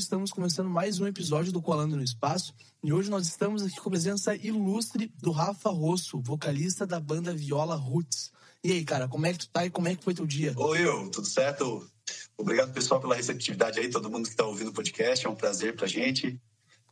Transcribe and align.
Estamos 0.00 0.30
começando 0.30 0.70
mais 0.70 0.98
um 0.98 1.06
episódio 1.06 1.52
do 1.52 1.60
Colando 1.60 1.94
no 1.94 2.02
Espaço 2.02 2.54
e 2.82 2.90
hoje 2.90 3.10
nós 3.10 3.26
estamos 3.26 3.62
aqui 3.62 3.76
com 3.76 3.90
a 3.90 3.92
presença 3.92 4.34
ilustre 4.34 5.12
do 5.20 5.30
Rafa 5.30 5.68
Rosso, 5.68 6.18
vocalista 6.22 6.86
da 6.86 6.98
banda 6.98 7.34
Viola 7.34 7.76
Roots. 7.76 8.32
E 8.64 8.72
aí, 8.72 8.82
cara, 8.82 9.06
como 9.06 9.26
é 9.26 9.32
que 9.34 9.40
tu 9.40 9.50
tá 9.50 9.66
e 9.66 9.70
como 9.70 9.88
é 9.88 9.94
que 9.94 10.02
foi 10.02 10.14
teu 10.14 10.26
dia? 10.26 10.54
Oi, 10.56 10.86
Will, 10.86 11.10
tudo 11.10 11.26
certo? 11.26 11.86
Obrigado, 12.38 12.72
pessoal, 12.72 12.98
pela 12.98 13.14
receptividade 13.14 13.78
aí, 13.78 13.90
todo 13.90 14.10
mundo 14.10 14.24
que 14.24 14.30
está 14.30 14.46
ouvindo 14.46 14.68
o 14.68 14.72
podcast, 14.72 15.26
é 15.26 15.28
um 15.28 15.36
prazer 15.36 15.76
pra 15.76 15.86
gente. 15.86 16.28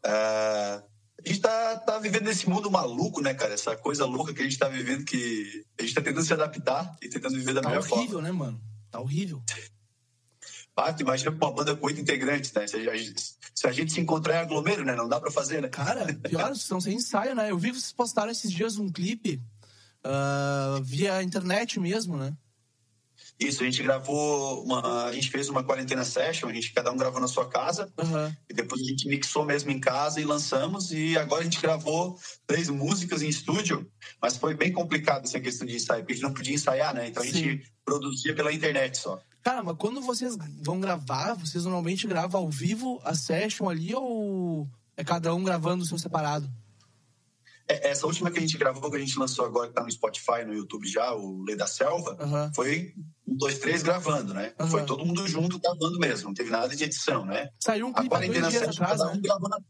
Uh, 0.05 0.85
a 1.25 1.25
gente 1.25 1.41
tá, 1.41 1.79
tá 1.79 1.99
vivendo 1.99 2.25
nesse 2.25 2.47
mundo 2.47 2.71
maluco, 2.71 3.23
né, 3.23 3.33
cara? 3.33 3.55
Essa 3.55 3.75
coisa 3.75 4.05
louca 4.05 4.35
que 4.35 4.43
a 4.43 4.45
gente 4.45 4.59
tá 4.59 4.69
vivendo, 4.69 5.07
que 5.07 5.65
a 5.79 5.83
gente 5.83 5.95
tá 5.95 6.03
tentando 6.03 6.27
se 6.27 6.35
adaptar 6.35 6.95
e 7.03 7.09
tentando 7.09 7.37
viver 7.37 7.55
da 7.55 7.63
tá 7.63 7.71
melhor 7.71 7.91
horrível, 7.91 8.21
forma. 8.21 8.29
né, 8.29 8.33
mano? 8.33 8.61
Tá 8.91 9.01
horrível. 9.01 9.43
Pato, 10.79 11.03
imagina 11.03 11.33
uma 11.33 11.51
banda 11.51 11.75
com 11.75 11.87
oito 11.87 12.01
integrantes, 12.01 12.53
né? 12.53 12.65
Se 12.69 12.77
a, 12.77 12.97
gente, 12.97 13.21
se 13.53 13.67
a 13.67 13.73
gente 13.73 13.93
se 13.93 14.01
encontrar 14.01 14.37
em 14.37 14.39
aglomero, 14.43 14.85
né? 14.85 14.95
Não 14.95 15.09
dá 15.09 15.19
pra 15.19 15.29
fazer, 15.29 15.61
né? 15.61 15.67
Cara, 15.67 16.07
pior, 16.15 16.53
estão 16.53 16.81
sem 16.81 16.95
ensaio, 16.95 17.35
né? 17.35 17.51
Eu 17.51 17.59
vi 17.59 17.73
que 17.73 17.81
vocês 17.81 17.91
postaram 17.91 18.31
esses 18.31 18.49
dias 18.49 18.79
um 18.79 18.89
clipe 18.89 19.43
uh, 20.07 20.81
via 20.85 21.21
internet 21.21 21.81
mesmo, 21.81 22.17
né? 22.17 22.33
Isso, 23.41 23.65
a 23.65 23.67
gente 23.67 23.83
gravou, 23.83 24.63
uma, 24.63 25.07
a 25.07 25.13
gente 25.13 25.33
fez 25.33 25.49
uma 25.49 25.65
quarentena 25.65 26.05
session, 26.05 26.49
a 26.49 26.53
gente 26.53 26.73
cada 26.73 26.93
um 26.93 26.97
gravou 26.97 27.21
na 27.21 27.27
sua 27.27 27.49
casa, 27.49 27.93
Uhum. 27.99 28.33
e 28.49 28.55
depois 28.55 28.81
a 28.81 28.85
gente 28.85 29.09
mixou 29.09 29.45
mesmo 29.45 29.73
em 29.73 29.81
casa 29.81 30.21
e 30.21 30.25
lançamos, 30.25 30.93
e 30.93 31.19
agora 31.19 31.41
a 31.41 31.45
gente 31.45 31.61
gravou 31.61 32.17
três 32.47 32.69
músicas 32.69 33.21
em 33.23 33.29
estúdio, 33.29 33.91
mas 34.23 34.37
foi 34.37 34.55
bem 34.55 34.73
complicado 34.73 35.25
essa 35.25 35.41
questão 35.41 35.67
de 35.67 35.75
ensaio, 35.75 36.03
porque 36.03 36.13
a 36.13 36.17
gente 36.17 36.25
não 36.25 36.35
podia 36.35 36.55
ensaiar, 36.55 36.95
né? 36.95 37.09
Então 37.09 37.23
a 37.23 37.27
gente 37.27 37.65
produzia 37.85 38.33
pela 38.33 38.53
internet 38.53 38.97
só. 38.97 39.21
Cara, 39.43 39.63
mas 39.63 39.77
quando 39.79 40.01
vocês 40.01 40.37
vão 40.63 40.81
gravar, 40.81 41.35
vocês 41.35 41.65
normalmente 41.65 42.07
gravam 42.07 42.41
ao 42.41 42.51
vivo 42.51 43.01
a 43.05 43.15
session 43.15 43.69
ali 43.69 43.95
ou 43.95 44.69
é 44.97 45.05
cada 45.05 45.35
um 45.35 45.43
gravando 45.43 45.85
o 45.85 45.87
seu 45.87 45.99
separado? 45.99 46.51
É, 47.69 47.91
Essa 47.91 48.07
última 48.07 48.31
que 48.31 48.39
a 48.39 48.41
gente 48.41 48.57
gravou, 48.57 48.91
que 48.91 48.97
a 48.97 49.01
gente 49.01 49.19
lançou 49.19 49.45
agora, 49.45 49.69
que 49.69 49.75
tá 49.75 49.83
no 49.83 49.91
Spotify, 49.91 50.45
no 50.45 50.55
YouTube 50.55 50.89
já, 50.89 51.15
o 51.15 51.43
Lei 51.43 51.55
da 51.55 51.67
Selva, 51.67 52.17
foi 52.55 52.95
um, 53.27 53.37
dois, 53.37 53.59
três 53.59 53.83
gravando, 53.83 54.33
né? 54.33 54.55
Foi 54.71 54.85
todo 54.85 55.05
mundo 55.05 55.27
junto 55.29 55.59
gravando 55.59 55.99
mesmo, 55.99 56.29
não 56.29 56.35
teve 56.35 56.51
nada 56.51 56.75
de 56.75 56.83
edição, 56.83 57.27
né? 57.27 57.51
Saiu 57.61 57.87
um 57.87 57.91
A 57.91 57.95
clipe 57.95 58.07
há 58.07 58.19
quarentena 58.19 58.41
dois 58.41 58.53
dias 58.53 58.69
atrás, 58.69 58.99
cada 58.99 59.13
né? 59.13 59.19
um 59.19 59.21
gravando. 59.21 59.65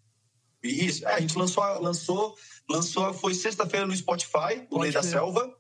Isso, 0.63 1.07
a 1.07 1.21
gente 1.21 1.37
lançou, 1.37 1.63
lançou, 1.81 2.37
lançou 2.69 3.13
foi 3.15 3.35
sexta-feira 3.35 3.87
no 3.87 3.97
Spotify, 3.97 4.67
o 4.71 4.81
Lei 4.81 4.93
da. 4.93 5.03
Selva, 5.03 5.53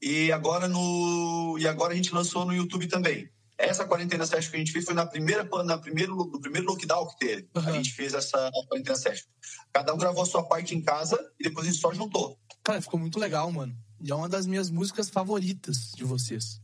e 0.00 0.30
agora 0.32 0.68
no 0.68 1.56
e 1.58 1.66
agora 1.66 1.92
a 1.92 1.96
gente 1.96 2.14
lançou 2.14 2.44
no 2.44 2.54
YouTube 2.54 2.86
também. 2.86 3.28
Essa 3.58 3.86
quarentena 3.86 4.26
session 4.26 4.50
que 4.50 4.56
a 4.56 4.58
gente 4.58 4.72
fez 4.72 4.84
foi 4.84 4.94
na 4.94 5.06
primeira, 5.06 5.48
na 5.64 5.78
primeiro, 5.78 6.14
no 6.14 6.40
primeiro 6.40 6.66
lockdown 6.66 7.06
que 7.08 7.18
teve. 7.18 7.48
Aham. 7.56 7.70
A 7.70 7.72
gente 7.72 7.92
fez 7.92 8.12
essa 8.12 8.50
quarentena 8.68 8.96
session. 8.96 9.26
Cada 9.72 9.94
um 9.94 9.98
gravou 9.98 10.22
a 10.22 10.26
sua 10.26 10.42
parte 10.42 10.74
em 10.74 10.82
casa 10.82 11.18
e 11.40 11.44
depois 11.44 11.66
a 11.66 11.70
gente 11.70 11.80
só 11.80 11.92
juntou. 11.92 12.38
Cara, 12.62 12.82
ficou 12.82 13.00
muito 13.00 13.18
legal, 13.18 13.50
mano. 13.50 13.74
E 14.00 14.10
é 14.10 14.14
uma 14.14 14.28
das 14.28 14.46
minhas 14.46 14.70
músicas 14.70 15.08
favoritas 15.08 15.92
de 15.96 16.04
vocês. 16.04 16.60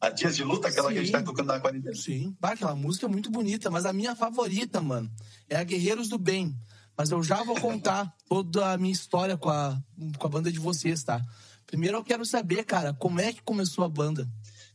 A 0.00 0.10
Dias 0.10 0.34
de 0.34 0.42
Luta, 0.42 0.66
aquela 0.66 0.90
que 0.90 0.98
a 0.98 1.00
gente 1.00 1.12
Sim. 1.12 1.18
tá 1.18 1.22
tocando 1.22 1.46
na 1.46 1.60
quarentena. 1.60 1.94
Sim. 1.94 2.36
Bah, 2.40 2.50
aquela 2.50 2.74
música 2.74 3.06
é 3.06 3.08
muito 3.08 3.30
bonita, 3.30 3.70
mas 3.70 3.86
a 3.86 3.92
minha 3.92 4.16
favorita, 4.16 4.80
mano, 4.80 5.08
é 5.48 5.54
a 5.54 5.62
Guerreiros 5.62 6.08
do 6.08 6.18
Bem. 6.18 6.56
Mas 6.96 7.12
eu 7.12 7.22
já 7.22 7.44
vou 7.44 7.58
contar 7.60 8.12
toda 8.28 8.72
a 8.72 8.76
minha 8.76 8.92
história 8.92 9.36
com 9.36 9.48
a, 9.48 9.80
com 10.18 10.26
a 10.26 10.30
banda 10.30 10.50
de 10.50 10.58
vocês, 10.58 11.04
tá? 11.04 11.24
Primeiro 11.72 11.96
eu 11.96 12.04
quero 12.04 12.22
saber, 12.26 12.64
cara, 12.64 12.92
como 12.92 13.18
é 13.18 13.32
que 13.32 13.40
começou 13.40 13.82
a 13.82 13.88
banda? 13.88 14.28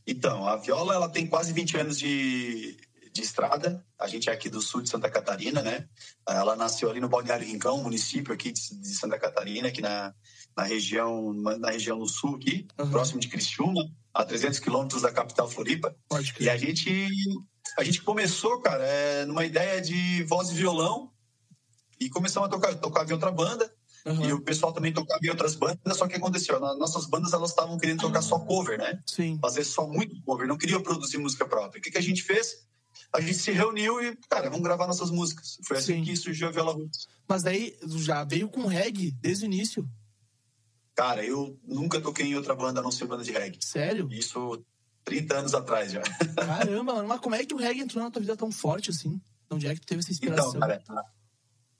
Então, 0.04 0.44
a 0.44 0.56
Viola 0.56 0.94
ela 0.94 1.08
tem 1.08 1.28
quase 1.28 1.52
20 1.52 1.76
anos 1.76 1.96
de, 1.96 2.76
de 3.12 3.22
estrada. 3.22 3.86
A 3.96 4.08
gente 4.08 4.28
é 4.28 4.32
aqui 4.32 4.50
do 4.50 4.60
sul 4.60 4.82
de 4.82 4.90
Santa 4.90 5.08
Catarina, 5.08 5.62
né? 5.62 5.88
Ela 6.28 6.56
nasceu 6.56 6.90
ali 6.90 6.98
no 6.98 7.08
Balneário 7.08 7.46
Rincão, 7.46 7.80
município 7.80 8.34
aqui 8.34 8.50
de, 8.50 8.88
Santa 8.96 9.16
Catarina, 9.16 9.68
aqui 9.68 9.80
na, 9.80 10.12
na 10.56 10.64
região 10.64 11.32
na 11.32 11.70
região 11.70 12.00
do 12.00 12.08
sul 12.08 12.34
aqui, 12.34 12.66
Aham. 12.76 12.90
próximo 12.90 13.20
de 13.20 13.28
Criciúma, 13.28 13.88
a 14.12 14.24
300 14.24 14.58
quilômetros 14.58 15.02
da 15.02 15.12
capital 15.12 15.48
Floripa. 15.48 15.94
E 16.42 16.50
a 16.50 16.56
gente 16.56 17.06
a 17.78 17.84
gente 17.84 18.02
começou, 18.02 18.60
cara, 18.60 18.84
é, 18.84 19.24
numa 19.24 19.44
ideia 19.44 19.80
de 19.80 20.24
voz 20.24 20.50
e 20.50 20.54
violão 20.54 21.12
e 22.00 22.10
começamos 22.10 22.48
a 22.48 22.50
tocar, 22.50 22.74
tocava 22.74 23.08
em 23.08 23.12
outra 23.12 23.30
banda. 23.30 23.72
Aham. 24.08 24.26
E 24.26 24.32
o 24.32 24.40
pessoal 24.40 24.72
também 24.72 24.92
tocava 24.92 25.20
em 25.22 25.28
outras 25.28 25.54
bandas, 25.54 25.96
só 25.96 26.06
que 26.08 26.16
aconteceu, 26.16 26.58
nossas 26.60 27.06
bandas 27.06 27.32
elas 27.32 27.50
estavam 27.50 27.76
querendo 27.78 28.00
tocar 28.00 28.22
só 28.22 28.38
cover, 28.38 28.78
né? 28.78 29.00
Sim. 29.06 29.38
fazer 29.40 29.64
só 29.64 29.86
muito 29.86 30.20
cover, 30.22 30.46
não 30.46 30.56
queria 30.56 30.80
produzir 30.80 31.18
música 31.18 31.46
própria. 31.46 31.78
O 31.78 31.82
que, 31.82 31.90
que 31.90 31.98
a 31.98 32.02
gente 32.02 32.22
fez? 32.22 32.66
A 33.12 33.20
gente 33.20 33.38
se 33.38 33.50
reuniu 33.52 34.02
e, 34.02 34.16
cara, 34.28 34.50
vamos 34.50 34.64
gravar 34.64 34.86
nossas 34.86 35.10
músicas. 35.10 35.58
Foi 35.64 35.78
assim 35.78 35.96
Sim. 35.96 36.02
que 36.02 36.16
surgiu 36.16 36.48
a 36.48 36.50
Viola 36.50 36.72
Roots. 36.72 37.06
Mas 37.26 37.42
daí 37.42 37.76
já 37.98 38.24
veio 38.24 38.48
com 38.48 38.66
reggae 38.66 39.12
desde 39.12 39.44
o 39.44 39.46
início. 39.46 39.88
Cara, 40.94 41.24
eu 41.24 41.58
nunca 41.64 42.00
toquei 42.00 42.26
em 42.26 42.34
outra 42.34 42.54
banda 42.54 42.80
a 42.80 42.82
não 42.82 42.90
ser 42.90 43.06
banda 43.06 43.22
de 43.22 43.32
reggae. 43.32 43.58
Sério? 43.62 44.08
Isso 44.10 44.62
30 45.04 45.38
anos 45.38 45.54
atrás 45.54 45.92
já. 45.92 46.02
Caramba, 46.36 46.94
mano. 46.94 47.08
Mas 47.08 47.20
como 47.20 47.34
é 47.34 47.44
que 47.44 47.54
o 47.54 47.58
reggae 47.58 47.80
entrou 47.80 48.02
na 48.02 48.10
tua 48.10 48.20
vida 48.20 48.36
tão 48.36 48.50
forte 48.50 48.90
assim? 48.90 49.20
De 49.48 49.54
onde 49.54 49.66
é 49.66 49.74
que 49.74 49.80
tu 49.80 49.86
teve 49.86 50.00
essa 50.00 50.10
inspiração? 50.10 50.48
Então, 50.48 50.60
cara, 50.60 50.82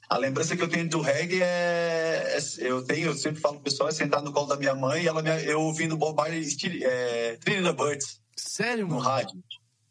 a 0.09 0.17
lembrança 0.17 0.57
que 0.57 0.63
eu 0.63 0.69
tenho 0.69 0.89
do 0.89 1.01
reggae 1.01 1.43
é. 1.43 2.37
é- 2.39 2.67
eu 2.67 2.83
tenho, 2.85 3.09
eu 3.09 3.15
sempre 3.15 3.41
falo 3.41 3.55
pro 3.57 3.65
pessoal, 3.65 3.89
é 3.89 3.93
sentar 3.93 4.23
no 4.23 4.33
colo 4.33 4.47
da 4.47 4.57
minha 4.57 4.75
mãe 4.75 5.03
e 5.05 5.09
ela 5.09 5.23
me, 5.23 5.31
eu 5.45 5.61
ouvindo 5.61 5.97
Bob 5.97 6.17
Marley 6.17 6.47
é, 6.83 7.37
Thriller 7.41 7.75
Birds 7.75 8.21
Sério, 8.37 8.87
no 8.87 8.95
mano? 8.97 9.01
rádio. 9.09 9.43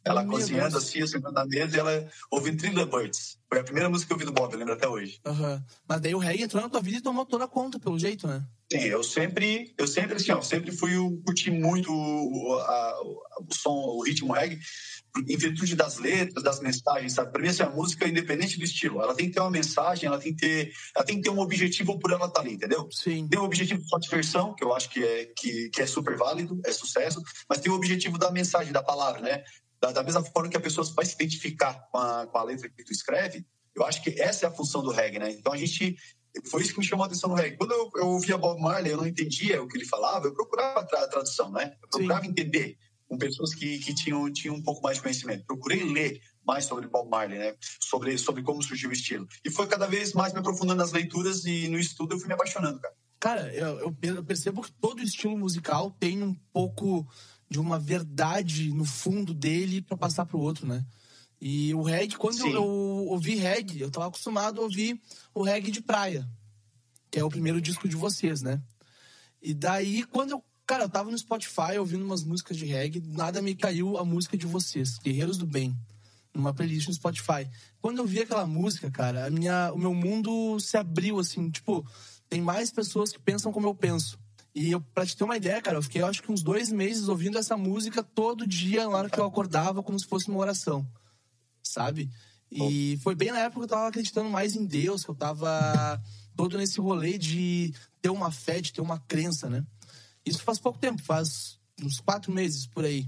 Ela 0.03 0.23
Meu 0.23 0.31
cozinhando 0.31 0.71
Deus. 0.71 0.83
assim, 0.85 0.99
eu 0.99 1.07
sentando 1.07 1.33
na 1.33 1.45
mesa 1.45 1.75
e 1.75 1.79
ela 1.81 2.09
ouvindo 2.31 2.57
Thriller 2.61 2.85
Birds. 2.85 3.37
Foi 3.49 3.59
a 3.59 3.63
primeira 3.63 3.89
música 3.89 4.07
que 4.07 4.13
eu 4.13 4.15
ouvi 4.15 4.25
do 4.25 4.31
Bob, 4.31 4.53
eu 4.53 4.59
lembro 4.59 4.73
até 4.73 4.87
hoje. 4.87 5.19
Aham. 5.25 5.61
Mas 5.87 5.99
daí 6.01 6.15
o 6.15 6.17
reggae 6.19 6.43
entrou 6.43 6.63
na 6.63 6.69
tua 6.69 6.81
vida 6.81 6.97
e 6.97 7.01
tomou 7.01 7.25
toda 7.25 7.43
a 7.43 7.47
conta, 7.47 7.77
pelo 7.77 7.99
jeito, 7.99 8.25
né? 8.25 8.41
Sim, 8.71 8.79
eu 8.79 9.03
sempre, 9.03 9.73
eu 9.77 9.85
sempre 9.87 10.15
assim, 10.15 10.31
ó, 10.31 10.41
sempre 10.41 10.71
fui 10.71 10.91
curti 11.25 11.51
muito 11.51 11.91
o, 11.91 12.53
a- 12.53 13.01
o 13.01 13.53
som, 13.53 13.69
o 13.71 14.01
ritmo 14.03 14.31
reggae, 14.33 14.59
em 15.27 15.37
virtude 15.37 15.75
das 15.75 15.97
letras, 15.97 16.43
das 16.43 16.59
mensagens, 16.59 17.13
sabe? 17.13 17.31
Para 17.31 17.41
mim, 17.41 17.47
essa 17.47 17.69
música, 17.69 18.07
independente 18.07 18.57
do 18.57 18.63
estilo, 18.65 19.01
ela 19.01 19.15
tem 19.15 19.27
que 19.27 19.33
ter 19.33 19.39
uma 19.39 19.49
mensagem, 19.49 20.07
ela 20.07 20.19
tem 20.19 20.33
que 20.35 20.39
ter, 20.39 20.73
ela 20.95 21.05
tem 21.05 21.17
que 21.17 21.23
ter 21.23 21.29
um 21.29 21.39
objetivo 21.39 21.97
por 21.99 22.11
ela 22.11 22.27
estar 22.27 22.41
ali, 22.41 22.53
entendeu? 22.53 22.87
Sim. 22.91 23.27
Tem 23.27 23.39
o 23.39 23.43
objetivo 23.43 23.81
só 23.87 23.97
de 23.97 24.07
diversão, 24.07 24.53
que 24.53 24.63
eu 24.63 24.73
acho 24.75 24.89
que 24.89 25.03
é, 25.03 25.25
que, 25.35 25.69
que 25.69 25.81
é 25.81 25.87
super 25.87 26.17
válido, 26.17 26.59
é 26.65 26.71
sucesso, 26.71 27.21
mas 27.49 27.59
tem 27.59 27.71
o 27.71 27.75
objetivo 27.75 28.17
da 28.17 28.31
mensagem, 28.31 28.73
da 28.73 28.83
palavra, 28.83 29.21
né? 29.21 29.43
Da, 29.79 29.91
da 29.91 30.03
mesma 30.03 30.23
forma 30.23 30.49
que 30.49 30.57
a 30.57 30.59
pessoa 30.59 30.85
vai 30.95 31.05
se 31.05 31.13
identificar 31.15 31.87
com 31.91 31.97
a, 31.97 32.27
com 32.27 32.37
a 32.37 32.43
letra 32.43 32.69
que 32.69 32.83
tu 32.83 32.91
escreve, 32.91 33.45
eu 33.75 33.85
acho 33.85 34.01
que 34.03 34.19
essa 34.19 34.45
é 34.45 34.49
a 34.49 34.51
função 34.51 34.81
do 34.81 34.91
reggae, 34.91 35.19
né? 35.19 35.31
Então 35.31 35.53
a 35.53 35.57
gente. 35.57 35.95
Foi 36.51 36.61
isso 36.61 36.73
que 36.73 36.79
me 36.79 36.85
chamou 36.85 37.03
a 37.03 37.07
atenção 37.07 37.29
no 37.29 37.35
reggae. 37.35 37.57
Quando 37.57 37.71
eu, 37.71 37.89
eu 37.95 38.07
ouvia 38.09 38.37
Bob 38.37 38.61
Marley, 38.61 38.91
eu 38.91 38.97
não 38.97 39.07
entendia 39.07 39.61
o 39.61 39.67
que 39.67 39.75
ele 39.75 39.85
falava, 39.85 40.27
eu 40.27 40.33
procurava 40.33 40.81
a 40.81 40.83
tra- 40.83 41.03
a 41.03 41.07
tradução, 41.07 41.51
né? 41.51 41.73
Eu 41.81 41.89
procurava 41.89 42.27
entender 42.27 42.77
com 43.07 43.17
pessoas 43.17 43.53
que, 43.53 43.79
que 43.79 43.93
tinham, 43.93 44.31
tinham 44.31 44.55
um 44.55 44.61
pouco 44.61 44.81
mais 44.81 44.97
de 44.97 45.03
conhecimento. 45.03 45.45
Procurei 45.45 45.83
ler 45.83 46.21
mais 46.45 46.65
sobre 46.65 46.87
Bob 46.87 47.09
Marley, 47.09 47.37
né? 47.39 47.55
Sobre, 47.81 48.17
sobre 48.17 48.43
como 48.43 48.61
surgiu 48.61 48.89
o 48.89 48.93
estilo. 48.93 49.27
E 49.45 49.49
foi 49.49 49.67
cada 49.67 49.87
vez 49.87 50.13
mais 50.13 50.33
me 50.33 50.39
aprofundando 50.39 50.79
nas 50.81 50.91
leituras 50.91 51.45
e 51.45 51.67
no 51.67 51.79
estudo 51.79 52.15
eu 52.15 52.19
fui 52.19 52.27
me 52.27 52.33
apaixonando, 52.33 52.79
cara. 52.79 52.93
Cara, 53.19 53.53
eu, 53.53 53.79
eu 53.79 53.91
per- 53.93 54.15
eu 54.15 54.23
percebo 54.23 54.61
que 54.61 54.71
todo 54.73 55.01
estilo 55.01 55.37
musical 55.37 55.89
tem 55.91 56.21
um 56.21 56.33
pouco 56.53 57.07
de 57.49 57.59
uma 57.59 57.79
verdade 57.79 58.71
no 58.73 58.85
fundo 58.85 59.33
dele 59.33 59.81
pra 59.81 59.97
passar 59.97 60.25
pro 60.25 60.39
outro, 60.39 60.67
né? 60.67 60.85
E 61.39 61.73
o 61.73 61.81
reggae, 61.81 62.15
quando 62.17 62.39
eu, 62.39 62.53
eu 62.55 62.63
ouvi 62.63 63.35
reggae, 63.35 63.79
eu 63.81 63.89
tava 63.91 64.07
acostumado 64.07 64.59
a 64.59 64.63
ouvir 64.63 64.99
o 65.33 65.43
reggae 65.43 65.71
de 65.71 65.81
praia, 65.81 66.27
que 67.11 67.19
é 67.19 67.23
o 67.23 67.29
primeiro 67.29 67.61
disco 67.61 67.87
de 67.87 67.95
vocês, 67.95 68.41
né? 68.41 68.61
E 69.41 69.53
daí, 69.53 70.03
quando 70.03 70.31
eu, 70.31 70.43
cara, 70.67 70.83
eu 70.83 70.89
tava 70.89 71.09
no 71.09 71.17
Spotify 71.17 71.77
ouvindo 71.79 72.03
umas 72.03 72.23
músicas 72.23 72.57
de 72.57 72.65
reggae, 72.65 73.01
nada 73.07 73.41
me 73.41 73.55
caiu 73.55 73.97
a 73.97 74.03
música 74.03 74.37
de 74.37 74.45
vocês, 74.45 74.97
Guerreiros 74.99 75.37
do 75.37 75.45
Bem, 75.47 75.73
numa 76.33 76.53
playlist 76.53 76.89
no 76.89 76.93
Spotify. 76.93 77.49
Quando 77.81 77.99
eu 77.99 78.05
vi 78.05 78.19
aquela 78.19 78.45
música, 78.45 78.91
cara, 78.91 79.25
a 79.25 79.29
minha, 79.29 79.71
o 79.73 79.77
meu 79.77 79.93
mundo 79.93 80.59
se 80.59 80.75
abriu, 80.75 81.19
assim, 81.19 81.49
tipo, 81.49 81.87
tem 82.27 82.41
mais 82.41 82.69
pessoas 82.69 83.13
que 83.13 83.19
pensam 83.19 83.51
como 83.51 83.67
eu 83.67 83.73
penso. 83.73 84.19
E 84.53 84.71
eu, 84.71 84.81
pra 84.81 85.05
te 85.05 85.15
ter 85.15 85.23
uma 85.23 85.37
ideia, 85.37 85.61
cara, 85.61 85.77
eu 85.77 85.83
fiquei, 85.83 86.01
eu 86.01 86.07
acho 86.07 86.21
que 86.21 86.31
uns 86.31 86.43
dois 86.43 86.69
meses 86.71 87.07
ouvindo 87.07 87.37
essa 87.37 87.55
música 87.55 88.03
todo 88.03 88.45
dia, 88.45 88.83
na 88.83 88.89
hora 88.89 89.09
que 89.09 89.19
eu 89.19 89.25
acordava, 89.25 89.81
como 89.81 89.97
se 89.97 90.05
fosse 90.05 90.27
uma 90.27 90.39
oração. 90.39 90.85
sabe? 91.63 92.09
E 92.51 92.97
foi 93.03 93.13
bem 93.13 93.31
na 93.31 93.39
época 93.39 93.59
que 93.59 93.65
eu 93.65 93.69
tava 93.69 93.87
acreditando 93.87 94.29
mais 94.29 94.55
em 94.55 94.65
Deus, 94.65 95.03
que 95.03 95.11
eu 95.11 95.15
tava 95.15 96.01
todo 96.35 96.57
nesse 96.57 96.79
rolê 96.79 97.17
de 97.17 97.73
ter 98.01 98.09
uma 98.09 98.31
fé, 98.31 98.61
de 98.61 98.73
ter 98.73 98.81
uma 98.81 98.99
crença, 98.99 99.49
né? 99.49 99.65
Isso 100.27 100.43
faz 100.43 100.59
pouco 100.59 100.79
tempo, 100.79 101.01
faz 101.01 101.57
uns 101.81 101.99
quatro 101.99 102.31
meses 102.31 102.67
por 102.67 102.83
aí. 102.85 103.07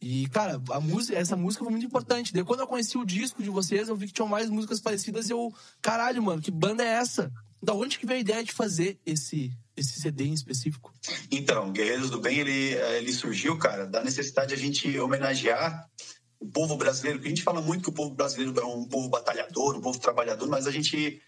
E, 0.00 0.28
cara, 0.28 0.62
a 0.70 0.80
música, 0.80 1.18
essa 1.18 1.36
música 1.36 1.64
foi 1.64 1.72
muito 1.72 1.86
importante. 1.86 2.32
Daí, 2.32 2.44
quando 2.44 2.60
eu 2.60 2.66
conheci 2.66 2.96
o 2.96 3.04
disco 3.04 3.42
de 3.42 3.50
vocês, 3.50 3.88
eu 3.88 3.96
vi 3.96 4.06
que 4.06 4.12
tinham 4.12 4.28
mais 4.28 4.48
músicas 4.48 4.80
parecidas 4.80 5.28
e 5.28 5.32
eu, 5.32 5.52
caralho, 5.82 6.22
mano, 6.22 6.40
que 6.40 6.50
banda 6.50 6.84
é 6.84 6.88
essa? 6.88 7.32
Da 7.60 7.74
onde 7.74 7.98
que 7.98 8.06
veio 8.06 8.18
a 8.18 8.20
ideia 8.20 8.44
de 8.44 8.52
fazer 8.52 9.00
esse, 9.04 9.50
esse 9.76 10.00
CD 10.00 10.26
em 10.26 10.34
específico? 10.34 10.92
Então, 11.30 11.72
Guerreiros 11.72 12.10
do 12.10 12.20
Bem, 12.20 12.38
ele, 12.38 12.74
ele 12.96 13.12
surgiu, 13.12 13.58
cara, 13.58 13.86
da 13.86 14.02
necessidade 14.04 14.48
de 14.48 14.54
a 14.54 14.58
gente 14.58 14.96
homenagear 15.00 15.88
o 16.38 16.46
povo 16.46 16.76
brasileiro. 16.76 17.20
A 17.20 17.28
gente 17.28 17.42
fala 17.42 17.60
muito 17.60 17.82
que 17.82 17.88
o 17.88 17.92
povo 17.92 18.14
brasileiro 18.14 18.58
é 18.60 18.64
um 18.64 18.84
povo 18.84 19.08
batalhador, 19.08 19.76
um 19.76 19.80
povo 19.80 19.98
trabalhador, 19.98 20.48
mas 20.48 20.68
a 20.68 20.70
gente, 20.70 21.20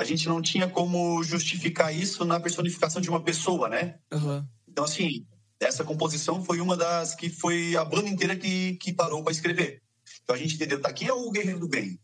a 0.00 0.04
gente 0.04 0.26
não 0.26 0.40
tinha 0.40 0.66
como 0.66 1.22
justificar 1.22 1.94
isso 1.94 2.24
na 2.24 2.40
personificação 2.40 3.02
de 3.02 3.10
uma 3.10 3.22
pessoa, 3.22 3.68
né? 3.68 3.98
Uhum. 4.10 4.42
Então, 4.66 4.84
assim, 4.84 5.26
essa 5.60 5.84
composição 5.84 6.42
foi 6.42 6.58
uma 6.58 6.74
das 6.74 7.14
que 7.14 7.28
foi 7.28 7.76
a 7.76 7.84
banda 7.84 8.08
inteira 8.08 8.34
que, 8.34 8.76
que 8.76 8.94
parou 8.94 9.22
para 9.22 9.32
escrever. 9.32 9.82
Então 10.24 10.34
a 10.34 10.38
gente 10.38 10.54
entendeu, 10.54 10.80
tá, 10.80 10.90
quem 10.90 11.08
é 11.08 11.12
o 11.12 11.30
guerreiro 11.30 11.60
do 11.60 11.68
bem? 11.68 12.00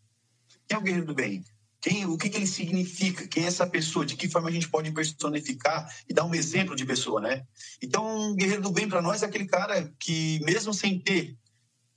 Quem 0.69 0.77
é 0.77 0.79
o 0.79 0.83
guerreiro 0.83 1.07
do 1.07 1.15
bem? 1.15 1.43
Quem, 1.81 2.05
o 2.05 2.19
que, 2.19 2.29
que 2.29 2.37
ele 2.37 2.47
significa? 2.47 3.27
Quem 3.27 3.45
é 3.45 3.47
essa 3.47 3.67
pessoa? 3.67 4.05
De 4.05 4.15
que 4.15 4.29
forma 4.29 4.49
a 4.49 4.53
gente 4.53 4.69
pode 4.69 4.91
personificar 4.93 5.91
e 6.09 6.13
dar 6.13 6.25
um 6.25 6.35
exemplo 6.35 6.77
de 6.77 6.85
pessoa, 6.85 7.21
né? 7.21 7.47
Então, 7.81 8.33
o 8.33 8.35
guerreiro 8.35 8.63
do 8.63 8.71
bem 8.71 8.89
para 8.89 9.01
nós 9.01 9.23
é 9.23 9.27
aquele 9.27 9.47
cara 9.47 9.91
que, 9.99 10.39
mesmo 10.45 10.75
sem 10.75 10.99
ter 10.99 11.37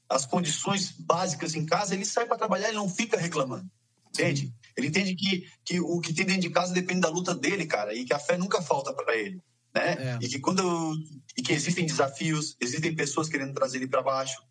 as 0.08 0.26
condições 0.26 0.92
básicas 0.92 1.56
em 1.56 1.66
casa, 1.66 1.94
ele 1.94 2.06
sai 2.06 2.26
para 2.26 2.38
trabalhar 2.38 2.70
e 2.70 2.76
não 2.76 2.88
fica 2.88 3.18
reclamando. 3.18 3.70
Entende? 4.10 4.54
Ele 4.76 4.88
entende 4.88 5.16
que, 5.16 5.46
que 5.66 5.80
o 5.80 6.00
que 6.00 6.14
tem 6.14 6.26
dentro 6.26 6.42
de 6.42 6.50
casa 6.50 6.74
depende 6.74 7.02
da 7.02 7.10
luta 7.10 7.36
dele, 7.36 7.66
cara, 7.66 7.94
e 7.94 8.06
que 8.06 8.14
a 8.14 8.20
fé 8.20 8.38
nunca 8.38 8.62
falta 8.62 8.94
para 8.94 9.16
ele 9.16 9.42
né? 9.74 9.94
É. 10.00 10.20
E 10.22 10.28
que 10.28 10.40
quando 10.40 10.96
e 11.38 11.42
que 11.42 11.54
existem 11.54 11.86
desafios, 11.86 12.56
existem 12.60 12.94
pessoas 12.96 13.30
querendo 13.30 13.54
trazer 13.54 13.78
ele 13.78 13.88
para 13.88 14.02
baixo, 14.02 14.42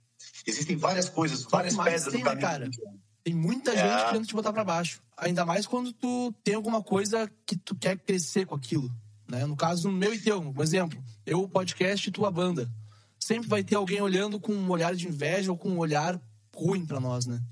existem 0.46 0.76
várias 0.76 1.08
coisas, 1.08 1.42
várias 1.44 1.76
pedras 1.76 2.04
tem, 2.04 2.20
no 2.20 2.24
caminho. 2.24 2.34
Né, 2.34 2.40
cara? 2.40 2.70
Tem 3.24 3.34
muita 3.34 3.72
é. 3.72 3.76
gente 3.76 4.06
querendo 4.06 4.26
te 4.26 4.34
botar 4.34 4.52
para 4.52 4.64
baixo. 4.64 5.02
Ainda 5.16 5.44
mais 5.44 5.66
quando 5.66 5.92
tu 5.92 6.32
tem 6.44 6.54
alguma 6.54 6.82
coisa 6.82 7.30
que 7.44 7.56
tu 7.56 7.74
quer 7.74 7.98
crescer 7.98 8.46
com 8.46 8.54
aquilo, 8.54 8.90
né? 9.28 9.44
No 9.44 9.56
caso 9.56 9.90
meu 9.90 10.14
e 10.14 10.18
teu, 10.18 10.40
por 10.52 10.62
exemplo, 10.62 11.02
eu 11.26 11.42
o 11.42 11.48
podcast 11.48 12.08
e 12.08 12.12
tua 12.12 12.30
banda. 12.30 12.70
Sempre 13.18 13.48
vai 13.48 13.64
ter 13.64 13.74
alguém 13.74 14.00
olhando 14.00 14.38
com 14.40 14.52
um 14.52 14.70
olhar 14.70 14.94
de 14.94 15.08
inveja 15.08 15.50
ou 15.50 15.58
com 15.58 15.68
um 15.70 15.78
olhar 15.78 16.20
ruim 16.54 16.86
para 16.86 17.00
nós, 17.00 17.26
né? 17.26 17.42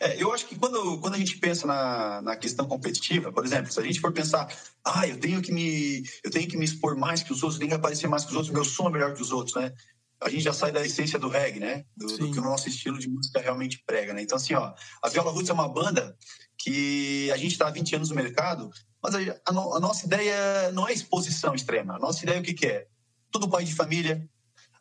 É, 0.00 0.22
eu 0.22 0.32
acho 0.32 0.46
que 0.46 0.56
quando, 0.56 0.98
quando 0.98 1.14
a 1.14 1.18
gente 1.18 1.38
pensa 1.38 1.66
na, 1.66 2.22
na 2.22 2.36
questão 2.36 2.66
competitiva, 2.66 3.32
por 3.32 3.44
exemplo, 3.44 3.72
se 3.72 3.80
a 3.80 3.82
gente 3.82 4.00
for 4.00 4.12
pensar, 4.12 4.46
ah, 4.84 5.06
eu 5.06 5.18
tenho 5.18 5.40
que 5.40 5.52
me, 5.52 6.02
eu 6.22 6.30
tenho 6.30 6.48
que 6.48 6.56
me 6.56 6.64
expor 6.64 6.96
mais 6.96 7.22
que 7.22 7.32
os 7.32 7.42
outros, 7.42 7.54
eu 7.54 7.60
tenho 7.60 7.70
que 7.70 7.76
aparecer 7.76 8.06
mais 8.08 8.24
que 8.24 8.30
os 8.30 8.36
outros, 8.36 8.52
meu 8.52 8.64
som 8.64 8.88
é 8.88 8.92
melhor 8.92 9.14
que 9.14 9.22
os 9.22 9.32
outros, 9.32 9.54
né? 9.56 9.72
A 10.20 10.30
gente 10.30 10.44
já 10.44 10.52
sai 10.52 10.72
da 10.72 10.84
essência 10.84 11.18
do 11.18 11.28
reggae, 11.28 11.60
né? 11.60 11.84
Do, 11.94 12.06
do, 12.06 12.30
que 12.30 12.38
o 12.38 12.42
nosso 12.42 12.68
estilo 12.68 12.98
de 12.98 13.08
música 13.08 13.40
realmente 13.40 13.82
prega, 13.86 14.14
né? 14.14 14.22
Então, 14.22 14.36
assim, 14.36 14.54
ó, 14.54 14.72
a 15.02 15.08
Viola 15.08 15.30
Roots 15.30 15.50
é 15.50 15.52
uma 15.52 15.68
banda 15.68 16.16
que 16.58 17.30
a 17.32 17.36
gente 17.36 17.52
está 17.52 17.68
há 17.68 17.70
20 17.70 17.96
anos 17.96 18.10
no 18.10 18.16
mercado, 18.16 18.70
mas 19.02 19.14
a, 19.14 19.18
a, 19.18 19.50
a, 19.50 19.80
nossa 19.80 20.06
ideia 20.06 20.72
não 20.72 20.88
é 20.88 20.92
exposição 20.92 21.54
extrema. 21.54 21.96
A 21.96 21.98
nossa 21.98 22.22
ideia 22.22 22.38
é 22.38 22.40
o 22.40 22.42
que, 22.42 22.54
que 22.54 22.66
é? 22.66 22.86
Tudo 23.30 23.48
pai 23.48 23.64
de 23.64 23.74
família, 23.74 24.26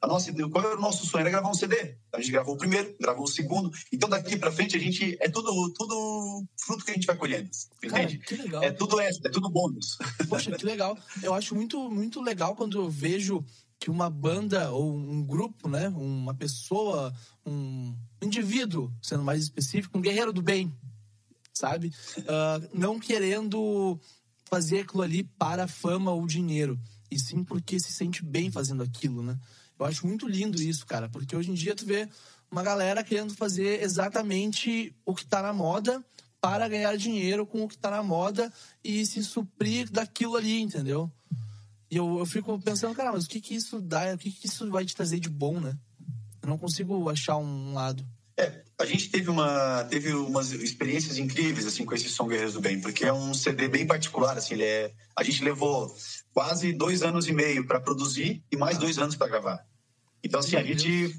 a 0.05 0.07
nossa, 0.07 0.31
qual 0.49 0.63
era 0.63 0.77
o 0.77 0.81
nosso 0.81 1.05
sonho? 1.05 1.21
Era 1.21 1.31
gravar 1.31 1.49
um 1.49 1.53
CD. 1.53 1.97
A 2.13 2.21
gente 2.21 2.31
gravou 2.31 2.55
o 2.55 2.57
primeiro, 2.57 2.95
gravou 2.99 3.25
o 3.25 3.27
segundo. 3.27 3.71
Então, 3.91 4.07
daqui 4.07 4.37
para 4.37 4.51
frente, 4.51 4.75
a 4.75 4.79
gente. 4.79 5.17
É 5.19 5.27
tudo, 5.29 5.51
tudo 5.73 6.45
fruto 6.57 6.85
que 6.85 6.91
a 6.91 6.93
gente 6.93 7.07
vai 7.07 7.17
colhendo. 7.17 7.49
Entende? 7.83 8.17
Cara, 8.19 8.27
que 8.27 8.35
legal. 8.35 8.63
É 8.63 8.71
tudo 8.71 8.99
extra, 9.01 9.29
é 9.29 9.31
tudo 9.31 9.49
bônus. 9.49 9.97
Poxa, 10.29 10.51
que 10.51 10.65
legal. 10.65 10.97
Eu 11.21 11.33
acho 11.33 11.55
muito, 11.55 11.89
muito 11.89 12.21
legal 12.21 12.55
quando 12.55 12.79
eu 12.79 12.89
vejo 12.89 13.43
que 13.79 13.89
uma 13.89 14.09
banda 14.09 14.71
ou 14.71 14.95
um 14.95 15.23
grupo, 15.23 15.67
né? 15.67 15.89
Uma 15.89 16.33
pessoa, 16.33 17.13
um 17.45 17.95
indivíduo, 18.21 18.93
sendo 19.01 19.23
mais 19.23 19.41
específico, 19.41 19.97
um 19.97 20.01
guerreiro 20.01 20.31
do 20.31 20.41
bem, 20.41 20.73
sabe? 21.53 21.91
Uh, 22.19 22.69
não 22.73 22.99
querendo 22.99 23.99
fazer 24.45 24.81
aquilo 24.81 25.01
ali 25.01 25.23
para 25.23 25.67
fama 25.67 26.11
ou 26.11 26.25
dinheiro, 26.25 26.79
e 27.11 27.19
sim 27.19 27.43
porque 27.43 27.79
se 27.79 27.91
sente 27.91 28.23
bem 28.23 28.51
fazendo 28.51 28.83
aquilo, 28.83 29.21
né? 29.23 29.37
Eu 29.77 29.85
acho 29.85 30.07
muito 30.07 30.27
lindo 30.27 30.61
isso, 30.61 30.85
cara, 30.85 31.09
porque 31.09 31.35
hoje 31.35 31.51
em 31.51 31.53
dia 31.53 31.75
tu 31.75 31.85
vê 31.85 32.07
uma 32.49 32.63
galera 32.63 33.03
querendo 33.03 33.35
fazer 33.35 33.83
exatamente 33.83 34.95
o 35.05 35.13
que 35.13 35.25
tá 35.25 35.41
na 35.41 35.51
moda 35.51 36.03
para 36.39 36.67
ganhar 36.67 36.95
dinheiro 36.95 37.45
com 37.45 37.63
o 37.63 37.67
que 37.67 37.77
tá 37.77 37.89
na 37.89 38.03
moda 38.03 38.51
e 38.83 39.05
se 39.05 39.23
suprir 39.23 39.89
daquilo 39.89 40.35
ali, 40.35 40.61
entendeu? 40.61 41.11
E 41.89 41.97
eu, 41.97 42.19
eu 42.19 42.25
fico 42.25 42.59
pensando, 42.59 42.95
cara, 42.95 43.11
mas 43.11 43.25
o 43.25 43.27
que 43.27 43.41
que 43.41 43.55
isso 43.55 43.81
dá? 43.81 44.13
O 44.13 44.17
que 44.17 44.31
que 44.31 44.47
isso 44.47 44.69
vai 44.69 44.85
te 44.85 44.95
trazer 44.95 45.19
de 45.19 45.29
bom, 45.29 45.59
né? 45.59 45.77
Eu 46.41 46.49
não 46.49 46.57
consigo 46.57 47.09
achar 47.09 47.37
um 47.37 47.73
lado. 47.73 48.05
É, 48.37 48.63
a 48.77 48.85
gente 48.85 49.09
teve 49.09 49.29
uma 49.29 49.85
teve 49.85 50.13
umas 50.13 50.51
experiências 50.51 51.17
incríveis 51.17 51.65
assim 51.65 51.85
com 51.85 51.95
esse 51.95 52.09
som 52.09 52.27
Guerreiros 52.27 52.53
do 52.53 52.61
Bem, 52.61 52.79
porque 52.79 53.05
é 53.05 53.13
um 53.13 53.33
CD 53.33 53.67
bem 53.67 53.87
particular, 53.87 54.37
assim, 54.37 54.55
ele 54.55 54.65
é, 54.65 54.93
a 55.15 55.23
gente 55.23 55.43
levou 55.43 55.95
quase 56.35 56.73
dois 56.73 57.01
anos 57.01 57.29
e 57.29 57.31
meio 57.31 57.65
para 57.65 57.79
produzir 57.79 58.43
e 58.51 58.57
mais 58.57 58.77
dois 58.77 58.99
anos 58.99 59.15
para 59.15 59.27
gravar. 59.27 59.65
Então, 60.21 60.41
assim, 60.41 60.57
a 60.57 60.63
gente, 60.63 61.17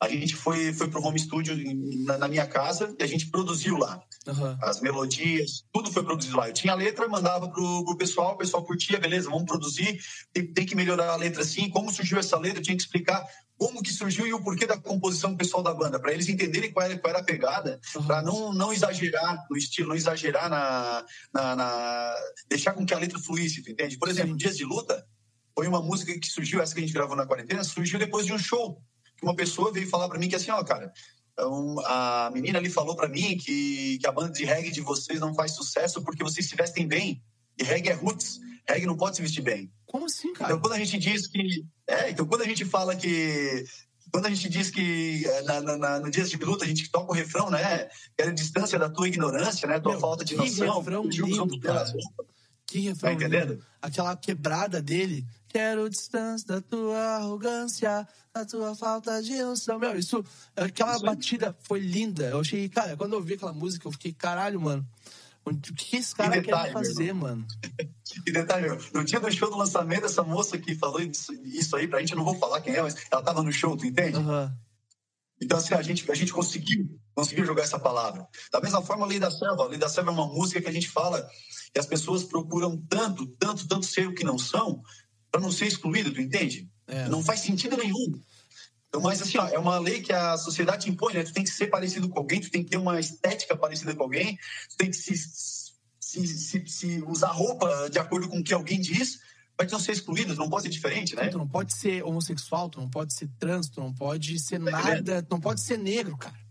a, 0.00 0.08
gente 0.08 0.36
foi, 0.36 0.72
foi 0.72 0.88
para 0.88 1.00
o 1.00 1.04
home 1.04 1.18
studio 1.18 1.56
na, 2.04 2.18
na, 2.18 2.28
minha 2.28 2.46
casa 2.46 2.94
e 2.98 3.02
a 3.02 3.06
gente 3.06 3.30
produziu 3.30 3.76
lá. 3.76 4.00
Uhum. 4.26 4.58
As 4.62 4.80
melodias, 4.80 5.64
tudo 5.72 5.90
foi 5.90 6.02
produzido 6.02 6.36
lá. 6.36 6.48
Eu 6.48 6.54
tinha 6.54 6.72
a 6.72 6.76
letra, 6.76 7.08
mandava 7.08 7.48
para 7.48 7.62
o 7.62 7.96
pessoal, 7.96 8.34
o 8.34 8.38
pessoal 8.38 8.64
curtia, 8.64 8.98
beleza, 8.98 9.30
vamos 9.30 9.46
produzir, 9.46 9.98
tem, 10.32 10.52
tem 10.52 10.66
que 10.66 10.74
melhorar 10.74 11.10
a 11.10 11.16
letra 11.16 11.42
assim. 11.42 11.70
Como 11.70 11.92
surgiu 11.92 12.18
essa 12.18 12.36
letra, 12.38 12.58
eu 12.58 12.62
tinha 12.62 12.76
que 12.76 12.82
explicar 12.82 13.26
como 13.56 13.82
que 13.82 13.92
surgiu 13.92 14.26
e 14.26 14.34
o 14.34 14.42
porquê 14.42 14.66
da 14.66 14.76
composição 14.76 15.30
do 15.30 15.38
pessoal 15.38 15.62
da 15.62 15.72
banda, 15.72 15.98
para 15.98 16.12
eles 16.12 16.28
entenderem 16.28 16.70
qual 16.70 16.84
era, 16.84 16.98
qual 16.98 17.10
era 17.10 17.20
a 17.20 17.24
pegada, 17.24 17.80
uhum. 17.94 18.06
para 18.06 18.22
não, 18.22 18.52
não 18.52 18.72
exagerar 18.72 19.46
no 19.50 19.56
estilo, 19.56 19.88
não 19.88 19.96
exagerar 19.96 20.50
na, 20.50 21.04
na, 21.32 21.56
na, 21.56 22.14
deixar 22.48 22.74
com 22.74 22.84
que 22.84 22.92
a 22.92 22.98
letra 22.98 23.18
fluísse, 23.18 23.60
entende? 23.60 23.96
Por 23.98 24.08
exemplo. 24.08 24.36
Dias 24.36 24.58
de 24.58 24.64
Luta 24.64 25.06
foi 25.54 25.66
uma 25.66 25.80
música 25.80 26.18
que 26.18 26.28
surgiu, 26.28 26.60
essa 26.60 26.74
que 26.74 26.80
a 26.80 26.84
gente 26.84 26.92
gravou 26.92 27.16
na 27.16 27.26
quarentena, 27.26 27.64
surgiu 27.64 27.98
depois 27.98 28.26
de 28.26 28.32
um 28.32 28.38
show, 28.38 28.82
uma 29.22 29.34
pessoa 29.34 29.72
veio 29.72 29.88
falar 29.88 30.08
para 30.08 30.18
mim 30.18 30.28
que 30.28 30.36
assim, 30.36 30.50
ó, 30.50 30.62
cara, 30.62 30.92
então, 31.32 31.76
a 31.84 32.30
menina 32.32 32.58
ali 32.58 32.70
falou 32.70 32.96
para 32.96 33.08
mim 33.08 33.36
que, 33.36 33.98
que 33.98 34.06
a 34.06 34.12
banda 34.12 34.32
de 34.32 34.44
reggae 34.44 34.70
de 34.70 34.80
vocês 34.80 35.20
não 35.20 35.34
faz 35.34 35.52
sucesso 35.52 36.02
porque 36.02 36.24
vocês 36.24 36.48
se 36.48 36.56
vestem 36.56 36.88
bem, 36.88 37.22
e 37.58 37.62
reggae 37.62 37.90
é 37.90 37.92
roots, 37.92 38.40
reggae 38.66 38.86
não 38.86 38.96
pode 38.96 39.16
se 39.16 39.22
vestir 39.22 39.42
bem. 39.42 39.70
Como 39.86 40.06
assim, 40.06 40.32
cara? 40.32 40.50
Então, 40.50 40.60
quando 40.60 40.72
a 40.72 40.78
gente 40.78 40.98
diz 40.98 41.26
que. 41.26 41.64
É, 41.86 42.10
então, 42.10 42.26
quando 42.26 42.42
a 42.42 42.46
gente 42.46 42.64
fala 42.64 42.96
que. 42.96 43.64
Quando 44.10 44.26
a 44.26 44.30
gente 44.30 44.48
diz 44.48 44.70
que 44.70 45.26
é, 45.26 45.42
na, 45.42 45.60
na, 45.60 46.00
no 46.00 46.10
Dias 46.10 46.30
de 46.30 46.36
Luta 46.36 46.64
a 46.64 46.68
gente 46.68 46.90
toca 46.90 47.10
o 47.10 47.14
refrão, 47.14 47.50
né? 47.50 47.88
Quero 48.16 48.32
distância 48.32 48.78
da 48.78 48.88
tua 48.88 49.08
ignorância, 49.08 49.68
né? 49.68 49.80
Tua 49.80 49.92
Meu, 49.92 50.00
falta 50.00 50.24
de 50.24 50.36
noção. 50.36 50.78
Refrão 50.78 51.04
lindo, 51.04 51.60
cara. 51.60 51.92
Que 52.66 52.80
refrão 52.80 53.10
tá 53.10 53.12
entendendo? 53.12 53.52
Lindo. 53.54 53.66
Aquela 53.82 54.16
quebrada 54.16 54.80
dele. 54.80 55.26
Quero 55.56 55.88
distância 55.88 56.46
da 56.46 56.60
tua 56.60 56.98
arrogância, 57.16 58.06
da 58.34 58.44
tua 58.44 58.74
falta 58.74 59.22
de 59.22 59.42
noção. 59.42 59.78
Meu, 59.78 59.98
isso, 59.98 60.22
aquela 60.54 60.98
batida 60.98 61.56
foi 61.60 61.80
linda. 61.80 62.26
Eu 62.26 62.40
achei, 62.40 62.68
cara, 62.68 62.94
quando 62.94 63.14
eu 63.14 63.22
vi 63.22 63.34
aquela 63.34 63.54
música, 63.54 63.88
eu 63.88 63.92
fiquei, 63.92 64.12
caralho, 64.12 64.60
mano. 64.60 64.86
O 65.46 65.56
que 65.56 65.96
esse 65.96 66.14
cara 66.14 66.38
detalhe, 66.38 66.66
quer 66.66 66.72
fazer, 66.74 67.14
mano? 67.14 67.46
E 68.26 68.32
detalhe, 68.32 68.68
no 68.92 69.02
dia 69.02 69.18
do 69.18 69.32
show 69.32 69.50
do 69.50 69.56
lançamento, 69.56 70.04
essa 70.04 70.22
moça 70.22 70.58
que 70.58 70.74
falou 70.74 71.00
isso, 71.00 71.32
isso 71.44 71.74
aí 71.74 71.88
pra 71.88 72.00
gente, 72.00 72.12
eu 72.12 72.18
não 72.18 72.24
vou 72.24 72.34
falar 72.34 72.60
quem 72.60 72.74
é, 72.74 72.82
mas 72.82 72.94
ela 73.10 73.22
tava 73.22 73.42
no 73.42 73.52
show, 73.52 73.76
tu 73.76 73.86
entende? 73.86 74.18
Uhum. 74.18 74.50
Então, 75.40 75.58
assim, 75.58 75.74
a 75.74 75.82
gente, 75.82 76.10
a 76.10 76.14
gente 76.14 76.32
conseguiu, 76.32 77.00
conseguiu 77.14 77.46
jogar 77.46 77.62
essa 77.62 77.78
palavra. 77.78 78.26
Da 78.52 78.60
mesma 78.60 78.82
forma, 78.82 79.04
a 79.04 79.08
Lei 79.08 79.18
da 79.18 79.30
Selva. 79.30 79.64
A 79.64 79.68
Lei 79.68 79.78
da 79.78 79.88
Selva 79.88 80.10
é 80.10 80.14
uma 80.14 80.26
música 80.26 80.60
que 80.60 80.68
a 80.68 80.72
gente 80.72 80.88
fala 80.88 81.26
que 81.72 81.80
as 81.80 81.86
pessoas 81.86 82.24
procuram 82.24 82.76
tanto, 82.88 83.26
tanto, 83.38 83.66
tanto 83.68 83.86
ser 83.86 84.08
o 84.08 84.14
que 84.14 84.24
não 84.24 84.38
são, 84.38 84.82
para 85.36 85.42
não 85.42 85.52
ser 85.52 85.66
excluído, 85.66 86.10
tu 86.10 86.20
entende? 86.20 86.66
É. 86.86 87.08
Não 87.08 87.22
faz 87.22 87.40
sentido 87.40 87.76
nenhum. 87.76 88.18
Então, 88.88 89.02
mas 89.02 89.20
assim, 89.20 89.36
ó, 89.36 89.46
é 89.46 89.58
uma 89.58 89.78
lei 89.78 90.00
que 90.00 90.10
a 90.10 90.38
sociedade 90.38 90.88
impõe, 90.88 91.12
né? 91.12 91.22
Tu 91.24 91.32
tem 91.34 91.44
que 91.44 91.50
ser 91.50 91.66
parecido 91.66 92.08
com 92.08 92.18
alguém, 92.18 92.40
tu 92.40 92.50
tem 92.50 92.64
que 92.64 92.70
ter 92.70 92.78
uma 92.78 92.98
estética 92.98 93.54
parecida 93.54 93.94
com 93.94 94.04
alguém, 94.04 94.38
tu 94.70 94.76
tem 94.78 94.90
que 94.90 94.96
se, 94.96 95.14
se, 95.14 96.26
se, 96.26 96.66
se 96.66 97.02
usar 97.06 97.32
roupa 97.32 97.90
de 97.90 97.98
acordo 97.98 98.28
com 98.28 98.38
o 98.38 98.42
que 98.42 98.54
alguém 98.54 98.80
diz, 98.80 99.18
para 99.54 99.66
não 99.66 99.78
ser 99.78 99.92
excluído, 99.92 100.34
não 100.34 100.48
pode 100.48 100.62
ser 100.62 100.70
diferente, 100.70 101.14
né? 101.14 101.28
Tu 101.28 101.36
não 101.36 101.48
pode 101.48 101.74
ser 101.74 102.02
homossexual, 102.02 102.70
tu 102.70 102.80
não 102.80 102.88
pode 102.88 103.12
ser 103.12 103.28
trans, 103.38 103.68
tu 103.68 103.80
não 103.80 103.92
pode 103.92 104.38
ser 104.38 104.58
tá 104.58 104.70
nada, 104.70 105.22
tu 105.22 105.32
não 105.32 105.40
pode 105.40 105.60
ser 105.60 105.76
negro, 105.76 106.16
cara. 106.16 106.45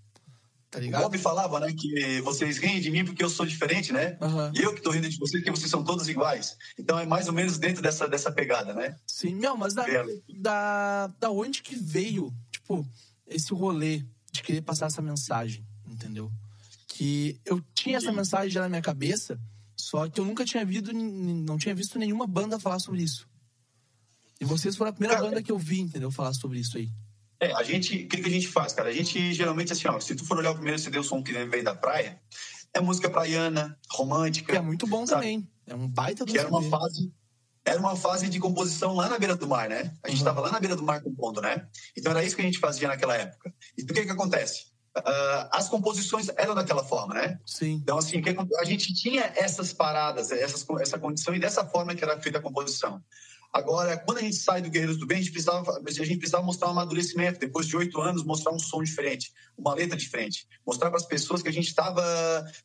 Tá 0.75 0.81
ligado? 0.81 0.99
O 0.99 1.03
Bob 1.05 1.17
falava, 1.17 1.57
né, 1.61 1.71
que 1.71 2.19
vocês 2.19 2.57
riem 2.57 2.81
de 2.81 2.91
mim 2.91 3.05
porque 3.05 3.23
eu 3.23 3.29
sou 3.29 3.45
diferente, 3.45 3.93
né? 3.93 4.17
Uhum. 4.19 4.51
E 4.53 4.61
eu 4.61 4.75
que 4.75 4.81
tô 4.81 4.91
rindo 4.91 5.07
de 5.07 5.17
vocês 5.17 5.41
porque 5.41 5.57
vocês 5.57 5.71
são 5.71 5.85
todos 5.85 6.09
iguais. 6.09 6.57
Então 6.77 6.99
é 6.99 7.05
mais 7.05 7.27
ou 7.27 7.33
menos 7.33 7.57
dentro 7.57 7.81
dessa, 7.81 8.09
dessa 8.09 8.29
pegada, 8.29 8.73
né? 8.73 8.97
Sim, 9.07 9.35
não, 9.35 9.55
mas 9.55 9.73
da, 9.73 9.85
da, 10.37 11.07
da 11.17 11.31
onde 11.31 11.61
que 11.61 11.77
veio, 11.77 12.29
tipo, 12.51 12.85
esse 13.25 13.53
rolê 13.53 14.03
de 14.33 14.43
querer 14.43 14.63
passar 14.63 14.87
essa 14.87 15.01
mensagem, 15.01 15.65
entendeu? 15.87 16.29
Que 16.89 17.39
eu 17.45 17.63
tinha 17.73 17.95
essa 17.95 18.11
mensagem 18.11 18.49
já 18.49 18.59
na 18.59 18.67
minha 18.67 18.81
cabeça, 18.81 19.39
só 19.77 20.09
que 20.09 20.19
eu 20.19 20.25
nunca 20.25 20.43
tinha 20.43 20.65
visto, 20.65 20.91
não 20.91 21.57
tinha 21.57 21.73
visto 21.73 21.97
nenhuma 21.97 22.27
banda 22.27 22.59
falar 22.59 22.79
sobre 22.79 23.01
isso. 23.01 23.29
E 24.41 24.43
vocês 24.43 24.75
foram 24.75 24.89
a 24.89 24.93
primeira 24.93 25.15
cara, 25.15 25.29
banda 25.29 25.41
que 25.41 25.53
eu 25.53 25.57
vi, 25.57 25.79
entendeu? 25.79 26.11
Falar 26.11 26.33
sobre 26.33 26.59
isso 26.59 26.77
aí. 26.77 26.91
É, 27.39 27.51
a 27.53 27.63
gente, 27.63 28.05
o 28.05 28.07
que, 28.07 28.21
que 28.21 28.27
a 28.27 28.31
gente 28.31 28.47
faz, 28.47 28.73
cara? 28.73 28.89
A 28.89 28.93
gente 28.93 29.33
geralmente, 29.33 29.73
assim, 29.73 29.87
ó, 29.87 29.99
se 29.99 30.15
tu 30.15 30.25
for 30.25 30.37
olhar 30.37 30.51
o 30.51 30.55
primeiro 30.55 30.79
CD, 30.79 30.97
o 30.97 31.03
som 31.03 31.21
que 31.21 31.33
vem 31.33 31.63
da 31.63 31.75
praia, 31.75 32.19
é 32.73 32.79
música 32.79 33.09
praiana, 33.09 33.77
romântica. 33.89 34.53
Que 34.53 34.57
é 34.57 34.61
muito 34.61 34.87
bom 34.87 35.05
sabe? 35.05 35.21
também. 35.21 35.49
É 35.67 35.75
um 35.75 35.87
baita 35.87 36.25
do 36.25 36.31
Que 36.31 36.39
era 36.39 36.47
uma 36.47 36.63
fase 36.63 37.11
era 37.65 37.79
uma 37.79 37.95
fase 37.95 38.29
de 38.29 38.39
composição 38.39 38.93
lá 38.93 39.09
na 39.09 39.17
beira 39.17 39.35
do 39.35 39.47
mar, 39.47 39.67
né? 39.67 39.91
A 40.03 40.09
gente 40.09 40.19
estava 40.19 40.39
uhum. 40.39 40.45
lá 40.45 40.51
na 40.51 40.59
beira 40.59 40.75
do 40.75 40.83
mar 40.83 41.01
compondo, 41.01 41.41
né? 41.41 41.67
Então 41.97 42.11
era 42.11 42.23
isso 42.23 42.35
que 42.35 42.41
a 42.43 42.45
gente 42.45 42.59
fazia 42.59 42.87
naquela 42.87 43.15
época. 43.15 43.51
E 43.75 43.81
o 43.81 43.87
que 43.87 44.05
que 44.05 44.11
acontece? 44.11 44.67
Uh, 44.95 45.49
as 45.51 45.67
composições 45.67 46.29
eram 46.37 46.53
daquela 46.53 46.83
forma, 46.83 47.15
né? 47.15 47.39
Sim. 47.45 47.73
Então, 47.73 47.97
assim, 47.97 48.21
a 48.59 48.63
gente 48.63 48.93
tinha 48.93 49.33
essas 49.35 49.73
paradas, 49.73 50.31
essas, 50.31 50.65
essa 50.79 50.99
condição 50.99 51.35
e 51.35 51.39
dessa 51.39 51.65
forma 51.65 51.95
que 51.95 52.03
era 52.03 52.21
feita 52.21 52.37
a 52.37 52.41
composição. 52.41 53.03
Agora, 53.55 53.97
quando 53.97 54.17
a 54.17 54.21
gente 54.21 54.35
sai 54.35 54.61
do 54.61 54.69
Guerreiros 54.69 54.97
do 54.97 55.07
Bem, 55.07 55.19
a 55.19 55.21
gente 55.21 55.31
precisava, 55.31 55.81
a 55.81 55.89
gente 55.89 56.17
precisava 56.17 56.43
mostrar 56.43 56.67
um 56.67 56.71
amadurecimento. 56.71 57.39
Depois 57.39 57.65
de 57.65 57.77
oito 57.77 58.01
anos, 58.01 58.25
mostrar 58.25 58.51
um 58.51 58.59
som 58.59 58.83
diferente, 58.83 59.31
uma 59.57 59.73
letra 59.73 59.95
diferente. 59.95 60.45
Mostrar 60.67 60.89
para 60.89 60.99
as 60.99 61.05
pessoas 61.05 61.41
que 61.41 61.47
a 61.47 61.53
gente 61.53 61.69
estava 61.69 62.03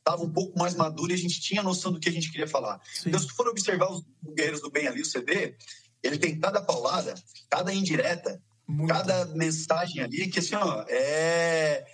tava 0.03 0.25
um 0.25 0.33
pouco 0.33 0.59
mais 0.59 0.75
maduro 0.75 1.13
e 1.13 1.15
a 1.15 1.17
gente 1.17 1.41
tinha 1.41 1.63
noção 1.63 1.93
do 1.93 2.01
que 2.01 2.09
a 2.09 2.13
gente 2.13 2.29
queria 2.29 2.49
falar. 2.49 2.81
Sim. 2.93 3.11
Então, 3.11 3.21
se 3.21 3.29
for 3.29 3.47
observar 3.47 3.89
os 3.89 4.03
Guerreiros 4.35 4.63
do 4.63 4.69
Bem 4.69 4.89
ali, 4.89 5.01
o 5.01 5.07
CD, 5.07 5.55
ele 6.03 6.19
tem 6.19 6.37
cada 6.41 6.61
paulada, 6.61 7.15
cada 7.49 7.73
indireta, 7.73 8.43
Muito. 8.67 8.93
cada 8.93 9.27
mensagem 9.27 10.03
ali 10.03 10.29
que, 10.29 10.41
assim, 10.41 10.57
ó, 10.57 10.85
é... 10.89 11.87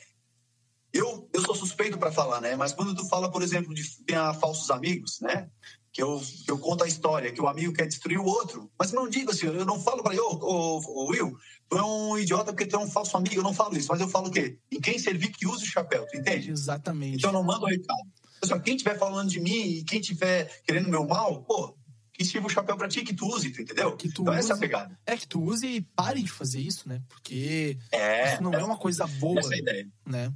Eu, 0.91 1.29
eu 1.35 1.43
sou 1.43 1.55
suspeito 1.55 1.99
para 1.99 2.11
falar, 2.11 2.41
né? 2.41 2.57
Mas 2.57 2.73
quando 2.73 2.95
tu 2.95 3.07
fala, 3.11 3.31
por 3.31 3.43
exemplo, 3.43 3.75
de 3.75 3.85
ter 4.07 4.17
falsos 4.41 4.71
amigos, 4.71 5.21
né? 5.21 5.51
Que 5.97 6.03
eu, 6.03 6.21
que 6.45 6.51
eu 6.51 6.59
conto 6.59 6.85
a 6.85 6.87
história, 6.87 7.33
que 7.33 7.41
o 7.41 7.49
amigo 7.49 7.73
quer 7.73 7.87
destruir 7.87 8.19
o 8.19 8.25
outro. 8.27 8.71
Mas 8.79 8.93
não 8.93 9.09
digo 9.09 9.31
assim, 9.31 9.47
eu 9.47 9.65
não 9.65 9.81
falo 9.81 10.03
para 10.03 10.13
ele, 10.13 10.21
ô, 10.21 10.29
ô, 10.29 10.79
ô, 10.79 11.07
Will, 11.07 11.35
tu 11.71 11.79
é 11.79 11.83
um 11.83 12.19
idiota 12.19 12.53
porque 12.53 12.67
tu 12.67 12.77
é 12.77 12.79
um 12.79 12.91
falso 12.91 13.17
amigo, 13.17 13.37
eu 13.37 13.43
não 13.43 13.55
falo 13.55 13.75
isso, 13.79 13.89
mas 13.89 13.99
eu 13.99 14.07
falo 14.07 14.29
o 14.29 14.31
quê? 14.31 14.59
Em 14.71 14.79
quem 14.79 14.99
servir 14.99 15.31
que 15.31 15.47
use 15.47 15.65
o 15.65 15.67
chapéu, 15.67 16.07
tu 16.07 16.19
entende? 16.19 16.51
Exatamente. 16.51 17.17
Então 17.17 17.31
eu 17.31 17.33
não 17.35 17.43
mando 17.43 17.65
o 17.65 17.69
recado. 17.69 18.03
Assim, 18.43 18.61
quem 18.61 18.77
estiver 18.77 18.99
falando 18.99 19.31
de 19.31 19.41
mim 19.41 19.59
e 19.59 19.85
quem 19.85 19.99
estiver 19.99 20.61
querendo 20.67 20.91
meu 20.91 21.07
mal, 21.07 21.43
pô, 21.45 21.75
que 22.13 22.27
sirva 22.27 22.47
o 22.47 22.51
chapéu 22.51 22.77
para 22.77 22.89
ti, 22.89 23.03
que 23.03 23.15
tu 23.15 23.27
use, 23.27 23.49
tu 23.49 23.63
entendeu? 23.63 23.97
Que 23.97 24.11
tu 24.11 24.21
então 24.21 24.35
use, 24.35 24.41
essa 24.41 24.53
é 24.53 24.57
a 24.57 24.59
pegada. 24.59 24.99
É 25.07 25.17
que 25.17 25.27
tu 25.27 25.43
use 25.43 25.67
e 25.67 25.81
pare 25.81 26.23
de 26.23 26.31
fazer 26.31 26.61
isso, 26.61 26.87
né? 26.87 27.01
Porque 27.09 27.79
é, 27.91 28.35
isso 28.35 28.43
não 28.43 28.53
é, 28.53 28.61
é 28.61 28.65
uma 28.65 28.77
coisa 28.77 29.07
boa. 29.07 29.41
Essa 29.41 29.55
é 29.55 29.57
a 29.57 29.61
ideia. 29.61 29.89
Né? 30.05 30.31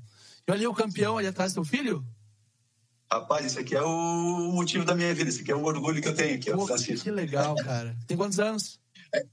E 0.49 0.53
olha 0.53 0.71
o 0.71 0.75
campeão 0.75 1.19
ali 1.19 1.27
atrás 1.27 1.53
do 1.53 1.57
teu 1.57 1.65
filho? 1.65 2.03
Rapaz, 3.13 3.45
isso 3.45 3.59
aqui 3.59 3.75
é 3.75 3.83
o 3.83 4.53
motivo 4.53 4.85
da 4.85 4.95
minha 4.95 5.13
vida, 5.13 5.31
isso 5.31 5.43
aqui 5.43 5.51
é 5.51 5.57
o 5.57 5.65
orgulho 5.65 6.01
que 6.01 6.07
eu 6.07 6.15
tenho 6.15 6.37
aqui, 6.37 6.53
Pô, 6.53 6.65
Francisco. 6.65 7.05
Que 7.05 7.11
legal, 7.11 7.57
cara. 7.57 7.97
Tem 8.07 8.17
quantos 8.17 8.39
anos? 8.39 8.79
É, 9.13 9.25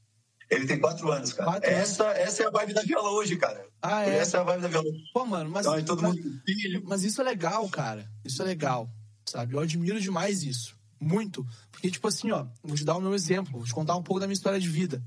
ele 0.49 0.65
tem 0.65 0.79
quatro 0.79 1.11
anos, 1.11 1.31
cara. 1.31 1.51
Quatro 1.51 1.69
essa, 1.69 2.05
anos. 2.05 2.17
essa 2.17 2.43
é 2.43 2.47
a 2.47 2.49
vibe 2.49 2.73
da 2.73 2.81
viola 2.81 3.11
hoje, 3.11 3.35
cara. 3.35 3.63
Ah, 3.79 4.03
é? 4.03 4.17
Essa 4.17 4.37
é 4.37 4.39
a 4.39 4.43
vibe 4.43 4.61
da 4.61 4.67
viola. 4.67 4.89
Pô, 5.13 5.25
mano, 5.27 5.51
mas. 5.51 5.67
Então, 5.67 5.83
todo 5.83 6.01
mas, 6.01 6.15
mundo... 6.15 6.41
mas 6.85 7.03
isso 7.03 7.21
é 7.21 7.23
legal, 7.23 7.69
cara. 7.69 8.09
Isso 8.25 8.41
é 8.41 8.45
legal, 8.45 8.89
sabe? 9.25 9.53
Eu 9.53 9.59
admiro 9.59 10.01
demais 10.01 10.41
isso. 10.43 10.75
Muito. 10.99 11.45
Porque, 11.71 11.91
tipo 11.91 12.07
assim, 12.07 12.31
ó, 12.31 12.47
vou 12.63 12.75
te 12.75 12.83
dar 12.83 12.97
o 12.97 13.01
meu 13.01 13.13
exemplo, 13.13 13.59
vou 13.59 13.65
te 13.65 13.73
contar 13.73 13.95
um 13.95 14.01
pouco 14.01 14.19
da 14.19 14.25
minha 14.25 14.33
história 14.33 14.59
de 14.59 14.67
vida. 14.67 15.03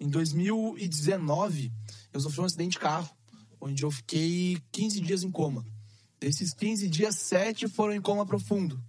Em 0.00 0.08
2019, 0.08 1.70
eu 2.10 2.20
sofri 2.20 2.40
um 2.40 2.44
acidente 2.44 2.72
de 2.72 2.78
carro, 2.78 3.10
onde 3.60 3.82
eu 3.82 3.90
fiquei 3.90 4.58
15 4.72 5.00
dias 5.00 5.22
em 5.22 5.30
coma. 5.30 5.62
Desses 6.20 6.54
15 6.54 6.88
dias, 6.88 7.16
7 7.16 7.68
foram 7.68 7.94
em 7.94 8.00
coma 8.00 8.24
profundo. 8.24 8.82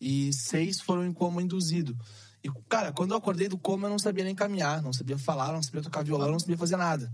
E 0.00 0.32
6 0.32 0.80
foram 0.80 1.04
em 1.06 1.12
coma 1.12 1.42
induzido. 1.42 1.96
E, 2.42 2.50
cara, 2.68 2.92
quando 2.92 3.12
eu 3.12 3.16
acordei 3.16 3.48
do 3.48 3.56
coma, 3.56 3.86
eu 3.86 3.90
não 3.90 3.98
sabia 3.98 4.24
nem 4.24 4.34
caminhar, 4.34 4.82
não 4.82 4.92
sabia 4.92 5.16
falar, 5.16 5.52
não 5.52 5.62
sabia 5.62 5.82
tocar 5.82 6.04
violão, 6.04 6.30
não 6.30 6.38
sabia 6.38 6.58
fazer 6.58 6.76
nada. 6.76 7.10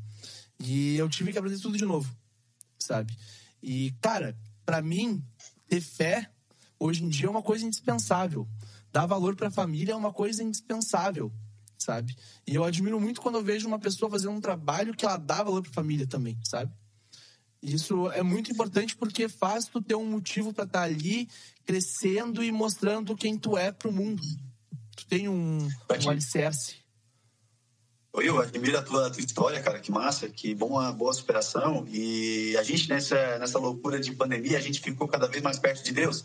E 0.58 0.96
eu 0.96 1.08
tive 1.08 1.32
que 1.32 1.38
aprender 1.38 1.58
tudo 1.60 1.78
de 1.78 1.84
novo, 1.84 2.12
sabe? 2.78 3.16
E, 3.62 3.92
cara, 4.00 4.36
para 4.64 4.82
mim, 4.82 5.24
ter 5.68 5.80
fé 5.80 6.30
hoje 6.78 7.04
em 7.04 7.08
dia 7.08 7.26
é 7.26 7.30
uma 7.30 7.42
coisa 7.42 7.64
indispensável. 7.64 8.48
Dar 8.92 9.06
valor 9.06 9.36
para 9.36 9.48
a 9.48 9.52
família 9.52 9.92
é 9.92 9.96
uma 9.96 10.12
coisa 10.12 10.42
indispensável, 10.42 11.32
sabe? 11.78 12.16
E 12.46 12.54
eu 12.54 12.64
admiro 12.64 13.00
muito 13.00 13.20
quando 13.20 13.36
eu 13.36 13.44
vejo 13.44 13.68
uma 13.68 13.78
pessoa 13.78 14.10
fazendo 14.10 14.32
um 14.32 14.40
trabalho 14.40 14.94
que 14.94 15.04
ela 15.04 15.16
dá 15.16 15.42
valor 15.42 15.62
para 15.62 15.70
a 15.70 15.74
família 15.74 16.06
também, 16.06 16.38
sabe? 16.44 16.72
Isso 17.62 18.10
é 18.12 18.22
muito 18.22 18.50
importante 18.50 18.96
porque 18.96 19.28
faz 19.28 19.66
tu 19.66 19.82
ter 19.82 19.94
um 19.94 20.06
motivo 20.06 20.52
para 20.52 20.64
estar 20.64 20.80
tá 20.80 20.84
ali 20.84 21.28
crescendo 21.64 22.42
e 22.42 22.50
mostrando 22.50 23.16
quem 23.16 23.36
tu 23.38 23.56
é 23.56 23.70
pro 23.70 23.92
mundo. 23.92 24.22
Tu 24.96 25.06
tem 25.06 25.28
um, 25.28 25.58
um 25.66 26.10
alicerce. 26.10 26.80
Eu 28.14 28.40
admiro 28.40 28.76
a 28.76 28.82
tua, 28.82 29.06
a 29.06 29.10
tua, 29.10 29.20
história, 29.20 29.62
cara, 29.62 29.78
que 29.78 29.92
massa, 29.92 30.28
que 30.28 30.52
boa, 30.54 30.90
boa 30.90 31.12
superação. 31.12 31.86
E 31.88 32.56
a 32.56 32.62
gente, 32.62 32.88
nessa, 32.88 33.38
nessa 33.38 33.58
loucura 33.58 34.00
de 34.00 34.12
pandemia, 34.12 34.58
a 34.58 34.60
gente 34.60 34.80
ficou 34.80 35.06
cada 35.06 35.28
vez 35.28 35.42
mais 35.42 35.58
perto 35.58 35.84
de 35.84 35.92
Deus. 35.92 36.24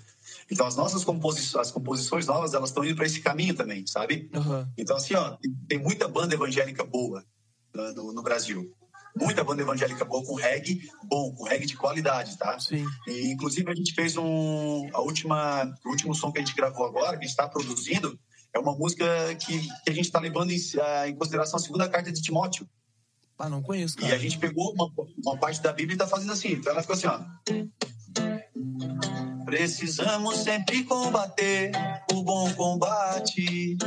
Então, 0.50 0.66
as 0.66 0.76
nossas 0.76 1.04
composições, 1.04 1.68
as 1.68 1.72
composições 1.72 2.26
novas, 2.26 2.54
elas 2.54 2.70
estão 2.70 2.84
indo 2.84 2.96
para 2.96 3.06
esse 3.06 3.22
caminho 3.22 3.54
também, 3.54 3.86
sabe? 3.86 4.30
Uhum. 4.34 4.68
Então, 4.78 4.96
assim, 4.96 5.14
ó, 5.14 5.32
tem, 5.32 5.54
tem 5.68 5.80
muita 5.80 6.08
banda 6.08 6.34
evangélica 6.34 6.84
boa 6.84 7.24
no, 7.74 8.14
no 8.14 8.24
Brasil 8.24 8.74
muita 9.16 9.44
banda 9.44 9.62
evangélica 9.62 10.04
boa 10.04 10.24
com 10.26 10.36
reggae 10.36 10.90
bom, 11.04 11.34
com 11.34 11.44
reggae 11.44 11.66
de 11.66 11.78
qualidade, 11.78 12.38
tá? 12.38 12.60
Sim. 12.60 12.86
E, 13.08 13.32
inclusive, 13.32 13.72
a 13.72 13.76
gente 13.76 13.94
fez 13.94 14.18
um... 14.18 14.90
A 14.94 15.02
última, 15.02 15.64
o 15.86 15.90
último 15.90 16.14
som 16.14 16.32
que 16.32 16.40
a 16.40 16.42
gente 16.42 16.56
gravou 16.56 16.86
agora, 16.86 17.18
que 17.18 17.24
a 17.24 17.28
gente 17.28 17.30
está 17.30 17.48
produzindo, 17.48 18.20
é 18.54 18.60
uma 18.60 18.76
música 18.76 19.06
que, 19.36 19.60
que 19.60 19.90
a 19.90 19.94
gente 19.94 20.06
está 20.06 20.20
levando 20.20 20.52
em, 20.52 20.60
em, 21.08 21.16
consideração 21.16 21.58
a 21.58 21.62
segunda 21.62 21.90
carta 21.90 22.12
de 22.12 22.22
Timóteo. 22.22 22.68
Ah, 23.38 23.50
não 23.50 23.62
conheço, 23.62 23.98
cara. 23.98 24.14
E 24.14 24.16
a 24.16 24.18
gente 24.18 24.38
pegou 24.38 24.74
uma, 24.74 24.90
uma 25.26 25.38
parte 25.38 25.62
da 25.62 25.74
Bíblia 25.74 25.94
e 25.94 25.96
está 25.96 26.08
fazendo 26.08 26.32
assim. 26.32 26.54
Então 26.54 26.72
ela 26.72 26.82
ficou 26.82 26.96
assim, 26.96 27.08
ó. 27.08 27.20
Precisamos 29.46 30.38
sempre 30.38 30.84
combater 30.84 31.72
o 32.12 32.24
bom 32.24 32.52
combate. 32.56 33.78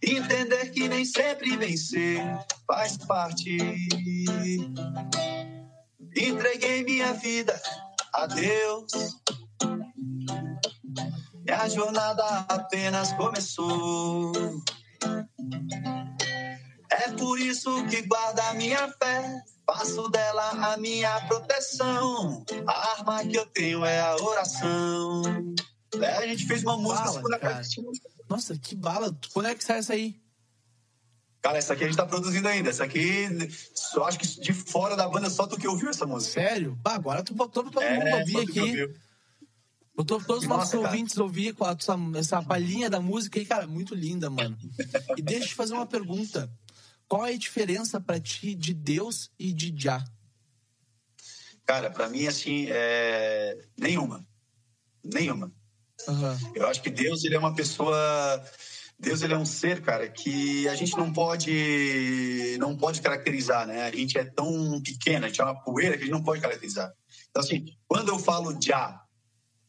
Entender 0.00 0.70
que 0.70 0.88
nem 0.88 1.04
sempre 1.04 1.56
vencer 1.56 2.20
faz 2.66 2.96
parte. 2.96 3.58
Entreguei 6.16 6.84
minha 6.84 7.12
vida 7.14 7.60
a 8.14 8.26
Deus. 8.26 8.92
E 11.44 11.50
a 11.50 11.68
jornada 11.68 12.24
apenas 12.48 13.12
começou. 13.14 14.32
É 16.90 17.10
por 17.12 17.38
isso 17.40 17.84
que 17.86 18.02
guarda 18.02 18.48
a 18.48 18.54
minha 18.54 18.88
fé 18.92 19.42
Faço 19.66 20.08
dela 20.08 20.72
a 20.72 20.76
minha 20.76 21.20
proteção. 21.26 22.44
A 22.68 22.92
arma 22.92 23.26
que 23.26 23.36
eu 23.36 23.44
tenho 23.46 23.84
é 23.84 24.00
a 24.00 24.14
oração. 24.14 25.22
É, 26.00 26.18
a 26.18 26.26
gente 26.28 26.46
fez 26.46 26.62
uma 26.62 26.76
música 26.76 27.20
bala, 27.20 27.38
cara. 27.38 27.62
Nossa, 28.28 28.56
que 28.56 28.76
bala. 28.76 29.16
Quando 29.32 29.46
é 29.46 29.54
que 29.56 29.64
sai 29.64 29.78
essa 29.78 29.94
aí? 29.94 30.22
Cara, 31.42 31.58
essa 31.58 31.72
aqui 31.72 31.82
a 31.82 31.86
gente 31.88 31.96
tá 31.96 32.06
produzindo 32.06 32.46
ainda. 32.46 32.70
Essa 32.70 32.84
aqui, 32.84 33.26
eu 33.94 34.04
acho 34.04 34.20
que 34.20 34.40
de 34.40 34.52
fora 34.52 34.96
da 34.96 35.08
banda 35.08 35.28
só 35.28 35.48
tu 35.48 35.56
que 35.56 35.66
ouviu 35.66 35.90
essa 35.90 36.06
música. 36.06 36.34
Sério? 36.34 36.78
Bah, 36.80 36.94
agora 36.94 37.24
tu 37.24 37.34
botou 37.34 37.64
pra 37.64 37.72
todo 37.72 37.82
é, 37.82 37.98
mundo 37.98 38.18
ouvir 38.18 38.38
aqui. 38.38 38.94
Botou 39.96 40.20
todos 40.20 40.44
os 40.44 40.48
nossos 40.48 40.74
ouvintes 40.74 41.18
ouvir 41.18 41.54
com 41.54 41.66
essa, 41.68 41.96
essa 42.14 42.40
palhinha 42.42 42.88
da 42.88 43.00
música 43.00 43.38
aí, 43.38 43.46
cara, 43.46 43.66
muito 43.66 43.96
linda, 43.96 44.30
mano. 44.30 44.56
E 45.16 45.22
deixa 45.22 45.44
eu 45.44 45.48
te 45.48 45.54
fazer 45.54 45.74
uma 45.74 45.86
pergunta. 45.86 46.48
Qual 47.08 47.26
é 47.26 47.34
a 47.34 47.38
diferença 47.38 48.00
para 48.00 48.20
ti 48.20 48.54
de 48.54 48.74
Deus 48.74 49.30
e 49.38 49.52
de 49.52 49.72
Já? 49.76 50.04
Cara, 51.64 51.90
para 51.90 52.08
mim, 52.08 52.26
assim, 52.26 52.66
é... 52.68 53.58
nenhuma. 53.78 54.26
Nenhuma. 55.04 55.52
Uhum. 56.08 56.52
Eu 56.54 56.66
acho 56.66 56.82
que 56.82 56.90
Deus, 56.90 57.24
ele 57.24 57.34
é 57.34 57.38
uma 57.38 57.54
pessoa... 57.54 58.44
Deus, 58.98 59.20
ele 59.20 59.34
é 59.34 59.38
um 59.38 59.44
ser, 59.44 59.82
cara, 59.82 60.08
que 60.08 60.66
a 60.68 60.74
gente 60.74 60.96
não 60.96 61.12
pode 61.12 62.56
não 62.58 62.74
pode 62.74 63.02
caracterizar, 63.02 63.66
né? 63.66 63.82
A 63.82 63.90
gente 63.90 64.16
é 64.16 64.24
tão 64.24 64.80
pequena, 64.80 65.26
a 65.26 65.28
gente 65.28 65.40
é 65.40 65.44
uma 65.44 65.62
poeira 65.62 65.96
que 65.96 66.04
a 66.04 66.06
gente 66.06 66.14
não 66.14 66.22
pode 66.22 66.40
caracterizar. 66.40 66.90
Então, 67.28 67.42
assim, 67.42 67.66
quando 67.86 68.08
eu 68.08 68.18
falo 68.18 68.58
Já, 68.58 68.98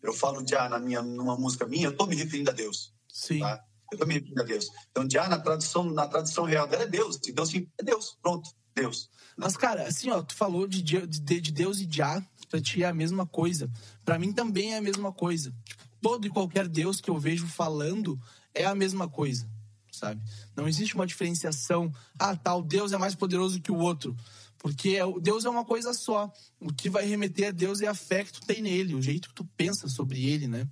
eu 0.01 0.13
falo 0.13 0.47
Já 0.47 0.69
na 0.69 0.79
minha, 0.79 1.01
numa 1.01 1.35
música 1.35 1.65
minha, 1.65 1.87
eu 1.87 1.97
tô 1.97 2.05
me 2.05 2.15
referindo 2.15 2.51
a 2.51 2.53
Deus. 2.53 2.93
Sim. 3.09 3.39
Tá? 3.39 3.61
Eu 3.91 3.97
também 3.97 4.21
me 4.21 4.41
a 4.41 4.43
Deus. 4.43 4.69
Então, 4.91 5.07
já 5.09 5.27
na 5.27 5.39
tradução, 5.39 5.83
na 5.83 6.07
tradução 6.07 6.45
real 6.45 6.67
dela 6.67 6.83
é 6.83 6.87
Deus. 6.87 7.19
Então, 7.27 7.43
assim, 7.43 7.67
é 7.77 7.83
Deus. 7.83 8.17
Pronto, 8.21 8.49
Deus. 8.75 9.09
Mas, 9.35 9.55
cara, 9.55 9.87
assim, 9.87 10.09
ó, 10.09 10.21
tu 10.21 10.35
falou 10.35 10.67
de, 10.67 10.81
de, 10.81 11.07
de 11.07 11.51
Deus 11.51 11.79
e 11.79 11.87
Já, 11.89 12.21
pra 12.49 12.61
ti 12.61 12.83
é 12.83 12.87
a 12.87 12.93
mesma 12.93 13.25
coisa. 13.25 13.69
Pra 14.03 14.19
mim 14.19 14.33
também 14.33 14.73
é 14.73 14.77
a 14.77 14.81
mesma 14.81 15.11
coisa. 15.11 15.53
Tipo, 15.63 15.83
todo 16.01 16.27
e 16.27 16.29
qualquer 16.29 16.67
Deus 16.67 16.99
que 16.99 17.09
eu 17.09 17.17
vejo 17.17 17.47
falando 17.47 18.19
é 18.53 18.65
a 18.65 18.75
mesma 18.75 19.07
coisa, 19.07 19.47
sabe? 19.91 20.21
Não 20.55 20.67
existe 20.67 20.95
uma 20.95 21.05
diferenciação. 21.05 21.91
Ah, 22.17 22.35
tal 22.35 22.61
Deus 22.61 22.91
é 22.91 22.97
mais 22.97 23.15
poderoso 23.15 23.61
que 23.61 23.71
o 23.71 23.77
outro. 23.77 24.15
Porque 24.57 24.97
é 24.97 25.03
Deus 25.21 25.45
é 25.45 25.49
uma 25.49 25.63
coisa 25.63 25.93
só. 25.93 26.31
O 26.59 26.73
que 26.73 26.89
vai 26.89 27.05
remeter 27.05 27.49
a 27.49 27.51
Deus 27.51 27.81
é 27.81 27.87
a 27.87 27.93
fé 27.93 28.23
que 28.23 28.33
tu 28.33 28.41
tem 28.41 28.61
nele, 28.61 28.95
o 28.95 29.01
jeito 29.01 29.29
que 29.29 29.35
tu 29.35 29.45
pensa 29.55 29.87
sobre 29.87 30.25
ele, 30.25 30.47
né? 30.47 30.67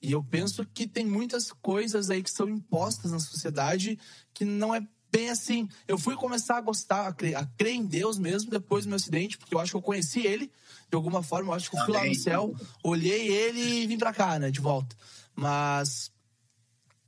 E 0.00 0.12
eu 0.12 0.22
penso 0.22 0.64
que 0.64 0.86
tem 0.86 1.06
muitas 1.06 1.52
coisas 1.52 2.10
aí 2.10 2.22
que 2.22 2.30
são 2.30 2.48
impostas 2.48 3.10
na 3.10 3.18
sociedade 3.18 3.98
que 4.32 4.44
não 4.44 4.74
é 4.74 4.86
bem 5.10 5.30
assim. 5.30 5.68
Eu 5.86 5.98
fui 5.98 6.14
começar 6.14 6.58
a 6.58 6.60
gostar, 6.60 7.08
a 7.08 7.12
crer, 7.12 7.36
a 7.36 7.44
crer 7.44 7.74
em 7.74 7.84
Deus 7.84 8.18
mesmo 8.18 8.50
depois 8.50 8.84
do 8.84 8.88
meu 8.88 8.96
acidente, 8.96 9.38
porque 9.38 9.54
eu 9.54 9.58
acho 9.58 9.72
que 9.72 9.76
eu 9.76 9.82
conheci 9.82 10.26
ele 10.26 10.50
de 10.88 10.94
alguma 10.94 11.22
forma. 11.22 11.50
Eu 11.50 11.54
acho 11.54 11.70
que 11.70 11.76
eu 11.76 11.84
fui 11.84 11.94
lá 11.94 12.04
no 12.04 12.14
céu, 12.14 12.54
olhei 12.82 13.28
ele 13.28 13.82
e 13.82 13.86
vim 13.86 13.98
pra 13.98 14.12
cá, 14.12 14.38
né, 14.38 14.50
de 14.50 14.60
volta. 14.60 14.96
Mas 15.34 16.12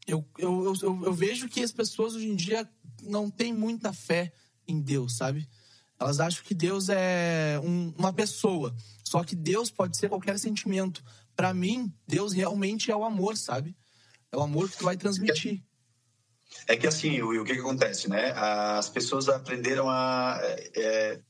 eu, 0.07 0.25
eu, 0.39 0.75
eu, 0.83 1.05
eu 1.05 1.13
vejo 1.13 1.49
que 1.49 1.63
as 1.63 1.73
pessoas 1.73 2.15
hoje 2.15 2.29
em 2.29 2.37
dia 2.37 2.69
não 3.03 3.31
têm 3.31 3.53
muita 3.53 3.93
fé 3.93 4.33
em 4.67 4.81
Deus, 4.81 5.17
sabe? 5.17 5.49
Elas 5.99 6.19
acham 6.19 6.43
que 6.45 6.55
Deus 6.55 6.89
é 6.89 7.61
um, 7.63 7.93
uma 7.99 8.13
pessoa. 8.13 8.75
Só 9.05 9.23
que 9.23 9.37
Deus 9.37 9.71
pode 9.71 9.99
ser 9.99 10.09
qualquer 10.09 10.39
sentimento. 10.39 11.05
Para 11.37 11.55
mim, 11.55 11.93
Deus 12.07 12.33
realmente 12.33 12.91
é 12.91 12.97
o 12.97 13.05
amor, 13.05 13.37
sabe? 13.37 13.77
É 14.33 14.37
o 14.37 14.43
amor 14.43 14.69
que 14.69 14.79
tu 14.79 14.85
vai 14.85 14.97
transmitir. 14.97 15.63
É 16.67 16.77
que 16.77 16.87
assim, 16.87 17.21
o, 17.23 17.41
o 17.41 17.45
que, 17.45 17.55
que 17.55 17.61
acontece, 17.61 18.09
né? 18.09 18.33
As 18.33 18.89
pessoas 18.89 19.29
aprenderam 19.29 19.89
a. 19.89 20.39
É, 20.43 20.71
é, 20.77 21.21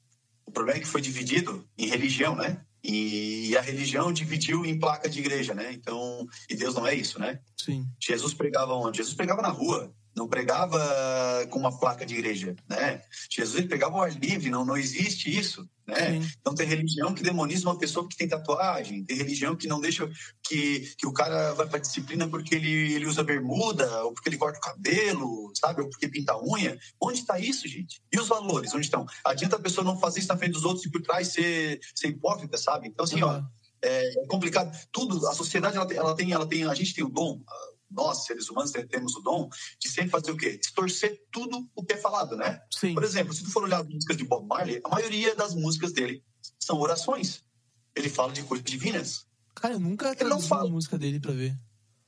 o 0.46 0.50
problema 0.50 0.78
é 0.78 0.80
que 0.80 0.88
foi 0.88 1.00
dividido 1.00 1.68
em 1.78 1.86
religião, 1.86 2.34
né? 2.34 2.64
E 2.82 3.54
a 3.56 3.60
religião 3.60 4.12
dividiu 4.12 4.64
em 4.64 4.78
placa 4.78 5.08
de 5.08 5.20
igreja, 5.20 5.54
né? 5.54 5.72
Então, 5.72 6.26
e 6.48 6.56
Deus 6.56 6.74
não 6.74 6.86
é 6.86 6.94
isso, 6.94 7.18
né? 7.18 7.40
Sim. 7.56 7.86
Jesus 8.00 8.32
pregava 8.32 8.72
onde? 8.72 8.98
Jesus 8.98 9.14
pregava 9.14 9.42
na 9.42 9.48
rua 9.48 9.94
não 10.14 10.28
pregava 10.28 10.78
com 11.50 11.58
uma 11.58 11.78
placa 11.78 12.04
de 12.04 12.14
igreja, 12.14 12.56
né? 12.68 13.02
Jesus 13.30 13.66
pregava 13.66 13.96
o 13.96 14.02
ar 14.02 14.12
livre, 14.12 14.50
não, 14.50 14.64
não 14.64 14.76
existe 14.76 15.36
isso, 15.36 15.68
né? 15.86 16.20
Sim. 16.20 16.30
Então 16.40 16.54
tem 16.54 16.66
religião 16.66 17.14
que 17.14 17.22
demoniza 17.22 17.68
uma 17.68 17.78
pessoa 17.78 18.08
que 18.08 18.16
tem 18.16 18.28
tatuagem, 18.28 19.04
tem 19.04 19.16
religião 19.16 19.56
que 19.56 19.68
não 19.68 19.80
deixa 19.80 20.08
que, 20.42 20.80
que 20.98 21.06
o 21.06 21.12
cara 21.12 21.52
vai 21.54 21.66
para 21.66 21.78
disciplina 21.78 22.28
porque 22.28 22.54
ele, 22.54 22.94
ele 22.94 23.06
usa 23.06 23.22
bermuda, 23.22 24.04
ou 24.04 24.12
porque 24.12 24.28
ele 24.28 24.38
corta 24.38 24.58
o 24.58 24.62
cabelo, 24.62 25.52
sabe? 25.54 25.82
Ou 25.82 25.88
porque 25.88 26.08
pinta 26.08 26.32
a 26.32 26.42
unha. 26.42 26.78
Onde 27.00 27.20
está 27.20 27.38
isso, 27.38 27.68
gente? 27.68 28.00
E 28.12 28.18
os 28.18 28.28
valores, 28.28 28.74
onde 28.74 28.86
estão? 28.86 29.06
Adianta 29.24 29.56
a 29.56 29.60
pessoa 29.60 29.84
não 29.84 29.98
fazer 29.98 30.20
isso 30.20 30.28
na 30.28 30.36
frente 30.36 30.52
dos 30.52 30.64
outros 30.64 30.84
e 30.84 30.90
por 30.90 31.02
trás 31.02 31.28
ser, 31.28 31.80
ser 31.94 32.08
hipócrita, 32.08 32.58
sabe? 32.58 32.88
Então 32.88 33.04
assim, 33.04 33.22
uhum. 33.22 33.28
ó, 33.28 33.42
é 33.82 34.26
complicado. 34.28 34.76
Tudo, 34.92 35.26
a 35.28 35.34
sociedade 35.34 35.76
ela 35.76 35.86
tem, 35.86 35.96
ela 35.96 36.14
tem, 36.14 36.32
ela 36.32 36.46
tem, 36.46 36.64
a 36.64 36.74
gente 36.74 36.94
tem 36.94 37.04
o 37.04 37.08
dom, 37.08 37.40
nós, 37.90 38.24
seres 38.24 38.48
humanos, 38.48 38.70
temos 38.70 39.16
o 39.16 39.20
dom 39.20 39.48
de 39.80 39.88
sempre 39.88 40.10
fazer 40.10 40.30
o 40.30 40.36
quê? 40.36 40.56
Distorcer 40.56 41.20
tudo 41.32 41.68
o 41.74 41.84
que 41.84 41.94
é 41.94 41.96
falado, 41.96 42.36
né? 42.36 42.60
Sim. 42.70 42.94
Por 42.94 43.04
exemplo, 43.04 43.32
se 43.32 43.42
tu 43.42 43.50
for 43.50 43.64
olhar 43.64 43.80
as 43.80 43.88
músicas 43.88 44.16
de 44.16 44.24
Bob 44.24 44.46
Marley, 44.46 44.80
a 44.84 44.88
maioria 44.88 45.34
das 45.34 45.54
músicas 45.54 45.92
dele 45.92 46.22
são 46.58 46.78
orações. 46.78 47.42
Ele 47.94 48.08
fala 48.08 48.32
de 48.32 48.42
coisas 48.42 48.64
divinas. 48.64 49.26
Cara, 49.54 49.74
eu 49.74 49.80
nunca 49.80 50.12
ele 50.18 50.30
não 50.30 50.40
fala 50.40 50.68
a 50.68 50.72
música 50.72 50.96
dele 50.96 51.20
para 51.20 51.32
ver. 51.32 51.58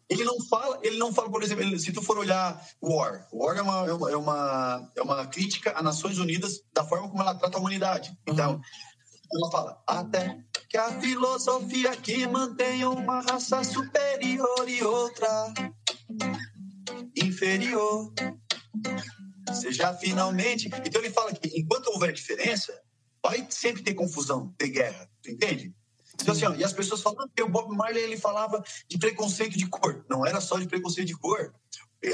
Ele 0.09 0.25
não 0.25 0.39
fala, 0.47 0.79
ele 0.83 0.99
não 0.99 1.13
fala, 1.13 1.31
por 1.31 1.43
exemplo, 1.43 1.65
ele, 1.65 1.79
se 1.79 1.91
tu 1.91 2.03
for 2.03 2.19
olhar 2.19 2.63
War, 2.83 3.27
War 3.33 3.57
é 3.57 3.63
uma, 3.63 3.87
é 3.89 3.93
uma, 4.17 4.91
é 4.97 5.03
uma, 5.03 5.23
é 5.23 5.27
crítica 5.27 5.73
às 5.73 5.83
Nações 5.83 6.19
Unidas 6.19 6.61
da 6.73 6.85
forma 6.85 7.09
como 7.09 7.23
ela 7.23 7.35
trata 7.35 7.57
a 7.57 7.61
humanidade. 7.61 8.15
Então, 8.27 8.55
uhum. 8.55 8.61
Ela 9.35 9.51
fala, 9.51 9.83
até 9.87 10.39
que 10.69 10.77
a 10.77 11.01
filosofia 11.01 11.97
que 11.97 12.27
mantém 12.27 12.85
uma 12.85 13.21
raça 13.21 13.63
superior 13.65 14.69
e 14.69 14.83
outra 14.83 15.53
inferior 17.17 18.13
seja 19.55 19.95
finalmente. 19.95 20.71
Então 20.85 21.01
ele 21.01 21.11
fala 21.11 21.33
que 21.33 21.49
enquanto 21.59 21.89
houver 21.89 22.13
diferença, 22.13 22.73
vai 23.23 23.47
sempre 23.51 23.83
ter 23.83 23.95
confusão, 23.95 24.53
ter 24.59 24.69
guerra, 24.69 25.09
tu 25.23 25.31
entende? 25.31 25.75
Então, 26.15 26.35
assim, 26.35 26.45
ó, 26.45 26.55
e 26.55 26.63
as 26.63 26.73
pessoas 26.73 27.01
falam 27.01 27.29
que 27.35 27.43
o 27.43 27.49
Bob 27.49 27.75
Marley 27.75 28.03
ele 28.03 28.17
falava 28.17 28.63
de 28.89 28.99
preconceito 28.99 29.57
de 29.57 29.67
cor. 29.67 30.05
Não 30.09 30.27
era 30.27 30.41
só 30.41 30.59
de 30.59 30.67
preconceito 30.67 31.09
de 31.09 31.17
cor. 31.17 31.55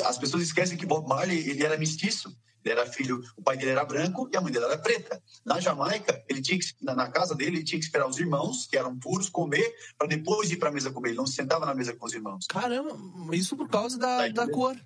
As 0.05 0.19
pessoas 0.19 0.42
esquecem 0.42 0.79
que 0.79 0.87
Bob 0.87 1.09
Marley 1.09 1.49
ele 1.49 1.64
era 1.64 1.77
mestiço. 1.77 2.35
Ele 2.64 2.73
era 2.79 2.87
filho, 2.87 3.23
o 3.37 3.42
pai 3.42 3.57
dele 3.57 3.71
era 3.71 3.85
branco 3.85 4.29
e 4.33 4.37
a 4.37 4.40
mãe 4.40 4.53
dele 4.53 4.64
era 4.64 4.79
preta. 4.79 5.23
Na 5.44 5.61
Jamaica, 5.61 6.23
ele 6.29 6.42
tinha 6.42 6.59
que, 6.59 6.66
na 6.83 7.11
casa 7.11 7.35
dele, 7.35 7.59
ele 7.59 7.64
tinha 7.64 7.79
que 7.79 7.85
esperar 7.85 8.09
os 8.09 8.18
irmãos, 8.18 8.66
que 8.66 8.77
eram 8.77 8.99
puros, 8.99 9.29
comer, 9.29 9.75
para 9.97 10.09
depois 10.09 10.51
ir 10.51 10.57
para 10.57 10.68
a 10.68 10.73
mesa 10.73 10.90
comer. 10.90 11.11
Ele 11.11 11.18
não 11.18 11.27
se 11.27 11.35
sentava 11.35 11.64
na 11.64 11.75
mesa 11.75 11.94
com 11.94 12.07
os 12.07 12.12
irmãos. 12.12 12.47
Caramba, 12.49 12.97
isso 13.33 13.57
por 13.57 13.68
causa 13.68 13.99
da, 13.99 14.18
tá 14.18 14.47
da 14.47 14.51
cor. 14.51 14.77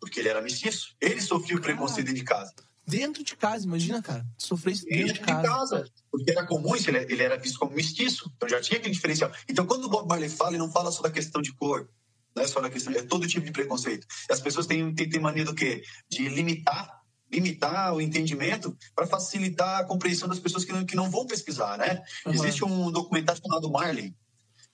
Porque 0.00 0.20
ele 0.20 0.28
era 0.28 0.40
mestiço. 0.40 0.94
Ele 1.00 1.20
sofria 1.20 1.56
o 1.56 1.60
preconceito 1.60 2.06
dentro 2.06 2.20
de 2.20 2.24
casa. 2.24 2.54
Dentro 2.86 3.22
de 3.22 3.36
casa, 3.36 3.66
imagina, 3.66 4.00
cara. 4.00 4.24
Sofrer 4.38 4.72
isso 4.72 4.84
dentro, 4.86 5.08
dentro 5.08 5.20
de, 5.20 5.26
casa. 5.26 5.42
de 5.42 5.48
casa. 5.48 5.92
Porque 6.10 6.30
era 6.30 6.46
comum 6.46 6.74
isso, 6.74 6.88
ele, 6.88 6.98
ele 7.12 7.22
era 7.22 7.36
visto 7.36 7.58
como 7.58 7.74
mestiço. 7.74 8.32
Então 8.36 8.48
já 8.48 8.60
tinha 8.60 8.78
aquele 8.78 8.94
diferencial. 8.94 9.30
Então 9.46 9.66
quando 9.66 9.84
o 9.84 9.88
Bob 9.90 10.08
Marley 10.08 10.30
fala, 10.30 10.52
ele 10.52 10.58
não 10.58 10.70
fala 10.70 10.90
só 10.90 11.02
da 11.02 11.10
questão 11.10 11.42
de 11.42 11.52
cor 11.52 11.86
não 12.34 12.42
é 12.42 12.46
só 12.46 12.60
na 12.60 12.70
questão, 12.70 12.92
é 12.92 13.02
todo 13.02 13.26
tipo 13.26 13.44
de 13.44 13.52
preconceito. 13.52 14.06
E 14.28 14.32
as 14.32 14.40
pessoas 14.40 14.66
têm, 14.66 14.94
têm, 14.94 15.08
têm 15.08 15.20
mania 15.20 15.44
do 15.44 15.54
quê? 15.54 15.82
De 16.08 16.28
limitar 16.28 16.96
limitar 17.30 17.94
o 17.94 18.00
entendimento 18.00 18.74
para 18.94 19.06
facilitar 19.06 19.80
a 19.80 19.84
compreensão 19.84 20.26
das 20.26 20.38
pessoas 20.38 20.64
que 20.64 20.72
não, 20.72 20.86
que 20.86 20.96
não 20.96 21.10
vão 21.10 21.26
pesquisar, 21.26 21.76
né? 21.76 22.02
Uhum. 22.24 22.32
Existe 22.32 22.64
um 22.64 22.90
documentário 22.90 23.38
chamado 23.42 23.70
Marley, 23.70 24.14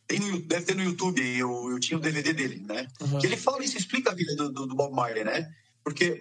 tem 0.06 0.20
no, 0.20 0.40
deve 0.40 0.66
ter 0.66 0.76
no 0.76 0.82
YouTube, 0.82 1.20
eu, 1.20 1.70
eu 1.70 1.80
tinha 1.80 1.98
o 1.98 2.00
DVD 2.00 2.32
dele, 2.32 2.62
né? 2.66 2.86
Uhum. 3.00 3.18
Que 3.18 3.26
ele 3.26 3.36
fala 3.36 3.64
isso, 3.64 3.76
explica 3.76 4.10
a 4.10 4.14
vida 4.14 4.36
do, 4.36 4.52
do, 4.52 4.66
do 4.66 4.74
Bob 4.74 4.94
Marley, 4.94 5.24
né? 5.24 5.50
Porque, 5.84 6.18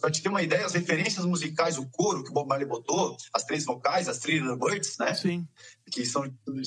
para 0.00 0.10
te 0.10 0.20
ter 0.20 0.28
uma 0.28 0.42
ideia, 0.42 0.66
as 0.66 0.74
referências 0.74 1.24
musicais, 1.24 1.78
o 1.78 1.88
coro 1.88 2.24
que 2.24 2.30
o 2.30 2.32
Bob 2.32 2.48
Marley 2.48 2.66
botou, 2.66 3.16
as 3.32 3.44
três 3.44 3.64
vocais, 3.64 4.08
as 4.08 4.18
Three 4.18 4.40
Little 4.40 4.58
Birds, 4.58 4.98
né? 4.98 5.14
Sim. 5.14 5.46
Que 5.92 6.04
são 6.04 6.24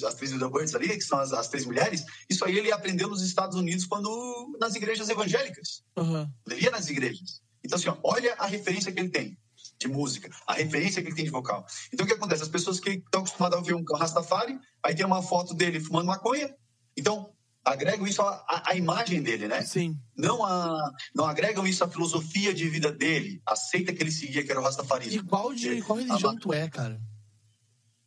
as 0.07 0.15
três 0.15 0.31
Birds 0.31 0.73
ali, 0.73 0.87
que 0.87 1.01
são 1.01 1.19
as, 1.19 1.33
as, 1.33 1.49
três 1.49 1.65
mulheres, 1.65 2.05
isso 2.29 2.45
aí 2.45 2.57
ele 2.57 2.71
aprendeu 2.71 3.09
nos 3.09 3.21
Estados 3.21 3.57
Unidos 3.57 3.85
quando 3.85 4.57
nas 4.57 4.73
igrejas 4.73 5.09
evangélicas. 5.09 5.83
Uhum. 5.97 6.31
Ele 6.49 6.63
ia 6.63 6.71
nas 6.71 6.89
igrejas. 6.89 7.41
Então, 7.61 7.77
assim, 7.77 7.89
ó, 7.89 7.97
olha 8.03 8.33
a 8.35 8.45
referência 8.45 8.89
que 8.89 9.01
ele 9.01 9.09
tem 9.09 9.37
de 9.77 9.89
música, 9.89 10.29
a 10.47 10.53
referência 10.53 11.01
que 11.01 11.09
ele 11.09 11.15
tem 11.15 11.25
de 11.25 11.31
vocal. 11.31 11.65
Então, 11.91 12.05
o 12.05 12.07
que 12.07 12.15
acontece? 12.15 12.43
As 12.43 12.49
pessoas 12.49 12.79
que 12.79 12.91
estão 12.91 13.19
acostumadas 13.19 13.57
a 13.57 13.59
ouvir 13.59 13.73
um 13.73 13.83
Rastafari, 13.95 14.57
aí 14.81 14.95
tem 14.95 15.05
uma 15.05 15.21
foto 15.21 15.53
dele 15.53 15.81
fumando 15.81 16.07
maconha, 16.07 16.55
então 16.95 17.33
agregam 17.63 18.07
isso 18.07 18.21
à, 18.21 18.75
imagem 18.75 19.21
dele, 19.21 19.47
né? 19.47 19.61
Sim. 19.61 19.97
Não, 20.17 20.43
a, 20.43 20.91
não 21.15 21.25
agregam 21.25 21.65
isso 21.67 21.83
à 21.83 21.87
filosofia 21.87 22.53
de 22.53 22.67
vida 22.69 22.91
dele, 22.91 23.41
aceita 23.45 23.93
que 23.93 24.01
ele 24.01 24.11
seguia, 24.11 24.43
que 24.43 24.51
era 24.51 24.59
o 24.59 24.63
rastafarismo. 24.63 25.21
E 25.21 25.23
qual, 25.23 25.53
de, 25.53 25.81
qual 25.81 25.99
religião 25.99 26.35
tu 26.35 26.53
é, 26.53 26.69
cara? 26.69 26.99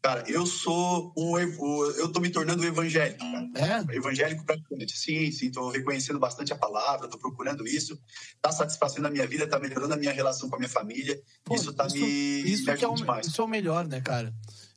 Cara, 0.03 0.25
eu 0.27 0.45
sou 0.45 1.12
um. 1.17 1.38
Eu 1.38 2.11
tô 2.11 2.19
me 2.19 2.29
tornando 2.29 2.61
um 2.61 2.67
evangélico, 2.67 3.21
cara. 3.21 3.87
É? 3.88 3.97
Evangélico 3.97 4.45
praticamente. 4.45 4.99
Sim, 4.99 5.31
sim, 5.31 5.49
tô 5.49 5.71
reconhecendo 5.71 6.19
bastante 6.19 6.53
a 6.53 6.57
palavra, 6.57 7.07
tô 7.07 7.17
procurando 7.17 7.65
isso. 7.69 7.97
Tá 8.41 8.51
satisfazendo 8.51 9.07
a 9.07 9.11
minha 9.11 9.29
vida, 9.29 9.47
tá 9.47 9.61
melhorando 9.61 9.95
a 9.95 9.97
minha 9.97 10.12
relação 10.12 10.51
com 10.51 10.57
a 10.57 10.59
minha 10.59 10.69
família. 10.69 11.23
Pô, 11.45 11.55
isso 11.55 11.73
tá 11.73 11.87
isso, 11.87 11.95
me. 11.95 12.03
Isso, 12.03 12.65
me 12.65 12.73
é 12.73 12.88
o, 12.88 13.21
isso 13.21 13.41
é 13.41 13.45
o 13.45 13.49
melhor, 13.49 13.87
né, 13.87 14.01
cara? 14.01 14.35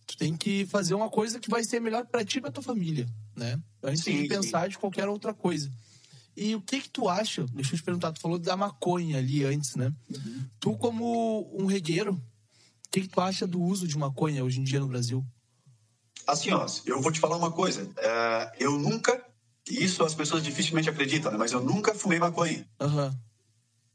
Tu 0.07 0.17
tem 0.17 0.35
que 0.35 0.65
fazer 0.67 0.93
uma 0.93 1.09
coisa 1.09 1.39
que 1.39 1.49
vai 1.49 1.63
ser 1.63 1.79
melhor 1.79 2.05
para 2.05 2.23
ti 2.23 2.37
e 2.37 2.41
pra 2.41 2.51
tua 2.51 2.63
família, 2.63 3.07
né? 3.35 3.59
Antes 3.81 4.03
sim, 4.03 4.21
de 4.21 4.27
pensar 4.27 4.63
sim. 4.63 4.69
de 4.69 4.77
qualquer 4.77 5.07
outra 5.07 5.33
coisa. 5.33 5.71
E 6.37 6.53
o 6.53 6.61
que 6.61 6.81
que 6.81 6.89
tu 6.89 7.07
acha? 7.07 7.45
Deixa 7.53 7.73
eu 7.73 7.77
te 7.79 7.83
perguntar, 7.83 8.11
tu 8.11 8.19
falou 8.19 8.37
da 8.37 8.57
maconha 8.57 9.17
ali 9.17 9.43
antes, 9.45 9.75
né? 9.75 9.93
Uhum. 10.09 10.45
Tu, 10.59 10.77
como 10.77 11.49
um 11.57 11.65
regueiro, 11.65 12.13
o 12.13 12.89
que, 12.91 13.01
que 13.01 13.07
tu 13.07 13.21
acha 13.21 13.47
do 13.47 13.61
uso 13.61 13.87
de 13.87 13.97
maconha 13.97 14.43
hoje 14.43 14.59
em 14.59 14.63
dia 14.63 14.79
no 14.79 14.87
Brasil? 14.87 15.25
Assim, 16.27 16.51
ó, 16.51 16.65
eu 16.85 17.01
vou 17.01 17.11
te 17.11 17.19
falar 17.19 17.37
uma 17.37 17.51
coisa. 17.51 17.89
É, 17.97 18.51
eu 18.59 18.77
nunca, 18.77 19.23
isso 19.69 20.03
as 20.03 20.13
pessoas 20.13 20.43
dificilmente 20.43 20.89
acreditam, 20.89 21.31
né? 21.31 21.37
Mas 21.37 21.51
eu 21.51 21.63
nunca 21.63 21.95
fumei 21.95 22.19
maconha. 22.19 22.67
Uhum. 22.81 23.11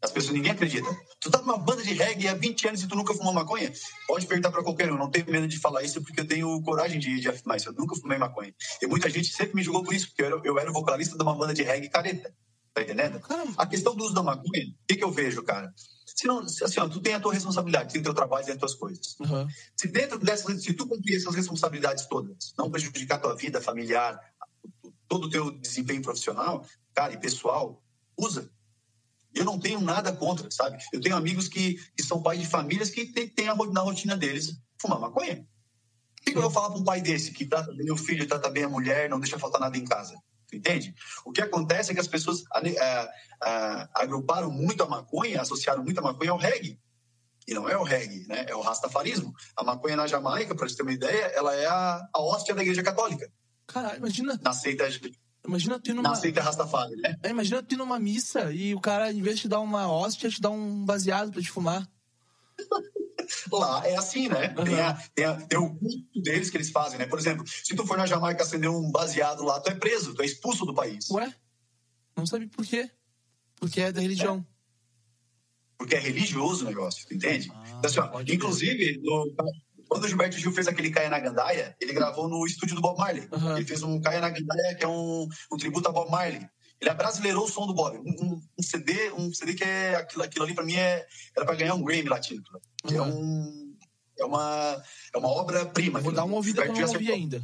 As 0.03 0.11
pessoas, 0.11 0.35
ninguém 0.35 0.53
acredita. 0.53 0.89
Tu 1.21 1.31
tá 1.31 1.41
numa 1.43 1.59
banda 1.59 1.83
de 1.83 1.93
reggae 1.93 2.27
há 2.27 2.35
20 2.35 2.69
anos 2.69 2.83
e 2.83 2.89
tu 2.89 2.97
nunca 2.97 3.13
fumou 3.13 3.35
maconha? 3.35 3.71
Pode 4.07 4.27
perguntar 4.27 4.51
para 4.51 4.63
qualquer 4.63 4.91
um. 4.91 4.97
Não 4.97 5.11
tenho 5.11 5.31
medo 5.31 5.47
de 5.47 5.59
falar 5.59 5.83
isso 5.83 6.01
porque 6.03 6.21
eu 6.21 6.27
tenho 6.27 6.61
coragem 6.63 6.99
de, 6.99 7.21
de 7.21 7.29
afirmar 7.29 7.59
isso. 7.59 7.69
Eu 7.69 7.75
nunca 7.75 7.95
fumei 7.97 8.17
maconha. 8.17 8.55
E 8.81 8.87
muita 8.87 9.11
gente 9.11 9.31
sempre 9.33 9.55
me 9.55 9.63
julgou 9.63 9.85
por 9.85 9.95
isso, 9.95 10.09
porque 10.09 10.23
eu 10.23 10.27
era, 10.27 10.41
eu 10.45 10.59
era 10.59 10.73
vocalista 10.73 11.17
de 11.17 11.23
uma 11.23 11.35
banda 11.35 11.53
de 11.53 11.63
reggae 11.63 11.91
careta. 11.91 12.35
Tá 12.73 12.83
entendendo? 12.83 13.21
A 13.57 13.67
questão 13.67 13.95
do 13.95 14.05
uso 14.05 14.15
da 14.15 14.23
maconha, 14.23 14.65
o 14.65 14.87
que, 14.87 14.97
que 14.97 15.05
eu 15.05 15.11
vejo, 15.11 15.43
cara? 15.43 15.73
Se 16.07 16.27
não, 16.27 16.41
assim, 16.41 16.81
ó, 16.81 16.89
tu 16.89 17.01
tem 17.01 17.15
a 17.15 17.21
tua 17.21 17.35
responsabilidade, 17.35 17.93
tem 17.93 18.01
o 18.01 18.05
teu 18.05 18.15
trabalho, 18.15 18.45
tem 18.45 18.55
as 18.55 18.61
tuas 18.61 18.75
coisas. 18.75 19.17
Uhum. 19.21 19.47
Se 19.77 19.89
dentro 19.89 20.19
dessas, 20.19 20.63
se 20.63 20.73
tu 20.73 20.87
cumprir 20.87 21.17
essas 21.17 21.35
responsabilidades 21.35 22.07
todas, 22.07 22.55
não 22.57 22.71
prejudicar 22.71 23.17
a 23.17 23.19
tua 23.19 23.37
vida 23.37 23.61
familiar, 23.61 24.19
todo 25.09 25.25
o 25.27 25.31
teu 25.31 25.51
desempenho 25.51 26.03
profissional, 26.03 26.65
cara, 26.95 27.13
e 27.13 27.19
pessoal, 27.19 27.83
usa. 28.17 28.51
Eu 29.35 29.45
não 29.45 29.59
tenho 29.59 29.81
nada 29.81 30.13
contra, 30.13 30.51
sabe? 30.51 30.79
Eu 30.93 31.01
tenho 31.01 31.17
amigos 31.17 31.49
que, 31.49 31.75
que 31.97 32.03
são 32.03 32.23
pais 32.23 32.41
de 32.41 32.47
famílias 32.47 32.91
que 32.91 33.07
têm 33.07 33.29
tem 33.29 33.49
a, 33.49 33.55
na 33.55 33.81
rotina 33.81 34.17
deles 34.17 34.59
fumar 34.81 34.99
maconha. 34.99 35.47
O 36.21 36.25
que, 36.25 36.33
que 36.33 36.37
eu 36.39 36.43
vou 36.43 36.51
falar 36.51 36.71
para 36.71 36.79
um 36.79 36.85
pai 36.85 37.01
desse 37.01 37.33
que 37.33 37.47
trata 37.47 37.73
bem 37.73 37.91
o 37.91 37.97
filho, 37.97 38.27
trata 38.27 38.51
bem 38.51 38.65
a 38.65 38.69
mulher, 38.69 39.09
não 39.09 39.21
deixa 39.21 39.39
faltar 39.39 39.61
nada 39.61 39.77
em 39.77 39.85
casa? 39.85 40.15
Entende? 40.53 40.95
O 41.25 41.33
que 41.33 41.41
acontece 41.41 41.91
é 41.91 41.95
que 41.95 42.01
as 42.01 42.09
pessoas 42.09 42.43
agruparam 43.95 44.51
muito 44.51 44.83
a 44.83 44.89
maconha, 44.89 45.41
associaram 45.41 45.83
muito 45.83 45.99
a 45.99 46.03
maconha 46.03 46.33
ao 46.33 46.39
reggae. 46.39 46.79
E 47.47 47.55
não 47.55 47.69
é 47.69 47.77
o 47.77 47.83
reggae, 47.83 48.27
né? 48.27 48.45
É 48.49 48.55
o 48.55 48.61
rastafarismo. 48.61 49.33
A 49.57 49.65
maconha 49.65 49.97
na 49.97 50.07
Jamaica, 50.07 50.55
para 50.55 50.69
você 50.69 50.77
ter 50.77 50.83
uma 50.83 50.93
ideia, 50.93 51.25
ela 51.35 51.55
é 51.55 51.67
a, 51.67 52.09
a 52.13 52.21
hóstia 52.21 52.55
da 52.55 52.63
igreja 52.63 52.83
católica. 52.83 53.31
Caralho, 53.67 53.99
imagina. 53.99 54.39
Na 54.43 54.53
seita, 54.53 54.89
imagina 55.47 55.79
tu 55.79 55.91
ir 55.91 55.95
numa, 55.95 56.11
na 56.11 56.15
seita 56.15 56.43
Rastafari? 56.43 56.95
É, 57.23 57.31
imagina 57.31 57.63
tu 57.63 57.75
ir 57.75 57.79
numa 57.79 57.99
missa 57.99 58.53
e 58.53 58.75
o 58.75 58.81
cara, 58.81 59.13
em 59.13 59.23
vez 59.23 59.37
de 59.37 59.43
te 59.43 59.49
dar 59.49 59.61
uma 59.61 59.91
hóstia, 59.91 60.31
te 60.31 60.41
dá 60.41 60.51
um 60.51 60.85
baseado 60.85 61.33
pra 61.33 61.43
te 61.43 61.51
fumar. 61.51 61.89
Lá 63.53 63.87
é 63.87 63.97
assim, 63.97 64.29
né? 64.29 64.55
Uhum. 64.59 64.65
Tem, 64.65 64.81
a, 64.81 64.95
tem, 65.15 65.25
a, 65.25 65.35
tem, 65.35 65.59
o 65.59 65.71
culto 65.75 66.23
deles 66.23 66.51
que 66.51 66.57
eles 66.57 66.71
fazem, 66.71 66.99
né? 66.99 67.07
Por 67.07 67.19
exemplo, 67.19 67.45
se 67.47 67.75
tu 67.75 67.87
for 67.87 67.97
na 67.97 68.07
Jamaica 68.07 68.43
acender 68.43 68.69
um 68.69 68.91
baseado 68.91 69.45
lá, 69.45 69.61
tu 69.61 69.71
é 69.71 69.75
preso, 69.75 70.15
tu 70.15 70.23
é 70.23 70.27
expulso 70.27 70.67
do 70.67 70.75
país. 70.75 71.09
Ué? 71.11 71.33
Não 72.17 72.27
sabe 72.27 72.49
por 72.49 72.65
quê? 72.65 72.91
Porque 73.57 73.81
é 73.81 73.93
da 73.93 74.01
religião. 74.01 74.45
É. 74.47 74.51
Porque 75.79 75.95
é 75.95 75.99
religioso 75.99 76.65
o 76.65 76.69
negócio, 76.69 77.07
entende? 77.11 77.51
Ah, 77.55 77.65
então, 77.79 77.91
assim, 77.91 78.01
ó, 78.01 78.21
inclusive, 78.21 79.01
no, 79.03 79.35
quando 79.91 80.05
o 80.05 80.09
Gilberto 80.09 80.39
Gil 80.39 80.53
fez 80.53 80.69
aquele 80.69 80.89
Caia 80.89 81.11
na 81.11 81.19
Gandaia, 81.19 81.75
ele 81.81 81.93
gravou 81.93 82.29
no 82.29 82.47
estúdio 82.47 82.77
do 82.77 82.81
Bob 82.81 82.97
Marley. 82.97 83.29
Uhum. 83.33 83.57
Ele 83.57 83.67
fez 83.67 83.83
um 83.83 84.01
Caia 84.01 84.21
na 84.21 84.31
Gandaia, 84.31 84.77
que 84.77 84.85
é 84.85 84.89
um, 84.89 85.29
um 85.53 85.57
tributo 85.57 85.89
a 85.89 85.93
Bob 85.93 86.09
Marley. 86.09 86.49
Ele 86.81 86.91
abrasileirou 86.91 87.45
o 87.45 87.49
som 87.49 87.67
do 87.67 87.75
Bob. 87.75 87.99
Um, 87.99 88.41
um, 88.57 88.63
CD, 88.63 89.11
um 89.11 89.35
CD 89.35 89.55
que 89.55 89.65
é 89.65 89.97
aquilo, 89.97 90.23
aquilo 90.23 90.45
ali 90.45 90.55
para 90.55 90.65
mim 90.65 90.77
é 90.77 91.05
era 91.37 91.45
para 91.45 91.57
ganhar 91.57 91.75
um 91.75 91.83
Grammy 91.83 92.09
latino. 92.09 92.41
Uhum. 92.85 92.97
É 92.97 93.03
um 93.03 93.77
é 94.17 94.25
uma 94.25 94.83
é 95.13 95.19
uma 95.19 95.29
obra 95.29 95.67
prima. 95.67 95.99
Vou 95.99 96.13
dar 96.13 96.23
uma 96.23 96.37
ouvida 96.37 96.63
que 96.63 96.69
eu 96.69 96.87
não 96.87 96.93
ouvi 96.93 97.11
ainda. 97.11 97.43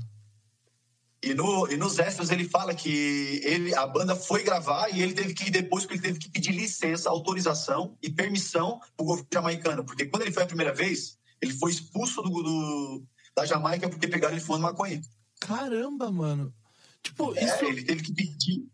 E, 1.21 1.35
no, 1.35 1.69
e 1.69 1.77
nos 1.77 1.99
extras 1.99 2.31
ele 2.31 2.49
fala 2.49 2.73
que 2.77 3.41
ele, 3.43 3.75
a 3.75 3.85
banda 3.89 4.15
foi 4.15 4.45
gravar 4.45 4.89
e 4.91 5.03
ele 5.03 5.15
teve 5.15 5.35
que 5.35 5.51
depois 5.51 5.85
que 5.85 5.95
ele 5.95 6.03
teve 6.03 6.21
que 6.21 6.31
pedir 6.31 6.53
licença, 6.53 7.11
autorização 7.11 7.99
e 8.01 8.09
permissão 8.09 8.79
pro 8.97 9.07
governo 9.07 9.29
jamaicano, 9.33 9.85
porque 9.85 10.07
quando 10.07 10.23
ele 10.23 10.31
foi 10.31 10.45
a 10.45 10.47
primeira 10.47 10.73
vez, 10.73 11.19
ele 11.47 11.59
foi 11.59 11.71
expulso 11.71 12.23
do, 12.23 12.31
do 12.31 13.05
da 13.35 13.45
Jamaica 13.45 13.89
porque 13.89 14.09
pegaram 14.09 14.35
ele 14.35 14.45
fumando 14.45 14.63
maconha. 14.63 15.01
Caramba, 15.41 16.11
mano. 16.11 16.55
Tipo, 17.03 17.37
é, 17.37 17.45
isso 17.45 17.65
ele 17.65 17.85
teve 17.85 18.03
que 18.03 18.13
pedir 18.13 18.67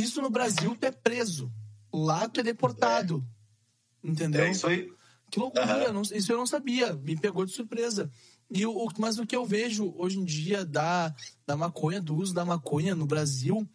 isso 0.00 0.22
no 0.22 0.30
Brasil 0.30 0.76
tu 0.76 0.84
é 0.84 0.90
preso. 0.90 1.52
Lá 1.92 2.28
tu 2.28 2.40
é 2.40 2.42
deportado. 2.42 3.24
É. 4.02 4.08
Entendeu? 4.08 4.44
É 4.44 4.50
isso 4.50 4.66
aí. 4.66 4.90
Que 5.30 5.38
loucura, 5.38 5.92
uhum. 5.92 6.02
isso 6.02 6.32
eu 6.32 6.38
não 6.38 6.46
sabia. 6.46 6.94
Me 6.94 7.16
pegou 7.16 7.44
de 7.44 7.52
surpresa. 7.52 8.10
E 8.50 8.66
o, 8.66 8.88
mas 8.98 9.18
o 9.18 9.26
que 9.26 9.36
eu 9.36 9.46
vejo 9.46 9.94
hoje 9.96 10.18
em 10.18 10.24
dia 10.24 10.64
da, 10.64 11.14
da 11.46 11.56
maconha, 11.56 12.00
do 12.00 12.16
uso 12.16 12.34
da 12.34 12.44
maconha 12.44 12.96
no 12.96 13.06
Brasil, 13.06 13.68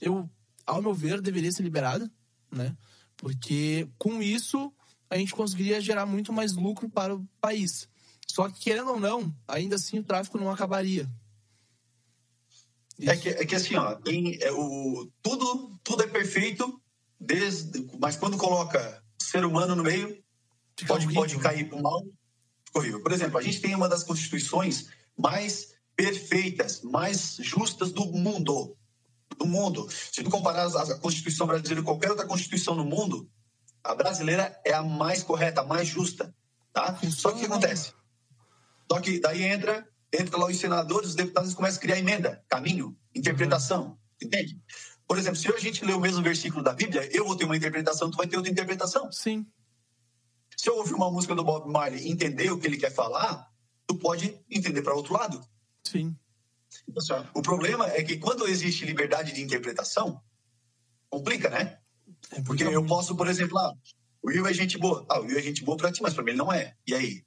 eu, 0.00 0.28
ao 0.66 0.82
meu 0.82 0.92
ver, 0.92 1.22
deveria 1.22 1.50
ser 1.50 1.62
liberada, 1.62 2.10
né? 2.52 2.76
Porque 3.16 3.88
com 3.96 4.22
isso 4.22 4.70
a 5.10 5.16
gente 5.16 5.34
conseguiria 5.34 5.80
gerar 5.80 6.06
muito 6.06 6.32
mais 6.32 6.54
lucro 6.54 6.88
para 6.88 7.14
o 7.14 7.26
país. 7.40 7.88
Só 8.26 8.48
que, 8.48 8.60
querendo 8.60 8.90
ou 8.90 9.00
não, 9.00 9.34
ainda 9.46 9.76
assim 9.76 9.98
o 9.98 10.04
tráfico 10.04 10.38
não 10.38 10.50
acabaria. 10.50 11.08
É 13.00 13.16
que, 13.16 13.28
é 13.28 13.46
que 13.46 13.54
assim, 13.54 13.76
ó, 13.76 13.94
tem, 13.94 14.38
é, 14.42 14.50
o, 14.52 15.08
tudo, 15.22 15.78
tudo 15.84 16.02
é 16.02 16.06
perfeito, 16.06 16.80
desde, 17.18 17.86
mas 18.00 18.16
quando 18.16 18.36
coloca 18.36 19.02
ser 19.18 19.44
humano 19.44 19.76
no 19.76 19.84
meio, 19.84 20.20
pode, 20.86 21.12
pode 21.14 21.38
cair 21.38 21.68
para 21.68 21.78
o 21.78 21.82
mal, 21.82 22.04
horrível. 22.74 23.02
Por 23.02 23.12
exemplo, 23.12 23.38
a 23.38 23.42
gente 23.42 23.60
tem 23.60 23.74
uma 23.74 23.88
das 23.88 24.02
constituições 24.02 24.88
mais 25.16 25.74
perfeitas, 25.94 26.82
mais 26.82 27.36
justas 27.40 27.92
do 27.92 28.04
mundo. 28.06 28.76
Do 29.36 29.46
mundo. 29.46 29.88
Se 29.90 30.22
tu 30.22 30.30
comparar 30.30 30.66
a 30.66 30.98
Constituição 30.98 31.46
brasileira 31.46 31.82
com 31.82 31.92
qualquer 31.92 32.10
outra 32.10 32.26
Constituição 32.26 32.74
no 32.74 32.84
mundo, 32.84 33.28
a 33.88 33.94
brasileira 33.94 34.60
é 34.64 34.74
a 34.74 34.82
mais 34.82 35.22
correta, 35.22 35.62
a 35.62 35.64
mais 35.64 35.88
justa. 35.88 36.34
Tá? 36.72 36.98
Só 37.10 37.30
que 37.30 37.36
o 37.36 37.40
que 37.40 37.46
acontece? 37.46 37.94
Só 38.90 39.00
que 39.00 39.18
daí 39.18 39.42
entra 39.42 39.88
entra 40.12 40.38
lá 40.38 40.46
os 40.46 40.58
senadores, 40.58 41.10
os 41.10 41.14
deputados 41.14 41.54
começam 41.54 41.78
a 41.78 41.82
criar 41.82 41.98
emenda, 41.98 42.42
caminho, 42.48 42.96
interpretação, 43.14 43.88
uhum. 43.88 43.96
entende? 44.22 44.58
Por 45.06 45.18
exemplo, 45.18 45.38
se 45.38 45.48
a 45.48 45.58
gente 45.58 45.84
ler 45.84 45.94
o 45.94 46.00
mesmo 46.00 46.22
versículo 46.22 46.62
da 46.62 46.72
Bíblia, 46.72 47.08
eu 47.14 47.26
vou 47.26 47.36
ter 47.36 47.44
uma 47.44 47.56
interpretação, 47.56 48.10
tu 48.10 48.16
vai 48.16 48.26
ter 48.26 48.36
outra 48.36 48.50
interpretação. 48.50 49.10
Sim. 49.12 49.46
Se 50.56 50.68
eu 50.68 50.76
ouvir 50.76 50.94
uma 50.94 51.10
música 51.10 51.34
do 51.34 51.44
Bob 51.44 51.70
Marley 51.70 52.06
e 52.06 52.10
entender 52.10 52.50
o 52.50 52.58
que 52.58 52.66
ele 52.66 52.78
quer 52.78 52.92
falar, 52.92 53.50
tu 53.86 53.96
pode 53.96 54.38
entender 54.50 54.82
para 54.82 54.94
outro 54.94 55.14
lado. 55.14 55.40
Sim. 55.84 56.16
Então, 56.86 57.16
assim, 57.16 57.28
o 57.34 57.42
problema 57.42 57.86
é 57.88 58.02
que 58.02 58.18
quando 58.18 58.46
existe 58.46 58.84
liberdade 58.84 59.32
de 59.32 59.42
interpretação, 59.42 60.22
complica, 61.08 61.48
né? 61.48 61.78
É 62.32 62.42
porque 62.42 62.64
eu 62.64 62.84
posso, 62.84 63.16
por 63.16 63.28
exemplo, 63.28 63.58
ah, 63.58 63.72
o 64.22 64.28
Will 64.28 64.46
é 64.46 64.52
gente 64.52 64.76
boa. 64.78 65.06
Ah, 65.08 65.20
o 65.20 65.24
Will 65.24 65.38
é 65.38 65.42
gente 65.42 65.64
boa 65.64 65.76
para 65.76 65.92
ti, 65.92 66.02
mas 66.02 66.14
para 66.14 66.22
mim 66.22 66.30
ele 66.30 66.38
não 66.38 66.52
é. 66.52 66.74
E 66.86 66.94
aí? 66.94 67.22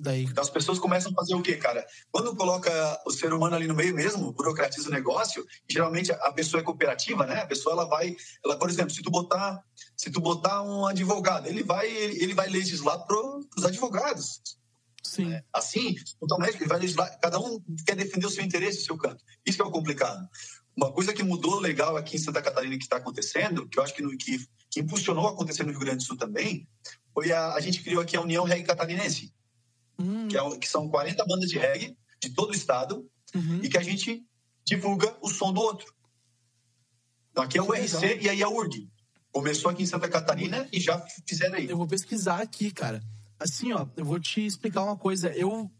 Daí... 0.00 0.24
Então 0.24 0.42
as 0.42 0.50
pessoas 0.50 0.78
começam 0.78 1.12
a 1.12 1.14
fazer 1.14 1.34
o 1.34 1.42
quê, 1.42 1.56
cara? 1.56 1.86
Quando 2.10 2.34
coloca 2.34 2.70
o 3.06 3.10
ser 3.10 3.32
humano 3.32 3.54
ali 3.54 3.66
no 3.66 3.74
meio 3.74 3.94
mesmo, 3.94 4.32
burocratiza 4.32 4.88
o 4.88 4.92
negócio, 4.92 5.44
geralmente 5.70 6.10
a 6.10 6.32
pessoa 6.32 6.60
é 6.60 6.64
cooperativa, 6.64 7.26
né? 7.26 7.42
A 7.42 7.46
pessoa 7.46 7.74
ela 7.74 7.84
vai, 7.86 8.16
ela, 8.44 8.58
por 8.58 8.70
exemplo, 8.70 8.90
se 8.90 9.02
tu 9.02 9.10
botar, 9.10 9.62
se 9.96 10.10
tu 10.10 10.20
botar 10.20 10.62
um 10.62 10.86
advogado, 10.86 11.46
ele 11.46 11.62
vai, 11.62 11.88
ele 11.90 12.34
vai 12.34 12.48
legislar 12.48 13.04
para 13.06 13.16
os 13.56 13.64
advogados. 13.64 14.40
Sim. 15.02 15.32
É, 15.32 15.42
assim, 15.52 15.96
o 16.20 16.38
médico 16.38 16.62
ele 16.62 16.68
vai 16.68 16.78
legislar, 16.78 17.18
cada 17.20 17.38
um 17.38 17.60
quer 17.86 17.96
defender 17.96 18.26
o 18.26 18.30
seu 18.30 18.44
interesse, 18.44 18.78
o 18.78 18.84
seu 18.84 18.96
canto. 18.96 19.22
Isso 19.44 19.58
que 19.58 19.62
é 19.62 19.66
o 19.66 19.70
complicado. 19.70 20.26
Uma 20.76 20.92
coisa 20.92 21.12
que 21.12 21.22
mudou 21.22 21.58
legal 21.58 21.96
aqui 21.96 22.16
em 22.16 22.18
Santa 22.18 22.40
Catarina 22.40 22.76
que 22.76 22.84
está 22.84 22.96
acontecendo, 22.96 23.68
que 23.68 23.78
eu 23.78 23.82
acho 23.82 23.94
que, 23.94 24.02
no, 24.02 24.16
que, 24.16 24.38
que 24.70 24.80
impulsionou 24.80 25.26
a 25.26 25.30
acontecer 25.30 25.64
no 25.64 25.70
Rio 25.70 25.80
Grande 25.80 25.98
do 25.98 26.04
Sul 26.04 26.16
também, 26.16 26.68
foi 27.12 27.32
a, 27.32 27.54
a 27.54 27.60
gente 27.60 27.82
criou 27.82 28.02
aqui 28.02 28.16
a 28.16 28.20
União 28.20 28.44
Reggae 28.44 28.64
Catarinense 28.64 29.32
hum. 30.00 30.28
que, 30.28 30.36
é, 30.36 30.58
que, 30.58 30.68
são 30.68 30.88
40 30.88 31.24
bandas 31.26 31.50
de 31.50 31.58
reggae 31.58 31.96
de 32.20 32.30
todo 32.30 32.50
o 32.50 32.54
estado 32.54 33.08
uhum. 33.34 33.60
e 33.62 33.68
que 33.68 33.78
a 33.78 33.82
gente 33.82 34.24
divulga 34.64 35.16
o 35.20 35.28
som 35.28 35.52
do 35.52 35.60
outro. 35.60 35.92
Então 37.30 37.44
aqui 37.44 37.58
é 37.58 37.62
o 37.62 37.72
RC 37.72 38.20
e 38.20 38.28
aí 38.28 38.42
a 38.42 38.48
URG. 38.48 38.88
Começou 39.32 39.70
aqui 39.70 39.82
em 39.82 39.86
Santa 39.86 40.08
Catarina 40.08 40.68
e 40.72 40.80
já 40.80 41.00
fizeram 41.26 41.56
aí. 41.56 41.68
Eu 41.68 41.76
vou 41.76 41.86
pesquisar 41.86 42.40
aqui, 42.40 42.70
cara. 42.70 43.00
Assim, 43.38 43.72
ó, 43.72 43.86
eu 43.96 44.04
vou 44.04 44.18
te 44.18 44.44
explicar 44.44 44.82
uma 44.82 44.96
coisa. 44.96 45.32
Eu, 45.32 45.70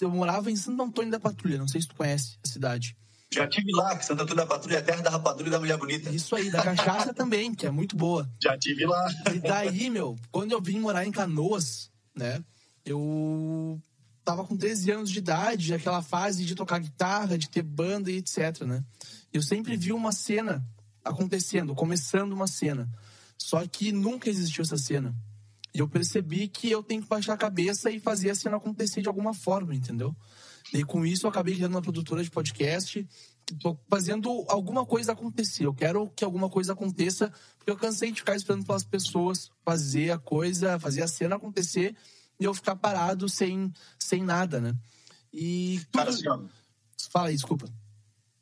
eu 0.00 0.10
morava 0.10 0.50
em 0.50 0.56
Santo 0.56 0.82
Antônio 0.82 1.10
da 1.10 1.18
Patrulha, 1.18 1.58
não 1.58 1.68
sei 1.68 1.80
se 1.80 1.88
tu 1.88 1.96
conhece 1.96 2.38
a 2.44 2.48
cidade. 2.48 2.96
Já 3.32 3.48
tive 3.48 3.72
lá, 3.72 3.96
que 3.96 4.04
Santo 4.04 4.22
Antônio 4.22 4.42
da 4.42 4.46
Patrulha 4.46 4.76
é 4.76 4.78
a 4.80 4.82
terra 4.82 5.02
da 5.02 5.10
rapadura 5.10 5.48
e 5.48 5.50
da 5.50 5.58
mulher 5.58 5.78
bonita. 5.78 6.10
Isso 6.10 6.34
aí, 6.36 6.50
da 6.50 6.62
cachaça 6.62 7.12
também, 7.14 7.54
que 7.54 7.66
é 7.66 7.70
muito 7.70 7.96
boa. 7.96 8.30
Já 8.42 8.56
tive 8.58 8.86
lá. 8.86 9.08
E 9.34 9.38
daí, 9.38 9.90
meu, 9.90 10.16
quando 10.30 10.52
eu 10.52 10.60
vim 10.60 10.78
morar 10.78 11.06
em 11.06 11.10
Canoas, 11.10 11.90
né? 12.14 12.42
eu 12.84 13.80
tava 14.24 14.44
com 14.44 14.56
13 14.56 14.90
anos 14.90 15.10
de 15.10 15.18
idade, 15.18 15.74
aquela 15.74 16.02
fase 16.02 16.44
de 16.44 16.54
tocar 16.54 16.78
guitarra, 16.78 17.38
de 17.38 17.48
ter 17.48 17.62
banda 17.62 18.10
e 18.10 18.16
etc, 18.16 18.62
né? 18.62 18.84
Eu 19.32 19.42
sempre 19.42 19.76
vi 19.76 19.92
uma 19.92 20.12
cena 20.12 20.64
acontecendo, 21.04 21.74
começando 21.74 22.32
uma 22.32 22.46
cena. 22.46 22.88
Só 23.38 23.66
que 23.66 23.90
nunca 23.90 24.28
existiu 24.28 24.62
essa 24.62 24.76
cena. 24.76 25.14
E 25.74 25.78
eu 25.78 25.88
percebi 25.88 26.48
que 26.48 26.70
eu 26.70 26.82
tenho 26.82 27.02
que 27.02 27.08
baixar 27.08 27.32
a 27.32 27.38
cabeça 27.38 27.90
e 27.90 27.98
fazer 27.98 28.30
a 28.30 28.34
cena 28.34 28.56
acontecer 28.56 29.00
de 29.00 29.08
alguma 29.08 29.32
forma, 29.32 29.74
entendeu? 29.74 30.14
E 30.72 30.84
com 30.84 31.04
isso 31.04 31.26
eu 31.26 31.30
acabei 31.30 31.54
criando 31.54 31.72
uma 31.72 31.82
produtora 31.82 32.22
de 32.24 32.30
podcast. 32.30 33.06
Tô 33.60 33.78
fazendo 33.88 34.44
alguma 34.48 34.86
coisa 34.86 35.12
acontecer. 35.12 35.66
Eu 35.66 35.74
quero 35.74 36.08
que 36.10 36.24
alguma 36.24 36.48
coisa 36.48 36.72
aconteça, 36.72 37.30
porque 37.58 37.70
eu 37.70 37.76
cansei 37.76 38.10
de 38.10 38.20
ficar 38.20 38.36
esperando 38.36 38.64
pelas 38.64 38.84
pessoas 38.84 39.50
fazer 39.64 40.10
a 40.10 40.18
coisa, 40.18 40.78
fazer 40.78 41.02
a 41.02 41.08
cena 41.08 41.36
acontecer 41.36 41.94
e 42.40 42.44
eu 42.44 42.54
ficar 42.54 42.76
parado 42.76 43.28
sem, 43.28 43.72
sem 43.98 44.22
nada, 44.22 44.60
né? 44.60 44.74
E. 45.32 45.80
Tudo... 45.90 45.98
Cara, 45.98 46.10
assim, 46.10 46.28
ó, 46.28 46.40
Fala 47.10 47.28
aí, 47.28 47.34
desculpa. 47.34 47.66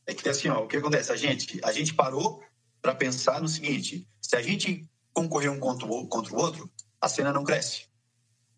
É 0.07 0.15
que 0.15 0.29
assim, 0.29 0.49
ó, 0.49 0.65
o 0.65 0.69
que 0.69 0.77
acontece? 0.77 1.13
A 1.13 1.17
gente, 1.17 1.61
a 1.65 1.73
gente 1.73 1.95
parou 1.95 2.43
para 2.81 2.95
pensar 2.95 3.41
no 3.41 3.49
seguinte: 3.49 4.07
se 4.21 4.37
a 4.37 4.43
gente 4.43 4.89
concorrer 5.13 5.51
um 5.51 5.59
contra 5.59 5.87
o, 5.87 6.07
contra 6.07 6.35
o 6.35 6.39
outro, 6.39 6.71
a 7.01 7.09
cena 7.09 7.33
não 7.33 7.45
cresce. 7.45 7.87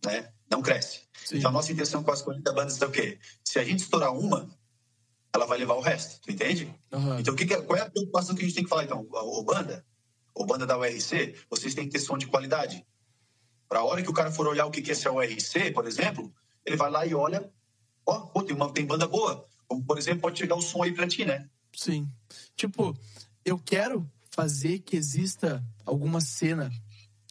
Né? 0.04 0.30
Não 0.52 0.60
cresce. 0.60 1.00
Sim. 1.24 1.38
Então 1.38 1.48
a 1.48 1.52
nossa 1.52 1.72
intenção 1.72 2.04
com 2.04 2.10
as 2.10 2.20
40 2.20 2.52
bandas 2.52 2.80
é 2.80 2.84
o 2.84 2.90
quê? 2.90 3.18
Se 3.42 3.58
a 3.58 3.64
gente 3.64 3.80
estourar 3.80 4.12
uma, 4.14 4.50
ela 5.34 5.46
vai 5.46 5.56
levar 5.56 5.74
o 5.74 5.80
resto, 5.80 6.20
tu 6.20 6.30
entende? 6.30 6.72
Uhum. 6.92 7.18
Então, 7.18 7.32
o 7.32 7.36
que, 7.36 7.46
que 7.46 7.54
é, 7.54 7.62
qual 7.62 7.78
é 7.78 7.80
a 7.80 7.90
preocupação 7.90 8.34
que 8.34 8.42
a 8.42 8.44
gente 8.44 8.54
tem 8.54 8.64
que 8.64 8.68
falar, 8.68 8.84
então? 8.84 9.08
Ô, 9.10 9.42
banda, 9.42 9.82
ou 10.34 10.44
banda 10.44 10.66
da 10.66 10.78
URC, 10.78 11.34
vocês 11.48 11.74
têm 11.74 11.86
que 11.86 11.92
ter 11.92 12.00
som 12.00 12.18
de 12.18 12.26
qualidade. 12.26 12.86
Para 13.66 13.78
a 13.78 13.84
hora 13.84 14.02
que 14.02 14.10
o 14.10 14.12
cara 14.12 14.30
for 14.30 14.46
olhar 14.46 14.66
o 14.66 14.70
que 14.70 14.80
é 14.90 14.92
esse 14.92 15.08
URC, 15.08 15.70
por 15.72 15.86
exemplo, 15.86 16.30
ele 16.66 16.76
vai 16.76 16.90
lá 16.90 17.06
e 17.06 17.14
olha, 17.14 17.50
ó, 18.04 18.42
tem, 18.42 18.54
uma, 18.54 18.70
tem 18.70 18.84
banda 18.84 19.06
boa. 19.06 19.48
Como, 19.66 19.82
por 19.82 19.96
exemplo, 19.96 20.20
pode 20.20 20.38
chegar 20.38 20.54
o 20.54 20.60
som 20.60 20.82
aí 20.82 20.92
para 20.92 21.08
ti, 21.08 21.24
né? 21.24 21.48
Sim. 21.74 22.06
Tipo, 22.54 22.94
eu 23.42 23.58
quero 23.58 24.06
fazer 24.30 24.80
que 24.80 24.96
exista 24.96 25.64
alguma 25.86 26.20
cena 26.20 26.70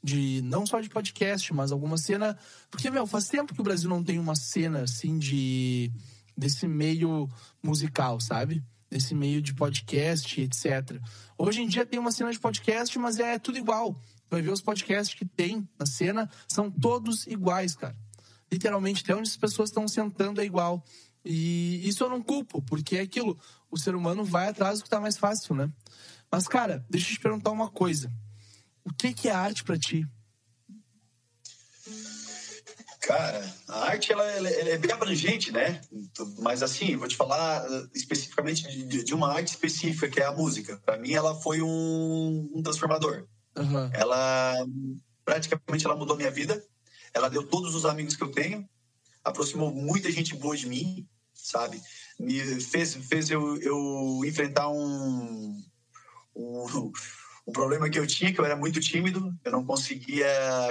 de 0.03 0.41
não 0.43 0.65
só 0.65 0.79
de 0.79 0.89
podcast, 0.89 1.53
mas 1.53 1.71
alguma 1.71 1.97
cena, 1.97 2.37
porque 2.69 2.89
meu, 2.89 3.05
faz 3.05 3.27
tempo 3.27 3.53
que 3.53 3.61
o 3.61 3.63
Brasil 3.63 3.89
não 3.89 4.03
tem 4.03 4.19
uma 4.19 4.35
cena 4.35 4.83
assim 4.83 5.17
de 5.17 5.91
desse 6.35 6.67
meio 6.67 7.29
musical, 7.61 8.19
sabe? 8.19 8.63
Desse 8.89 9.13
meio 9.13 9.41
de 9.41 9.53
podcast, 9.53 10.41
etc. 10.41 10.99
Hoje 11.37 11.61
em 11.61 11.67
dia 11.67 11.85
tem 11.85 11.99
uma 11.99 12.11
cena 12.11 12.31
de 12.31 12.39
podcast, 12.39 12.97
mas 12.97 13.19
é 13.19 13.37
tudo 13.37 13.57
igual 13.57 13.99
vai 14.31 14.41
ver 14.41 14.51
os 14.51 14.61
podcasts 14.61 15.13
que 15.13 15.25
tem 15.25 15.67
na 15.77 15.85
cena, 15.85 16.29
são 16.47 16.71
todos 16.71 17.27
iguais, 17.27 17.75
cara. 17.75 17.95
Literalmente, 18.49 19.03
até 19.03 19.13
onde 19.13 19.29
as 19.29 19.35
pessoas 19.35 19.69
estão 19.69 19.87
sentando 19.87 20.39
é 20.39 20.45
igual. 20.45 20.83
E 21.23 21.87
isso 21.87 22.03
eu 22.03 22.09
não 22.09 22.21
culpo, 22.21 22.61
porque 22.61 22.95
é 22.95 23.01
aquilo, 23.01 23.37
o 23.69 23.77
ser 23.77 23.93
humano 23.93 24.23
vai 24.23 24.47
atrás 24.47 24.79
do 24.79 24.83
que 24.85 24.89
tá 24.89 25.01
mais 25.01 25.17
fácil, 25.17 25.53
né? 25.53 25.69
Mas, 26.31 26.47
cara, 26.47 26.83
deixa 26.89 27.11
eu 27.11 27.15
te 27.15 27.19
perguntar 27.19 27.51
uma 27.51 27.69
coisa. 27.69 28.11
O 28.85 28.93
que, 28.93 29.13
que 29.13 29.29
é 29.29 29.31
arte 29.31 29.63
para 29.63 29.77
ti? 29.77 30.05
Cara, 33.01 33.53
a 33.67 33.85
arte 33.89 34.11
ela, 34.11 34.23
ela, 34.23 34.49
ela, 34.49 34.69
é 34.69 34.77
bem 34.77 34.91
abrangente, 34.91 35.51
né? 35.51 35.81
Mas 36.37 36.61
assim, 36.61 36.95
vou 36.95 37.07
te 37.07 37.15
falar 37.15 37.69
uh, 37.69 37.89
especificamente 37.95 38.63
de, 38.85 39.03
de 39.03 39.13
uma 39.13 39.33
arte 39.33 39.47
específica, 39.47 40.07
que 40.07 40.19
é 40.19 40.25
a 40.25 40.31
música. 40.31 40.77
Para 40.85 40.97
mim, 40.97 41.11
ela 41.11 41.33
foi 41.41 41.61
um, 41.61 42.49
um 42.53 42.61
transformador. 42.61 43.25
Uhum. 43.57 43.89
Ela 43.93 44.55
praticamente 45.25 45.85
ela 45.85 45.95
mudou 45.95 46.15
minha 46.15 46.31
vida. 46.31 46.63
Ela 47.13 47.29
deu 47.29 47.43
todos 47.43 47.75
os 47.75 47.85
amigos 47.85 48.15
que 48.15 48.23
eu 48.23 48.31
tenho, 48.31 48.69
aproximou 49.23 49.71
muita 49.71 50.11
gente 50.11 50.35
boa 50.35 50.55
de 50.55 50.67
mim, 50.67 51.07
sabe? 51.33 51.81
Me 52.19 52.39
fez, 52.61 52.95
fez 52.95 53.29
eu, 53.29 53.57
eu 53.57 54.21
enfrentar 54.25 54.69
um, 54.69 55.61
um 56.35 56.91
o 57.45 57.51
problema 57.51 57.89
que 57.89 57.97
eu 57.97 58.05
tinha, 58.05 58.31
que 58.33 58.39
eu 58.39 58.45
era 58.45 58.55
muito 58.55 58.79
tímido, 58.79 59.33
eu 59.43 59.51
não 59.51 59.65
conseguia 59.65 60.27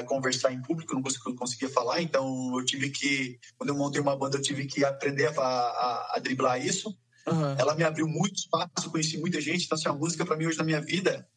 conversar 0.06 0.52
em 0.52 0.62
público, 0.62 0.94
não 0.94 1.02
conseguia, 1.02 1.36
conseguia 1.36 1.68
falar, 1.68 2.00
então 2.00 2.56
eu 2.56 2.64
tive 2.64 2.90
que, 2.90 3.38
quando 3.58 3.70
eu 3.70 3.76
montei 3.76 4.00
uma 4.00 4.16
banda, 4.16 4.36
eu 4.36 4.42
tive 4.42 4.66
que 4.66 4.84
aprender 4.84 5.26
a, 5.38 5.42
a, 5.42 6.12
a 6.16 6.18
driblar 6.20 6.64
isso. 6.64 6.96
Uhum. 7.26 7.56
Ela 7.58 7.74
me 7.74 7.84
abriu 7.84 8.06
muito 8.06 8.36
espaço, 8.36 8.90
conheci 8.90 9.18
muita 9.18 9.40
gente, 9.40 9.64
então 9.64 9.76
assim, 9.76 9.88
a 9.88 9.92
música 9.92 10.24
para 10.24 10.36
mim 10.36 10.46
hoje 10.46 10.58
na 10.58 10.64
minha 10.64 10.80
vida, 10.80 11.28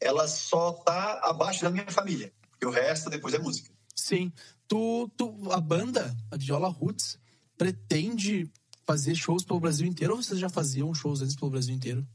ela 0.00 0.28
só 0.28 0.72
tá 0.72 1.20
abaixo 1.24 1.62
da 1.62 1.70
minha 1.70 1.90
família, 1.90 2.32
porque 2.50 2.66
o 2.66 2.70
resto 2.70 3.10
depois 3.10 3.34
é 3.34 3.38
música. 3.38 3.70
Sim. 3.94 4.32
Tu, 4.68 5.10
tu, 5.16 5.52
a 5.52 5.60
banda, 5.60 6.16
a 6.30 6.36
Viola 6.36 6.68
Roots, 6.68 7.18
pretende 7.56 8.50
fazer 8.86 9.14
shows 9.14 9.44
pelo 9.44 9.60
Brasil 9.60 9.86
inteiro 9.86 10.14
ou 10.14 10.22
vocês 10.22 10.38
já 10.38 10.48
faziam 10.48 10.94
shows 10.94 11.20
antes 11.20 11.34
pelo 11.34 11.50
Brasil 11.50 11.74
inteiro? 11.74 12.06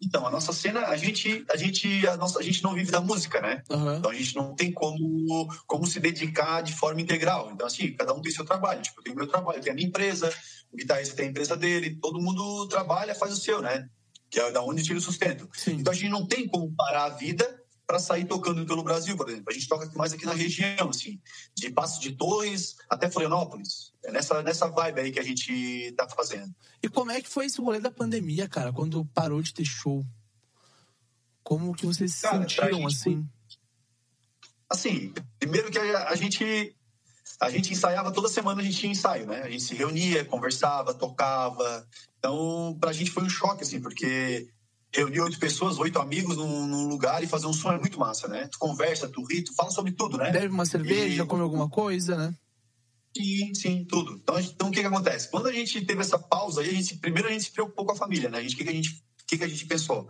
Então, 0.00 0.26
a 0.26 0.30
nossa 0.30 0.52
cena, 0.52 0.86
a 0.86 0.96
gente, 0.96 1.44
a 1.50 1.56
gente, 1.56 2.06
a 2.06 2.16
nossa, 2.16 2.38
a 2.38 2.42
gente 2.42 2.62
não 2.62 2.74
vive 2.74 2.90
da 2.90 3.00
música, 3.00 3.40
né? 3.40 3.62
Uhum. 3.68 3.96
Então 3.96 4.10
a 4.10 4.14
gente 4.14 4.36
não 4.36 4.54
tem 4.54 4.72
como, 4.72 5.48
como 5.66 5.86
se 5.86 5.98
dedicar 5.98 6.62
de 6.62 6.72
forma 6.72 7.00
integral. 7.00 7.50
Então, 7.52 7.66
assim, 7.66 7.92
cada 7.92 8.14
um 8.14 8.20
tem 8.20 8.30
seu 8.30 8.44
trabalho. 8.44 8.80
Tipo, 8.80 9.00
eu 9.00 9.04
tenho 9.04 9.16
meu 9.16 9.26
trabalho, 9.26 9.58
eu 9.58 9.62
tenho 9.62 9.72
a 9.72 9.76
minha 9.76 9.88
empresa, 9.88 10.32
o 10.72 10.76
guitarrista 10.76 11.16
tem 11.16 11.26
a 11.26 11.30
empresa 11.30 11.56
dele, 11.56 11.96
todo 12.00 12.20
mundo 12.20 12.68
trabalha, 12.68 13.14
faz 13.14 13.32
o 13.32 13.36
seu, 13.36 13.60
né? 13.60 13.88
Que 14.30 14.38
é 14.38 14.52
da 14.52 14.62
onde 14.62 14.84
tira 14.84 14.98
o 14.98 15.02
sustento. 15.02 15.48
Sim. 15.52 15.72
Então 15.72 15.92
a 15.92 15.96
gente 15.96 16.10
não 16.10 16.26
tem 16.26 16.46
como 16.46 16.72
parar 16.76 17.04
a 17.06 17.10
vida 17.10 17.58
para 17.88 17.98
sair 17.98 18.26
tocando 18.26 18.66
pelo 18.66 18.84
Brasil, 18.84 19.16
por 19.16 19.26
exemplo. 19.30 19.46
A 19.48 19.52
gente 19.54 19.66
toca 19.66 19.90
mais 19.96 20.12
aqui 20.12 20.26
na 20.26 20.34
região, 20.34 20.90
assim, 20.90 21.18
de 21.54 21.70
Passo 21.70 21.98
de 22.02 22.12
Torres 22.12 22.76
até 22.86 23.10
Florianópolis. 23.10 23.94
É 24.04 24.12
nessa, 24.12 24.42
nessa 24.42 24.68
vibe 24.68 25.00
aí 25.00 25.10
que 25.10 25.18
a 25.18 25.22
gente 25.22 25.90
tá 25.96 26.06
fazendo. 26.06 26.54
E 26.82 26.88
como 26.90 27.10
é 27.10 27.22
que 27.22 27.30
foi 27.30 27.46
esse 27.46 27.58
rolê 27.58 27.80
da 27.80 27.90
pandemia, 27.90 28.46
cara, 28.46 28.74
quando 28.74 29.06
parou 29.06 29.40
de 29.40 29.54
ter 29.54 29.64
show? 29.64 30.04
Como 31.42 31.74
que 31.74 31.86
vocês 31.86 32.12
se 32.12 32.20
cara, 32.20 32.40
sentiram, 32.40 32.86
assim? 32.86 33.26
Assim, 34.68 35.14
primeiro 35.38 35.70
que 35.70 35.78
a, 35.78 36.10
a 36.10 36.14
gente 36.14 36.76
a 37.40 37.48
gente 37.48 37.72
ensaiava 37.72 38.12
toda 38.12 38.28
semana, 38.28 38.60
a 38.60 38.64
gente 38.64 38.76
tinha 38.76 38.92
ensaio, 38.92 39.26
né? 39.26 39.40
A 39.42 39.48
gente 39.48 39.62
se 39.62 39.74
reunia, 39.74 40.26
conversava, 40.26 40.92
tocava. 40.92 41.88
Então, 42.18 42.76
pra 42.78 42.92
gente 42.92 43.10
foi 43.10 43.22
um 43.22 43.30
choque, 43.30 43.62
assim, 43.62 43.80
porque 43.80 44.46
reunir 44.94 45.20
oito 45.20 45.38
pessoas, 45.38 45.78
oito 45.78 45.98
amigos 45.98 46.36
num, 46.36 46.66
num, 46.66 46.88
lugar 46.88 47.22
e 47.22 47.26
fazer 47.26 47.46
um 47.46 47.52
som 47.52 47.72
é 47.72 47.78
muito 47.78 47.98
massa, 47.98 48.26
né? 48.28 48.48
Tu 48.50 48.58
conversa, 48.58 49.08
tu 49.08 49.22
ri, 49.24 49.42
tu 49.42 49.54
fala 49.54 49.70
sobre 49.70 49.92
tudo, 49.92 50.16
né? 50.16 50.30
Bebe 50.30 50.48
uma 50.48 50.64
cerveja, 50.64 51.22
e... 51.22 51.26
come 51.26 51.42
alguma 51.42 51.68
coisa, 51.68 52.16
né? 52.16 52.34
Sim, 53.16 53.54
sim, 53.54 53.84
tudo. 53.84 54.12
Então, 54.12 54.38
então 54.38 54.68
o 54.68 54.70
que 54.70 54.80
que 54.80 54.86
acontece? 54.86 55.30
Quando 55.30 55.48
a 55.48 55.52
gente 55.52 55.84
teve 55.84 56.00
essa 56.00 56.18
pausa 56.18 56.60
aí, 56.60 56.70
a 56.70 56.72
gente, 56.72 56.96
primeiro 56.96 57.28
a 57.28 57.32
gente 57.32 57.44
se 57.44 57.52
preocupou 57.52 57.84
com 57.84 57.92
a 57.92 57.96
família, 57.96 58.28
né? 58.28 58.38
A 58.38 58.42
gente, 58.42 58.54
o 58.54 58.58
que, 58.58 58.64
que 58.64 58.70
a 58.70 58.74
gente, 58.74 59.02
que, 59.26 59.38
que 59.38 59.44
a 59.44 59.48
gente 59.48 59.66
pensou? 59.66 60.08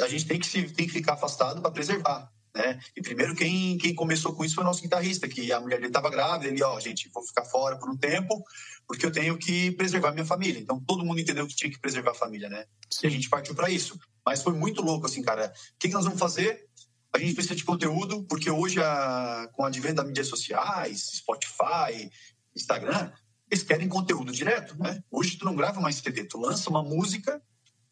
A 0.00 0.08
gente 0.08 0.26
tem 0.26 0.38
que, 0.38 0.46
se, 0.46 0.62
tem 0.62 0.86
que 0.86 0.92
ficar 0.92 1.14
afastado 1.14 1.60
para 1.60 1.70
preservar. 1.70 2.30
Né? 2.54 2.78
E 2.96 3.02
primeiro 3.02 3.34
quem, 3.34 3.76
quem 3.76 3.94
começou 3.94 4.34
com 4.34 4.44
isso 4.44 4.54
foi 4.54 4.64
o 4.64 4.66
nosso 4.66 4.82
guitarrista, 4.82 5.28
que 5.28 5.52
a 5.52 5.60
mulher 5.60 5.76
dele 5.76 5.88
estava 5.88 6.08
grávida, 6.08 6.50
ele, 6.50 6.62
ó, 6.62 6.80
gente, 6.80 7.10
vou 7.12 7.22
ficar 7.22 7.44
fora 7.44 7.78
por 7.78 7.90
um 7.90 7.96
tempo, 7.96 8.42
porque 8.86 9.04
eu 9.04 9.10
tenho 9.10 9.36
que 9.36 9.72
preservar 9.72 10.12
minha 10.12 10.24
família. 10.24 10.60
Então 10.60 10.80
todo 10.80 11.04
mundo 11.04 11.20
entendeu 11.20 11.46
que 11.46 11.56
tinha 11.56 11.70
que 11.70 11.80
preservar 11.80 12.12
a 12.12 12.14
família, 12.14 12.48
né? 12.48 12.64
E 13.02 13.06
a 13.06 13.10
gente 13.10 13.28
partiu 13.28 13.54
para 13.54 13.70
isso. 13.70 13.98
Mas 14.24 14.42
foi 14.42 14.52
muito 14.52 14.82
louco, 14.82 15.06
assim, 15.06 15.22
cara. 15.22 15.52
O 15.74 15.78
que, 15.78 15.88
que 15.88 15.94
nós 15.94 16.04
vamos 16.04 16.18
fazer? 16.18 16.64
A 17.12 17.18
gente 17.18 17.34
precisa 17.34 17.56
de 17.56 17.64
conteúdo, 17.64 18.24
porque 18.24 18.50
hoje, 18.50 18.80
a, 18.80 19.48
com 19.52 19.62
o 19.62 19.66
advento 19.66 19.96
das 19.96 20.06
mídias 20.06 20.28
sociais, 20.28 21.10
Spotify, 21.16 22.10
Instagram, 22.54 23.10
eles 23.50 23.64
querem 23.64 23.88
conteúdo 23.88 24.32
direto, 24.32 24.76
né? 24.78 25.02
Hoje 25.10 25.36
tu 25.36 25.44
não 25.44 25.56
grava 25.56 25.80
mais 25.80 25.96
CD, 25.96 26.24
tu 26.24 26.38
lança 26.38 26.68
uma 26.68 26.82
música 26.82 27.40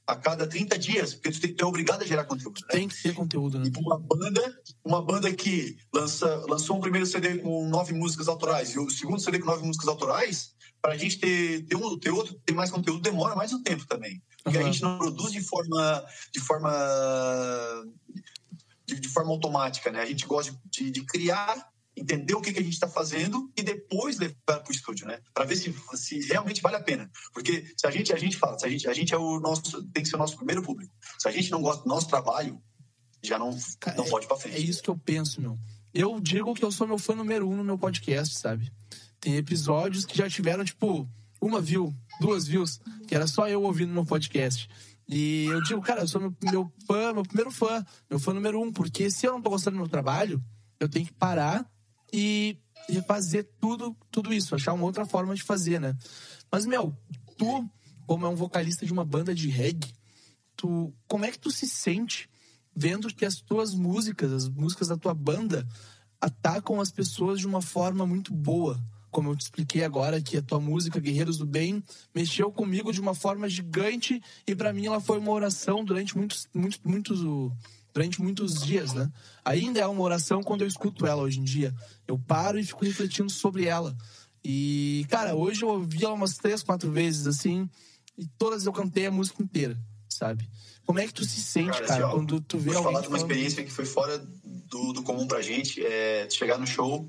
a 0.07 0.14
cada 0.14 0.46
30 0.46 0.78
dias, 0.78 1.14
porque 1.14 1.30
tu, 1.30 1.40
tem, 1.40 1.54
tu 1.54 1.64
é 1.64 1.66
obrigado 1.66 2.02
a 2.02 2.07
gerar 2.07 2.24
conteúdo. 2.24 2.61
Né? 2.62 2.66
Tem 2.70 2.88
que 2.88 3.02
ter 3.02 3.14
conteúdo, 3.14 3.59
né? 3.59 3.70
E 3.74 3.78
uma 3.78 3.98
banda, 3.98 4.62
uma 4.85 5.02
banda 5.02 5.33
que 5.33 5.78
lança, 5.92 6.44
lançou 6.48 6.76
um 6.76 6.80
primeiro 6.80 7.07
CD 7.07 7.38
com 7.38 7.66
nove 7.68 7.94
músicas 7.94 8.28
autorais 8.28 8.74
e 8.74 8.78
o 8.78 8.90
segundo 8.90 9.20
CD 9.20 9.38
com 9.38 9.46
nove 9.46 9.64
músicas 9.64 9.88
autorais, 9.88 10.54
para 10.85 10.92
a 10.92 10.99
gente 10.99 11.18
ter, 11.18 11.64
ter, 11.64 11.77
um, 11.77 11.99
ter 11.99 12.11
outro, 12.11 12.38
ter 12.44 12.53
mais 12.53 12.70
conteúdo, 12.70 13.01
demora 13.01 13.35
mais 13.35 13.55
um 13.55 13.62
tempo 13.62 13.87
também. 13.87 14.23
Porque 14.42 14.59
uhum. 14.59 14.64
a 14.64 14.70
gente 14.70 14.83
não 14.83 14.99
produz 14.99 15.33
de 15.33 15.40
forma, 15.40 16.07
de 16.31 16.40
forma, 16.40 16.70
de, 18.85 19.01
de 19.01 19.09
forma 19.09 19.31
automática, 19.31 19.90
né? 19.90 20.03
A 20.03 20.05
gente 20.05 20.27
gosta 20.27 20.55
de, 20.70 20.90
de 20.90 21.03
criar 21.07 21.73
entender 21.97 22.35
o 22.35 22.40
que, 22.42 22.53
que 22.53 22.59
a 22.59 22.62
gente 22.62 22.75
está 22.75 22.87
fazendo 22.87 23.51
e 23.57 23.62
depois 23.62 24.18
levar 24.18 24.35
para 24.44 24.68
o 24.68 24.73
estúdio, 24.73 25.07
né? 25.07 25.20
Para 25.33 25.47
ver 25.47 25.57
se, 25.57 25.75
se 25.94 26.20
realmente 26.27 26.61
vale 26.61 26.77
a 26.77 26.83
pena. 26.83 27.11
Porque 27.33 27.64
se 27.79 27.87
a 27.87 27.90
gente, 27.90 28.12
a 28.12 28.18
gente 28.18 28.37
fala, 28.37 28.59
se 28.59 28.66
a 28.66 28.68
gente, 28.68 28.87
a 28.87 28.92
gente 28.92 29.14
é 29.14 29.16
o 29.16 29.40
nosso, 29.40 29.83
tem 29.85 30.03
que 30.03 30.09
ser 30.11 30.16
o 30.16 30.18
nosso 30.18 30.37
primeiro 30.37 30.62
público. 30.62 30.94
Se 31.18 31.27
a 31.27 31.31
gente 31.31 31.51
não 31.51 31.62
gosta 31.62 31.83
do 31.83 31.88
nosso 31.88 32.09
trabalho, 32.09 32.61
já 33.23 33.38
não, 33.38 33.57
não 33.97 34.05
pode 34.05 34.27
para 34.27 34.37
frente. 34.37 34.57
É 34.57 34.61
isso 34.61 34.83
que 34.83 34.90
eu 34.90 34.99
penso, 34.99 35.40
meu. 35.40 35.57
Eu 35.94 36.20
digo 36.20 36.53
que 36.53 36.62
eu 36.62 36.70
sou 36.70 36.87
meu 36.87 36.99
fã 36.99 37.14
número 37.14 37.49
um 37.49 37.57
no 37.57 37.64
meu 37.64 37.79
podcast, 37.79 38.38
sabe? 38.38 38.70
Tem 39.24 39.37
episódios 39.37 40.04
que 40.04 40.18
já 40.18 40.28
tiveram, 40.28 40.62
tipo, 40.62 41.08
uma 41.40 41.58
view, 41.58 41.96
duas 42.20 42.46
views, 42.46 42.78
que 43.08 43.14
era 43.14 43.26
só 43.26 43.48
eu 43.48 43.62
ouvindo 43.62 43.90
no 43.90 44.04
podcast. 44.04 44.68
E 45.08 45.46
eu 45.46 45.62
digo, 45.62 45.80
cara, 45.80 46.02
eu 46.02 46.08
sou 46.08 46.20
meu, 46.20 46.37
meu 46.42 46.70
fã, 46.87 47.10
meu 47.14 47.22
primeiro 47.22 47.50
fã, 47.50 47.82
meu 48.10 48.18
fã 48.18 48.34
número 48.34 48.60
um, 48.60 48.70
porque 48.70 49.10
se 49.10 49.26
eu 49.26 49.32
não 49.32 49.40
tô 49.40 49.48
gostando 49.48 49.78
do 49.78 49.80
meu 49.80 49.88
trabalho, 49.88 50.44
eu 50.78 50.90
tenho 50.90 51.06
que 51.06 51.12
parar 51.14 51.66
e 52.12 52.58
refazer 52.87 53.48
tudo, 53.58 53.96
tudo 54.10 54.30
isso, 54.30 54.54
achar 54.54 54.74
uma 54.74 54.84
outra 54.84 55.06
forma 55.06 55.34
de 55.34 55.42
fazer, 55.42 55.80
né? 55.80 55.96
Mas, 56.52 56.66
meu, 56.66 56.94
tu, 57.38 57.66
como 58.06 58.26
é 58.26 58.28
um 58.28 58.37
vocalista 58.37 58.84
de 58.84 58.92
uma 58.92 59.06
banda 59.06 59.34
de 59.34 59.48
reggae, 59.48 59.94
tu, 60.54 60.92
como 61.08 61.24
é 61.24 61.30
que 61.30 61.38
tu 61.38 61.50
se 61.50 61.66
sente 61.66 62.28
vendo 62.76 63.08
que 63.08 63.24
as 63.24 63.37
tuas 63.37 63.74
músicas, 63.74 64.30
as 64.32 64.48
músicas 64.50 64.88
da 64.88 64.98
tua 64.98 65.14
banda, 65.14 65.66
atacam 66.20 66.78
as 66.78 66.92
pessoas 66.92 67.40
de 67.40 67.46
uma 67.46 67.62
forma 67.62 68.06
muito 68.06 68.30
boa? 68.34 68.78
Como 69.14 69.31
eu 69.31 69.37
te 69.37 69.42
expliquei 69.42 69.85
agora, 69.85 70.20
que 70.20 70.37
a 70.37 70.42
tua 70.42 70.59
música 70.59 70.98
Guerreiros 70.98 71.38
do 71.38 71.46
Bem 71.46 71.81
mexeu 72.12 72.50
comigo 72.50 72.92
de 72.92 73.00
uma 73.00 73.14
forma 73.14 73.48
gigante 73.48 74.20
e 74.44 74.57
para 74.57 74.72
mim 74.72 74.87
ela 74.87 75.00
foi 75.00 75.18
uma 75.18 75.31
oração 75.31 75.85
durante 75.85 76.18
muitos, 76.18 76.48
muitos, 76.53 76.81
muitos 76.85 77.20
durante 77.94 78.20
muitos 78.20 78.61
dias, 78.61 78.92
né? 78.92 79.09
Ainda 79.44 79.79
é 79.79 79.87
uma 79.87 80.03
oração 80.03 80.42
quando 80.42 80.62
eu 80.62 80.66
escuto 80.66 81.07
ela 81.07 81.22
hoje 81.22 81.38
em 81.38 81.44
dia. 81.44 81.72
Eu 82.09 82.18
paro 82.18 82.59
e 82.59 82.64
fico 82.64 82.85
refletindo 82.85 83.31
sobre 83.31 83.66
ela. 83.66 83.96
E, 84.44 85.07
cara, 85.09 85.37
hoje 85.37 85.62
eu 85.62 85.68
ouvi 85.68 86.05
ela 86.05 86.14
umas 86.14 86.37
três, 86.37 86.61
quatro 86.64 86.90
vezes, 86.90 87.29
assim, 87.29 87.70
e 88.18 88.27
todas 88.37 88.66
eu 88.66 88.72
cantei 88.72 89.07
a 89.07 89.12
música 89.12 89.40
inteira, 89.44 89.79
sabe? 90.09 90.50
Como 90.85 90.98
é 90.98 91.07
que 91.07 91.14
tu 91.14 91.24
se 91.24 91.40
sente, 91.40 91.70
cara, 91.70 91.87
cara 91.87 92.07
assim, 92.07 92.16
quando 92.16 92.40
tu 92.40 92.59
vê 92.59 92.70
vou 92.70 92.79
alguém. 92.79 92.92
falar 92.92 93.03
de 93.03 93.09
uma 93.09 93.16
experiência 93.16 93.64
que 93.64 93.70
foi 93.70 93.87
fora 93.87 94.18
do, 94.18 94.92
do 94.92 95.05
comum 95.05 95.29
pra 95.29 95.40
gente, 95.40 95.87
é 95.87 96.29
chegar 96.29 96.59
no 96.59 96.66
show, 96.66 97.09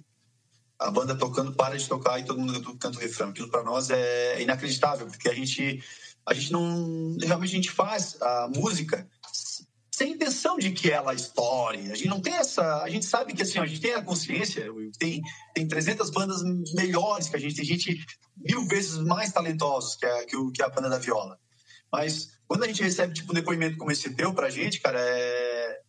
a 0.79 0.91
banda 0.91 1.15
tocando, 1.15 1.53
para 1.53 1.77
de 1.77 1.87
tocar 1.87 2.19
e 2.19 2.25
todo 2.25 2.39
mundo 2.39 2.61
canta 2.77 2.97
o 2.97 3.01
refrão. 3.01 3.29
Aquilo 3.29 3.49
pra 3.49 3.63
nós 3.63 3.89
é 3.89 4.41
inacreditável, 4.41 5.07
porque 5.07 5.29
a 5.29 5.33
gente, 5.33 5.83
a 6.25 6.33
gente 6.33 6.51
não. 6.51 7.17
Realmente 7.21 7.51
a 7.51 7.55
gente 7.55 7.71
faz 7.71 8.21
a 8.21 8.49
música 8.53 9.07
sem 9.95 10.11
intenção 10.11 10.57
de 10.57 10.71
que 10.71 10.91
ela 10.91 11.13
estoure. 11.13 11.89
A 11.89 11.95
gente 11.95 12.09
não 12.09 12.19
tem 12.19 12.33
essa. 12.33 12.83
A 12.83 12.89
gente 12.89 13.05
sabe 13.05 13.33
que 13.33 13.41
assim, 13.41 13.59
a 13.59 13.65
gente 13.65 13.79
tem 13.79 13.93
a 13.93 14.01
consciência, 14.01 14.65
tem, 14.99 15.21
tem 15.53 15.65
300 15.65 16.09
bandas 16.09 16.43
melhores 16.73 17.29
que 17.29 17.37
a 17.37 17.39
gente, 17.39 17.55
tem 17.55 17.63
gente 17.63 18.05
mil 18.35 18.67
vezes 18.67 18.97
mais 18.97 19.31
talentosos 19.31 19.95
que 19.95 20.05
a, 20.05 20.25
que, 20.25 20.35
o, 20.35 20.51
que 20.51 20.61
a 20.61 20.67
banda 20.67 20.89
da 20.89 20.97
viola. 20.97 21.39
Mas 21.89 22.37
quando 22.45 22.63
a 22.63 22.67
gente 22.67 22.83
recebe 22.83 23.13
tipo, 23.13 23.31
um 23.31 23.35
depoimento 23.35 23.77
como 23.77 23.89
esse 23.89 24.09
teu 24.09 24.33
pra 24.33 24.49
gente, 24.49 24.81
cara, 24.81 24.99
é... 24.99 25.79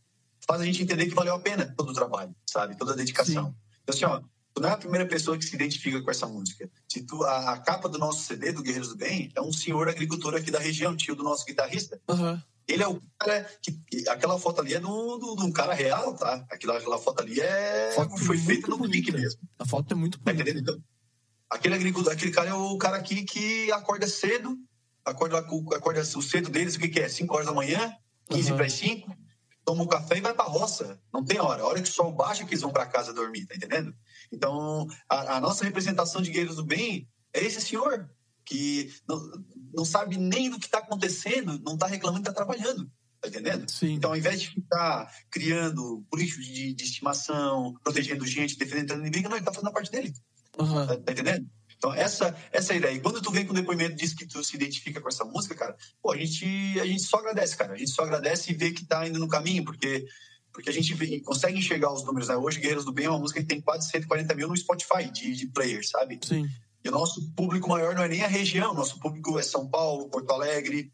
faz 0.47 0.61
a 0.61 0.65
gente 0.65 0.83
entender 0.83 1.07
que 1.07 1.15
valeu 1.15 1.35
a 1.35 1.41
pena 1.41 1.75
todo 1.77 1.91
o 1.91 1.95
trabalho, 1.95 2.33
sabe? 2.49 2.77
Toda 2.77 2.93
a 2.93 2.97
dedicação. 2.97 3.47
Sim. 3.47 3.55
Então, 3.83 3.95
assim, 3.95 4.05
ó, 4.05 4.23
tu 4.57 4.63
não 4.63 4.71
é 4.71 4.73
a 4.73 4.77
primeira 4.79 5.07
pessoa 5.07 5.37
que 5.37 5.45
se 5.45 5.55
identifica 5.55 6.01
com 6.01 6.11
essa 6.11 6.27
música. 6.27 6.69
Se 6.89 7.03
tu, 7.03 7.23
a, 7.25 7.53
a, 7.53 7.59
capa 7.59 7.91
do 7.91 7.99
nosso 7.99 8.23
CD, 8.25 8.53
do 8.53 8.63
Guerreiros 8.63 8.89
do 8.89 8.97
Bem, 8.97 9.31
é 9.37 9.41
um 9.43 9.53
senhor 9.53 9.87
agricultor 9.87 10.35
aqui 10.35 10.51
da 10.51 10.59
região, 10.59 10.97
tio 10.97 11.15
do 11.15 11.23
nosso 11.23 11.45
guitarrista. 11.45 12.01
Uhum. 12.09 12.41
Ele 12.67 12.83
é 12.83 12.89
o 12.89 12.99
cara 13.19 13.47
que. 13.63 14.09
Aquela 14.09 14.39
foto 14.39 14.63
ali 14.63 14.73
é 14.75 14.81
de 14.81 14.87
um 14.87 15.53
cara 15.53 15.75
real, 15.75 16.15
tá? 16.17 16.43
Aquela, 16.51 16.79
aquela 16.79 16.99
foto 16.99 17.21
ali 17.21 17.39
é. 17.39 17.93
Foto 17.95 18.17
foi 18.17 18.39
feita 18.39 18.67
no 18.69 18.89
pique 18.89 19.13
mesmo. 19.13 19.41
A 19.59 19.67
foto 19.67 19.93
é 19.93 19.95
muito 19.95 20.19
Tá 20.19 20.33
bonita. 20.33 20.51
entendendo? 20.51 20.63
Então, 20.73 20.85
aquele 21.51 21.75
agricultor, 21.75 22.13
aquele 22.15 22.33
cara 22.33 22.49
é 22.49 22.55
o 22.55 22.79
cara 22.79 22.97
aqui 22.97 23.25
que 23.25 23.71
acorda 23.73 24.09
cedo, 24.09 24.57
acorda, 25.05 25.39
acorda 25.39 26.01
o 26.01 26.23
cedo 26.23 26.49
deles, 26.49 26.77
o 26.77 26.79
que, 26.79 26.89
que 26.89 27.01
é? 27.01 27.09
5 27.11 27.33
horas 27.35 27.47
da 27.47 27.53
manhã, 27.53 27.95
15 28.31 28.51
Uhum. 28.51 28.57
para 28.57 28.67
as 28.67 28.73
5, 28.73 29.17
toma 29.67 29.83
um 29.83 29.87
café 29.87 30.17
e 30.17 30.23
vai 30.23 30.33
pra 30.33 30.47
roça. 30.47 30.99
Não 31.13 31.23
tem 31.23 31.39
hora. 31.39 31.63
A 31.63 31.67
hora 31.67 31.83
que 31.83 31.89
o 31.91 31.93
sol 31.93 32.11
baixa 32.11 32.45
que 32.45 32.51
eles 32.51 32.63
vão 32.63 32.73
para 32.73 32.87
casa 32.87 33.13
dormir, 33.13 33.45
tá 33.47 33.55
entendendo? 33.55 33.95
Então, 34.33 34.87
a, 35.09 35.37
a 35.37 35.41
nossa 35.41 35.65
representação 35.65 36.23
de 36.23 36.31
guerreiros 36.31 36.57
do 36.57 36.65
bem 36.65 37.09
é 37.33 37.45
esse 37.45 37.61
senhor 37.61 38.11
que 38.45 38.93
não, 39.09 39.45
não 39.75 39.85
sabe 39.85 40.17
nem 40.17 40.49
do 40.49 40.59
que 40.59 40.67
está 40.67 40.79
acontecendo, 40.79 41.61
não 41.65 41.75
está 41.75 41.87
reclamando, 41.87 42.21
está 42.21 42.33
trabalhando. 42.33 42.91
Tá 43.21 43.29
entendendo? 43.29 43.69
Sim. 43.71 43.95
Então, 43.95 44.11
ao 44.11 44.17
invés 44.17 44.41
de 44.41 44.51
ficar 44.51 45.13
criando 45.31 46.05
políticos 46.11 46.47
de, 46.47 46.73
de 46.73 46.85
estimação, 46.85 47.75
protegendo 47.83 48.27
gente, 48.27 48.57
defendendo 48.57 49.01
inimigo, 49.01 49.29
não, 49.29 49.37
ele 49.37 49.41
está 49.41 49.53
fazendo 49.53 49.69
a 49.69 49.73
parte 49.73 49.91
dele. 49.91 50.15
Aham. 50.59 50.87
Tá, 50.87 50.97
tá 50.97 51.13
entendendo? 51.13 51.49
Então, 51.77 51.93
essa, 51.93 52.35
essa 52.53 52.73
é 52.73 52.75
a 52.75 52.79
ideia. 52.79 52.95
E 52.95 53.01
quando 53.01 53.21
tu 53.21 53.31
vem 53.31 53.45
com 53.45 53.53
o 53.53 53.57
depoimento 53.57 53.97
diz 53.97 54.15
que 54.15 54.27
tu 54.27 54.43
se 54.43 54.57
identifica 54.57 55.01
com 55.01 55.09
essa 55.09 55.25
música, 55.25 55.55
cara, 55.55 55.77
pô, 56.03 56.13
a 56.13 56.17
gente, 56.17 56.45
a 56.81 56.87
gente 56.87 57.03
só 57.03 57.19
agradece, 57.19 57.57
cara. 57.57 57.75
A 57.75 57.77
gente 57.77 57.91
só 57.91 58.03
agradece 58.03 58.51
e 58.51 58.55
vê 58.55 58.71
que 58.71 58.87
tá 58.87 59.07
indo 59.07 59.19
no 59.19 59.29
caminho, 59.29 59.65
porque, 59.65 60.07
porque 60.57 60.71
a 60.71 60.73
gente 60.73 61.21
consegue 61.21 61.59
enxergar 61.59 61.93
os 61.93 62.03
números, 62.03 62.29
né? 62.29 62.37
Hoje, 62.37 62.59
Guerreiros 62.59 62.87
do 62.87 62.91
Bem 62.91 63.05
é 63.05 63.11
uma 63.11 63.19
música 63.19 63.41
que 63.41 63.47
tem 63.47 63.61
quase 63.61 63.91
140 63.91 64.35
mil 64.35 64.49
no 64.49 64.57
Spotify 64.57 65.05
de, 65.13 65.37
de 65.37 65.49
players, 65.49 65.91
sabe? 65.91 66.19
Sim. 66.25 66.49
E 66.83 66.89
o 66.89 66.93
nosso 66.93 67.31
público 67.33 67.69
maior 67.69 67.95
não 67.95 68.03
é 68.03 68.09
nem 68.09 68.23
a 68.23 68.27
região, 68.27 68.73
nosso 68.73 68.99
público 68.99 69.39
é 69.39 69.43
São 69.43 69.69
Paulo, 69.69 70.09
Porto 70.09 70.31
Alegre, 70.31 70.91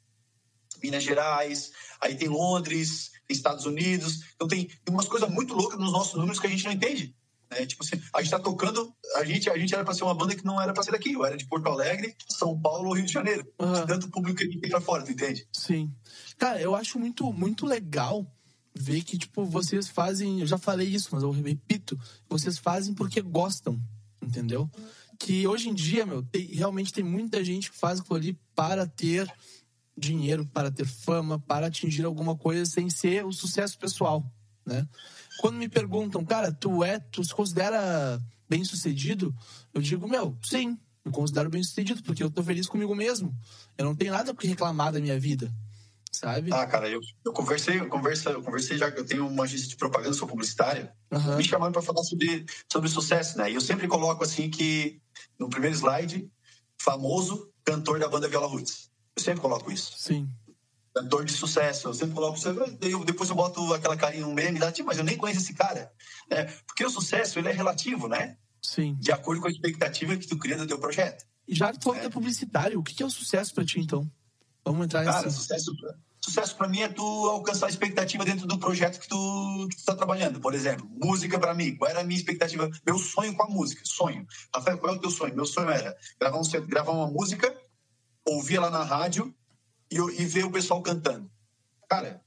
Minas 0.82 1.04
Gerais, 1.04 1.70
aí 2.00 2.16
tem 2.16 2.26
Londres, 2.26 3.12
tem 3.28 3.36
Estados 3.36 3.64
Unidos. 3.64 4.24
Então 4.34 4.48
tem, 4.48 4.66
tem 4.66 4.92
umas 4.92 5.06
coisas 5.06 5.30
muito 5.30 5.54
loucas 5.54 5.78
nos 5.78 5.92
nossos 5.92 6.14
números 6.14 6.40
que 6.40 6.48
a 6.48 6.50
gente 6.50 6.64
não 6.64 6.72
entende. 6.72 7.14
Né? 7.48 7.64
Tipo 7.64 7.84
assim, 7.84 8.02
a 8.12 8.20
gente 8.20 8.32
tá 8.32 8.40
tocando, 8.40 8.92
a 9.14 9.24
gente, 9.24 9.48
a 9.48 9.56
gente 9.56 9.72
era 9.72 9.84
para 9.84 9.94
ser 9.94 10.02
uma 10.02 10.14
banda 10.14 10.34
que 10.34 10.44
não 10.44 10.60
era 10.60 10.72
para 10.72 10.82
ser 10.82 10.90
daqui, 10.90 11.12
eu 11.12 11.24
era 11.24 11.36
de 11.36 11.46
Porto 11.46 11.68
Alegre, 11.68 12.16
São 12.28 12.60
Paulo 12.60 12.88
ou 12.88 12.96
Rio 12.96 13.06
de 13.06 13.12
Janeiro. 13.12 13.46
Aham. 13.60 13.86
Tanto 13.86 14.10
público 14.10 14.38
que 14.38 14.44
a 14.44 14.46
gente 14.48 14.60
tem 14.60 14.70
pra 14.70 14.80
fora, 14.80 15.04
tu 15.04 15.12
entende? 15.12 15.46
Sim. 15.52 15.94
Cara, 16.36 16.60
eu 16.60 16.74
acho 16.74 16.98
muito, 16.98 17.32
muito 17.32 17.64
legal 17.64 18.26
ver 18.74 19.02
que, 19.02 19.18
tipo, 19.18 19.44
vocês 19.44 19.88
fazem. 19.88 20.40
Eu 20.40 20.46
já 20.46 20.58
falei 20.58 20.88
isso, 20.88 21.08
mas 21.12 21.22
eu 21.22 21.30
repito. 21.30 21.98
Vocês 22.28 22.58
fazem 22.58 22.94
porque 22.94 23.20
gostam, 23.20 23.80
entendeu? 24.20 24.70
Que 25.18 25.46
hoje 25.46 25.68
em 25.68 25.74
dia, 25.74 26.04
meu, 26.06 26.22
tem- 26.22 26.46
realmente 26.46 26.92
tem 26.92 27.04
muita 27.04 27.44
gente 27.44 27.70
que 27.70 27.76
faz 27.76 28.00
aquilo 28.00 28.16
ali 28.16 28.38
para 28.54 28.86
ter 28.86 29.32
dinheiro, 29.96 30.46
para 30.46 30.70
ter 30.70 30.86
fama, 30.86 31.38
para 31.38 31.66
atingir 31.66 32.04
alguma 32.04 32.36
coisa 32.36 32.64
sem 32.64 32.88
ser 32.88 33.24
o 33.24 33.32
sucesso 33.32 33.78
pessoal, 33.78 34.24
né? 34.64 34.88
Quando 35.40 35.56
me 35.56 35.68
perguntam, 35.68 36.24
cara, 36.24 36.50
tu 36.50 36.82
é, 36.82 36.98
tu 36.98 37.22
se 37.22 37.34
considera 37.34 38.20
bem 38.48 38.64
sucedido? 38.64 39.34
Eu 39.72 39.80
digo, 39.82 40.08
meu, 40.08 40.36
sim, 40.42 40.78
me 41.04 41.12
considero 41.12 41.50
bem 41.50 41.62
sucedido, 41.62 42.02
porque 42.02 42.22
eu 42.22 42.30
tô 42.30 42.42
feliz 42.42 42.66
comigo 42.66 42.94
mesmo. 42.94 43.34
Eu 43.76 43.84
não 43.84 43.94
tenho 43.94 44.12
nada 44.12 44.34
que 44.34 44.46
reclamar 44.46 44.92
da 44.92 45.00
minha 45.00 45.18
vida, 45.20 45.52
sabe? 46.22 46.52
Ah, 46.52 46.66
cara, 46.66 46.88
eu, 46.88 47.00
eu 47.26 47.32
conversei, 47.32 47.80
eu 47.80 47.88
conversei, 47.88 48.32
eu 48.32 48.42
conversei 48.42 48.78
já 48.78 48.90
que 48.92 49.00
eu 49.00 49.04
tenho 49.04 49.26
uma 49.26 49.42
agência 49.44 49.66
de 49.68 49.76
propaganda, 49.76 50.14
sou 50.14 50.28
publicitária. 50.28 50.94
Aham. 51.10 51.36
me 51.36 51.42
chamaram 51.44 51.72
para 51.72 51.82
falar 51.82 52.02
sobre, 52.04 52.46
sobre 52.70 52.88
sucesso, 52.88 53.36
né? 53.38 53.50
E 53.50 53.54
eu 53.54 53.60
sempre 53.60 53.88
coloco 53.88 54.22
assim 54.22 54.48
que 54.48 55.00
no 55.38 55.48
primeiro 55.50 55.74
slide, 55.76 56.30
famoso 56.80 57.52
cantor 57.64 57.98
da 57.98 58.08
banda 58.08 58.28
Viola 58.28 58.46
Roots. 58.46 58.90
Eu 59.16 59.22
sempre 59.22 59.40
coloco 59.40 59.70
isso. 59.70 59.94
Sim, 59.98 60.28
Cantor 60.94 61.24
de 61.24 61.32
sucesso. 61.32 61.88
Eu 61.88 61.94
sempre 61.94 62.14
coloco 62.14 62.36
isso. 62.36 62.48
Eu- 62.48 63.04
Depois 63.04 63.28
eu 63.30 63.34
boto 63.34 63.72
aquela 63.72 63.96
carinha, 63.96 64.26
um 64.26 64.34
meme, 64.34 64.60
tipo, 64.72 64.86
mas 64.88 64.98
eu 64.98 65.04
nem 65.04 65.16
conheço 65.16 65.40
esse 65.40 65.54
cara. 65.54 65.90
Né? 66.30 66.44
Porque 66.66 66.84
o 66.84 66.90
sucesso, 66.90 67.38
ele 67.38 67.48
é 67.48 67.52
relativo, 67.52 68.08
né? 68.08 68.36
sim. 68.60 68.94
De 69.00 69.10
acordo 69.10 69.40
com 69.40 69.48
a 69.48 69.50
expectativa 69.50 70.16
que 70.16 70.26
tu 70.26 70.38
cria 70.38 70.56
do 70.56 70.66
teu 70.66 70.78
projeto. 70.78 71.24
E 71.48 71.54
já 71.54 71.72
que 71.72 71.78
tu 71.80 71.84
falou 71.84 71.98
que 71.98 72.06
é 72.06 72.10
publicitário, 72.10 72.78
o 72.78 72.82
que 72.82 73.02
é 73.02 73.06
o 73.06 73.10
sucesso 73.10 73.52
pra 73.54 73.64
ti, 73.64 73.80
então? 73.80 74.08
Vamos 74.64 74.84
entrar 74.84 75.04
Cara, 75.04 75.22
nessa. 75.24 75.36
sucesso, 75.36 75.72
sucesso 76.24 76.56
para 76.56 76.68
mim 76.68 76.80
é 76.80 76.88
tu 76.88 77.02
alcançar 77.28 77.66
a 77.66 77.68
expectativa 77.68 78.24
dentro 78.24 78.46
do 78.46 78.58
projeto 78.58 79.00
que 79.00 79.08
tu, 79.08 79.68
que 79.70 79.76
tu 79.76 79.84
tá 79.84 79.94
trabalhando. 79.94 80.40
Por 80.40 80.54
exemplo, 80.54 80.88
música 80.88 81.38
para 81.38 81.54
mim. 81.54 81.76
Qual 81.76 81.90
era 81.90 82.00
a 82.00 82.04
minha 82.04 82.18
expectativa? 82.18 82.70
Meu 82.86 82.98
sonho 82.98 83.34
com 83.34 83.42
a 83.42 83.48
música. 83.48 83.82
Sonho. 83.84 84.24
Rafael, 84.54 84.78
qual 84.78 84.94
é 84.94 84.96
o 84.96 85.00
teu 85.00 85.10
sonho? 85.10 85.34
Meu 85.34 85.46
sonho 85.46 85.68
era 85.68 85.96
gravar, 86.20 86.38
um, 86.38 86.66
gravar 86.66 86.92
uma 86.92 87.08
música, 87.08 87.54
ouvir 88.24 88.56
ela 88.56 88.70
na 88.70 88.84
rádio 88.84 89.34
e, 89.90 89.96
e 89.96 90.24
ver 90.24 90.44
o 90.44 90.52
pessoal 90.52 90.80
cantando. 90.80 91.28
Cara, 91.88 92.22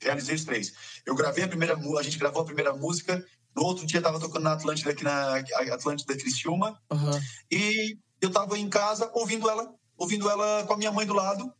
realizei 0.00 0.36
os 0.36 0.44
três. 0.44 0.72
Eu 1.04 1.14
gravei 1.14 1.44
a 1.44 1.48
primeira 1.48 1.74
a 1.74 2.02
gente 2.02 2.18
gravou 2.18 2.42
a 2.42 2.46
primeira 2.46 2.72
música. 2.72 3.24
No 3.54 3.64
outro 3.64 3.84
dia 3.84 4.00
tava 4.00 4.20
tocando 4.20 4.44
na 4.44 4.52
Atlântida, 4.52 4.90
aqui 4.90 5.02
na 5.02 5.36
Atlântida 5.74 6.16
Criciúma. 6.16 6.80
Aham. 6.90 7.20
E 7.50 7.98
eu 8.20 8.30
tava 8.30 8.56
em 8.56 8.68
casa 8.68 9.10
ouvindo 9.12 9.50
ela, 9.50 9.74
ouvindo 9.96 10.30
ela 10.30 10.64
com 10.64 10.74
a 10.74 10.76
minha 10.76 10.92
mãe 10.92 11.04
do 11.04 11.14
lado. 11.14 11.52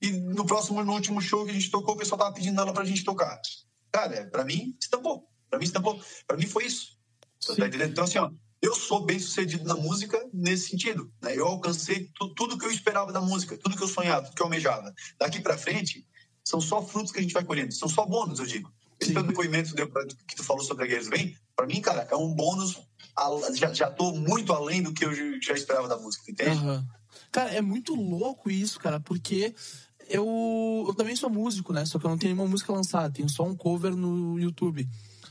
E 0.00 0.10
no 0.12 0.44
próximo, 0.46 0.84
no 0.84 0.92
último 0.92 1.20
show 1.20 1.44
que 1.44 1.50
a 1.50 1.54
gente 1.54 1.70
tocou, 1.70 1.94
o 1.94 1.98
pessoal 1.98 2.18
tava 2.18 2.32
pedindo 2.34 2.60
ela 2.60 2.72
pra 2.72 2.84
gente 2.84 3.04
tocar. 3.04 3.40
Cara, 3.90 4.26
pra 4.30 4.44
mim, 4.44 4.76
estampou. 4.80 5.28
Pra 5.48 5.58
mim, 5.58 5.64
estampou. 5.64 6.00
Pra 6.26 6.36
mim, 6.36 6.46
foi 6.46 6.66
isso. 6.66 6.98
Tá 7.46 7.52
entendendo? 7.66 7.90
Então, 7.90 8.04
assim, 8.04 8.18
ó, 8.18 8.30
eu 8.60 8.74
sou 8.74 9.04
bem 9.04 9.18
sucedido 9.18 9.64
na 9.64 9.74
música 9.74 10.18
nesse 10.32 10.68
sentido. 10.70 11.10
Né? 11.22 11.36
Eu 11.36 11.46
alcancei 11.46 12.10
tu- 12.14 12.34
tudo 12.34 12.58
que 12.58 12.66
eu 12.66 12.70
esperava 12.70 13.12
da 13.12 13.20
música, 13.20 13.56
tudo 13.56 13.76
que 13.76 13.82
eu 13.82 13.88
sonhava, 13.88 14.24
tudo 14.26 14.34
que 14.34 14.42
eu 14.42 14.46
almejava. 14.46 14.92
Daqui 15.18 15.40
pra 15.40 15.56
frente, 15.56 16.06
são 16.44 16.60
só 16.60 16.82
frutos 16.82 17.12
que 17.12 17.18
a 17.18 17.22
gente 17.22 17.32
vai 17.34 17.44
colhendo. 17.44 17.72
São 17.72 17.88
só 17.88 18.04
bônus, 18.04 18.38
eu 18.38 18.46
digo. 18.46 18.70
Esse 19.00 19.12
teu 19.12 19.22
depoimento 19.22 19.74
que 20.26 20.36
tu 20.36 20.42
falou 20.42 20.64
sobre 20.64 20.84
a 20.84 20.86
Guerreiros 20.86 21.08
Bem, 21.10 21.36
pra 21.54 21.66
mim, 21.66 21.80
cara, 21.80 22.06
é 22.10 22.16
um 22.16 22.34
bônus. 22.34 22.76
Já, 23.54 23.72
já 23.72 23.90
tô 23.90 24.12
muito 24.12 24.52
além 24.52 24.82
do 24.82 24.92
que 24.92 25.04
eu 25.04 25.12
já 25.40 25.54
esperava 25.54 25.86
da 25.88 25.96
música, 25.98 26.30
entende? 26.30 26.50
Aham. 26.58 26.86
Cara, 27.32 27.50
é 27.50 27.60
muito 27.62 27.94
louco 27.94 28.50
isso, 28.50 28.78
cara, 28.78 29.00
porque 29.00 29.54
eu, 30.08 30.84
eu 30.88 30.94
também 30.94 31.16
sou 31.16 31.30
músico, 31.30 31.72
né? 31.72 31.84
Só 31.84 31.98
que 31.98 32.06
eu 32.06 32.10
não 32.10 32.18
tenho 32.18 32.34
nenhuma 32.34 32.50
música 32.50 32.72
lançada, 32.72 33.12
tenho 33.12 33.28
só 33.28 33.44
um 33.44 33.56
cover 33.56 33.94
no 33.96 34.38
YouTube. 34.38 34.88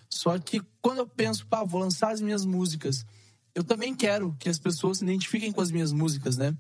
Só 0.10 0.38
que 0.40 0.62
quando 0.82 1.00
eu 1.00 1.08
penso, 1.08 1.46
pá, 1.48 1.64
vou 1.64 1.82
lançar 1.82 2.12
as 2.12 2.22
minhas 2.22 2.46
músicas, 2.46 3.06
eu 3.54 3.64
também 3.64 3.96
quero 3.96 4.36
que 4.40 4.50
as 4.50 4.60
pessoas 4.60 4.98
se 4.98 5.04
identifiquem 5.04 5.52
com 5.52 5.62
as 5.62 5.72
minhas 5.72 5.92
músicas, 5.92 6.38
né? 6.38 6.56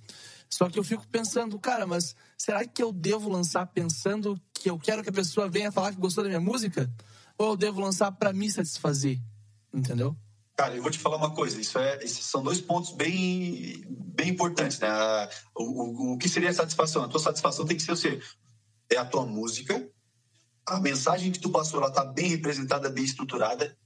Só 0.49 0.69
que 0.69 0.79
eu 0.79 0.83
fico 0.83 1.05
pensando, 1.07 1.59
cara, 1.59 1.85
mas 1.85 2.15
será 2.37 2.65
que 2.65 2.81
eu 2.81 2.91
devo 2.91 3.29
lançar 3.29 3.65
pensando 3.67 4.39
que 4.53 4.69
eu 4.69 4.79
quero 4.79 5.03
que 5.03 5.09
a 5.09 5.13
pessoa 5.13 5.49
venha 5.49 5.71
falar 5.71 5.91
que 5.91 5.99
gostou 5.99 6.23
da 6.23 6.29
minha 6.29 6.39
música? 6.39 6.89
Ou 7.37 7.49
eu 7.49 7.57
devo 7.57 7.81
lançar 7.81 8.11
pra 8.11 8.31
me 8.31 8.49
satisfazer? 8.49 9.19
Entendeu? 9.73 10.15
Cara, 10.55 10.75
eu 10.75 10.81
vou 10.81 10.91
te 10.91 10.99
falar 10.99 11.17
uma 11.17 11.31
coisa. 11.31 11.59
Isso 11.59 11.77
é, 11.77 11.97
esses 12.03 12.25
são 12.25 12.41
dois 12.41 12.61
pontos 12.61 12.91
bem, 12.91 13.83
bem 13.89 14.29
importantes, 14.29 14.79
né? 14.79 14.89
O, 15.55 15.63
o, 15.63 16.13
o 16.13 16.17
que 16.17 16.29
seria 16.29 16.49
a 16.49 16.53
satisfação? 16.53 17.03
A 17.03 17.07
tua 17.07 17.19
satisfação 17.19 17.65
tem 17.65 17.75
que 17.75 17.83
ser 17.83 17.91
o 17.91 17.97
quê? 17.97 18.21
É 18.89 18.97
a 18.97 19.05
tua 19.05 19.25
música, 19.25 19.89
a 20.65 20.79
mensagem 20.79 21.31
que 21.31 21.39
tu 21.39 21.49
passou, 21.49 21.79
ela 21.79 21.91
tá 21.91 22.03
bem 22.03 22.29
representada, 22.29 22.89
bem 22.89 23.03
estruturada 23.03 23.77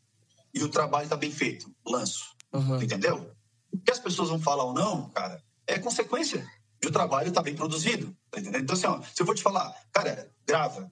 e 0.54 0.64
o 0.64 0.70
trabalho 0.70 1.10
tá 1.10 1.18
bem 1.18 1.32
feito. 1.32 1.74
Lanço. 1.86 2.36
Aham. 2.54 2.82
Entendeu? 2.82 3.36
O 3.72 3.80
que 3.80 3.92
as 3.92 4.00
pessoas 4.00 4.30
vão 4.30 4.40
falar 4.40 4.64
ou 4.64 4.74
não, 4.74 5.10
cara, 5.10 5.44
é 5.68 5.78
consequência. 5.78 6.48
E 6.82 6.88
o 6.88 6.92
trabalho 6.92 7.32
tá 7.32 7.42
bem 7.42 7.56
produzido. 7.56 8.16
Tá 8.32 8.40
entendendo? 8.40 8.64
Então, 8.64 8.76
assim, 8.76 8.88
ó, 8.88 9.02
se 9.02 9.22
eu 9.22 9.26
vou 9.26 9.36
te 9.36 9.44
falar, 9.44 9.74
cara, 9.92 10.32
grava. 10.48 10.92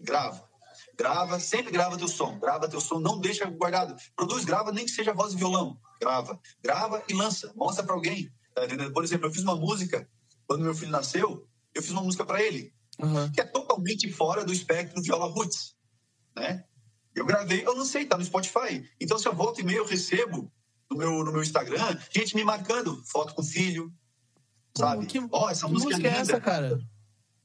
Grava. 0.00 0.47
Grava, 0.98 1.38
sempre 1.38 1.70
grava 1.70 1.96
teu 1.96 2.08
som. 2.08 2.38
Grava 2.40 2.68
teu 2.68 2.80
som, 2.80 2.98
não 2.98 3.20
deixa 3.20 3.44
guardado. 3.46 3.94
Produz, 4.16 4.44
grava, 4.44 4.72
nem 4.72 4.84
que 4.84 4.90
seja 4.90 5.12
voz 5.14 5.32
e 5.32 5.36
violão. 5.36 5.78
Grava. 6.00 6.40
Grava 6.62 7.02
e 7.08 7.14
lança. 7.14 7.52
Mostra 7.54 7.84
pra 7.84 7.94
alguém. 7.94 8.28
Tá? 8.54 8.62
Por 8.92 9.04
exemplo, 9.04 9.28
eu 9.28 9.32
fiz 9.32 9.42
uma 9.44 9.54
música, 9.54 10.08
quando 10.46 10.64
meu 10.64 10.74
filho 10.74 10.90
nasceu, 10.90 11.46
eu 11.72 11.82
fiz 11.82 11.92
uma 11.92 12.02
música 12.02 12.24
pra 12.24 12.42
ele, 12.42 12.74
Aham. 13.00 13.30
que 13.30 13.40
é 13.40 13.44
totalmente 13.44 14.10
fora 14.10 14.44
do 14.44 14.52
espectro 14.52 15.00
viola 15.00 15.26
roots, 15.26 15.76
né? 16.34 16.64
Eu 17.14 17.24
gravei, 17.24 17.64
eu 17.64 17.76
lancei, 17.76 18.04
tá 18.04 18.16
no 18.18 18.24
Spotify. 18.24 18.88
Então, 19.00 19.18
se 19.18 19.26
eu 19.28 19.34
volto 19.34 19.60
e 19.60 19.64
meio, 19.64 19.78
eu 19.78 19.86
recebo 19.86 20.50
no 20.90 20.96
meu, 20.96 21.24
no 21.24 21.32
meu 21.32 21.42
Instagram, 21.42 21.96
gente 22.14 22.34
me 22.34 22.42
marcando, 22.42 23.00
foto 23.06 23.34
com 23.34 23.42
filho, 23.42 23.92
sabe? 24.76 25.06
Que, 25.06 25.18
Ó, 25.30 25.48
essa 25.50 25.66
que 25.66 25.72
música, 25.72 25.90
música 25.90 26.08
é 26.08 26.10
é 26.10 26.18
linda. 26.20 26.32
essa, 26.32 26.40
cara? 26.40 26.80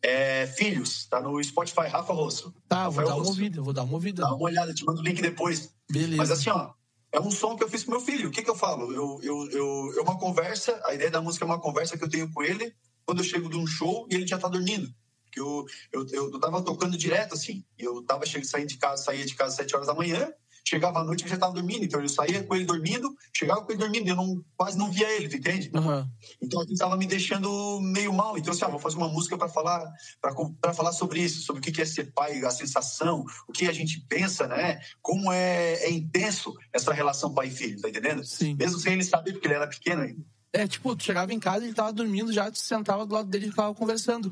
É 0.06 0.46
Filhos, 0.48 1.06
tá 1.06 1.22
no 1.22 1.42
Spotify, 1.42 1.88
Rafa 1.88 2.12
Rosso. 2.14 2.54
Tá, 2.68 2.90
vou 2.90 3.04
Rafael 3.04 3.08
dar 3.08 3.14
uma 3.14 3.20
Rosso. 3.20 3.30
ouvida, 3.32 3.62
vou 3.62 3.74
dar 3.74 3.84
uma 3.84 3.94
ouvida. 3.94 4.22
Dá 4.22 4.34
uma 4.36 4.44
olhada, 4.44 4.74
te 4.74 4.84
mando 4.84 5.00
o 5.00 5.04
link 5.04 5.22
depois. 5.22 5.74
Beleza. 5.90 6.18
Mas 6.18 6.30
assim, 6.32 6.50
ó, 6.50 6.72
é 7.12 7.20
um 7.22 7.32
som 7.32 7.56
que 7.56 7.64
eu 7.64 7.70
fiz 7.70 7.84
com 7.86 7.92
meu 7.92 8.02
filho. 8.02 8.28
O 8.28 8.32
que 8.32 8.44
que 8.44 8.50
eu 8.50 8.56
falo? 8.56 8.92
Eu, 8.92 9.20
eu, 9.24 9.50
eu, 9.52 9.94
é 9.98 10.02
uma 10.02 10.18
conversa, 10.20 10.82
a 10.86 10.94
ideia 10.94 11.10
da 11.10 11.22
música 11.22 11.46
é 11.46 11.48
uma 11.48 11.60
conversa 11.60 11.98
que 11.98 12.04
eu 12.04 12.10
tenho 12.10 12.30
com 12.32 12.44
ele 12.44 12.76
quando 13.06 13.20
eu 13.20 13.24
chego 13.26 13.50
de 13.50 13.58
um 13.58 13.66
show 13.66 14.06
e 14.12 14.16
ele 14.16 14.28
já 14.28 14.38
tá 14.38 14.50
dormindo. 14.50 14.94
Que 15.32 15.40
eu, 15.40 15.66
eu, 15.92 16.06
eu, 16.12 16.32
eu 16.34 16.40
tava 16.40 16.62
tocando 16.62 16.98
direto, 16.98 17.34
assim. 17.34 17.64
e 17.80 17.84
Eu 17.84 18.04
tava 18.04 18.26
chegando, 18.26 18.46
saindo 18.48 18.68
de 18.68 18.78
casa, 18.78 19.04
saía 19.04 19.26
de 19.26 19.36
casa 19.36 19.52
às 19.52 19.56
7 19.56 19.76
horas 19.76 19.88
da 19.88 19.94
manhã, 19.96 20.32
chegava 20.74 21.00
à 21.00 21.04
noite 21.04 21.22
ele 21.24 21.30
já 21.30 21.36
estava 21.36 21.54
dormindo. 21.54 21.86
Então 21.86 22.02
eu 22.02 22.10
saía 22.10 22.44
com 22.44 22.56
ele 22.56 22.66
dormindo, 22.66 23.16
chegava 23.34 23.62
com 23.62 23.72
ele 23.72 23.80
dormindo, 23.80 24.08
eu 24.08 24.16
não, 24.16 24.44
quase 24.58 24.78
não 24.78 24.92
via 24.92 25.10
ele, 25.16 25.30
tu 25.30 25.38
entende? 25.38 25.72
Uhum. 25.74 26.08
Então 26.42 26.60
aquilo 26.62 26.74
estava 26.74 26.98
me 26.98 27.06
deixando 27.06 27.80
meio 27.82 28.12
mal. 28.12 28.38
Então, 28.38 28.52
assim, 28.54 28.66
ah, 28.66 28.70
vou 28.70 28.80
fazer 28.80 28.98
uma 28.98 29.08
música 29.08 29.38
para 29.38 29.48
falar, 29.48 29.86
para 30.60 30.74
falar 30.74 30.92
sobre 30.92 31.22
isso, 31.22 31.42
sobre 31.42 31.60
o 31.60 31.64
que 31.74 31.82
é 31.82 31.86
ser 31.86 32.12
pai, 32.12 32.44
a 32.44 32.50
sensação, 32.52 33.24
o 33.48 33.52
que 33.52 33.68
a 33.68 33.74
gente 33.74 34.00
pensa, 34.10 34.48
né? 34.48 34.80
Como 35.02 35.32
é, 35.32 35.74
é 35.84 35.92
intenso 35.92 36.54
essa 36.74 36.92
relação 36.94 37.34
pai 37.34 37.48
e 37.48 37.52
filho, 37.52 37.80
tá 37.82 37.90
entendendo? 37.90 38.24
Sim. 38.26 38.56
Mesmo 38.56 38.80
sem 38.80 38.94
ele 38.94 39.04
saber, 39.04 39.34
porque 39.34 39.48
ele 39.48 39.56
era 39.56 39.68
pequeno 39.68 40.02
ainda. 40.02 40.22
É, 40.52 40.68
tipo, 40.68 40.96
tu 40.96 41.04
chegava 41.04 41.34
em 41.34 41.40
casa, 41.40 41.66
ele 41.66 41.74
tava 41.74 41.92
dormindo, 41.94 42.32
já 42.34 42.50
tu 42.52 42.58
sentava 42.60 43.06
do 43.06 43.14
lado 43.14 43.28
dele 43.30 43.48
e 43.48 43.50
ficava 43.50 43.74
conversando 43.74 44.30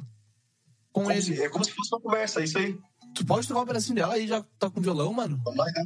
com 0.91 1.01
Como 1.01 1.11
ele. 1.11 1.21
se- 1.21 1.41
é 1.41 1.49
como 1.49 1.63
se 1.65 1.71
fosse 1.71 1.93
uma 1.93 2.01
conversa, 2.01 2.41
é 2.41 2.43
isso 2.43 2.57
aí. 2.57 2.77
Tu 3.15 3.25
pode 3.25 3.47
tocar 3.47 3.61
um 3.61 3.65
pedacinho 3.65 3.95
dela 3.95 4.13
aí, 4.13 4.27
já 4.27 4.41
tá 4.57 4.69
com 4.69 4.79
violão, 4.79 5.11
mano? 5.13 5.39
Vamos 5.43 5.57
lá, 5.59 5.65
né? 5.65 5.83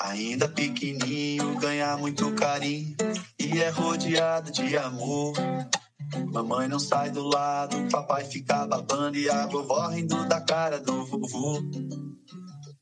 Ainda 0.00 0.48
pequenininho, 0.48 1.58
ganha 1.58 1.96
muito 1.96 2.34
carinho 2.34 2.96
e 3.38 3.60
é 3.60 3.68
rodeado 3.68 4.50
de 4.50 4.76
amor. 4.78 5.34
Mamãe 6.32 6.66
não 6.68 6.78
sai 6.80 7.10
do 7.10 7.22
lado, 7.22 7.76
papai 7.90 8.24
fica 8.24 8.66
babando 8.66 9.18
e 9.18 9.28
a 9.28 9.46
vovó 9.46 9.88
rindo 9.88 10.26
da 10.26 10.40
cara 10.40 10.80
do 10.80 11.04
vovô. 11.04 11.62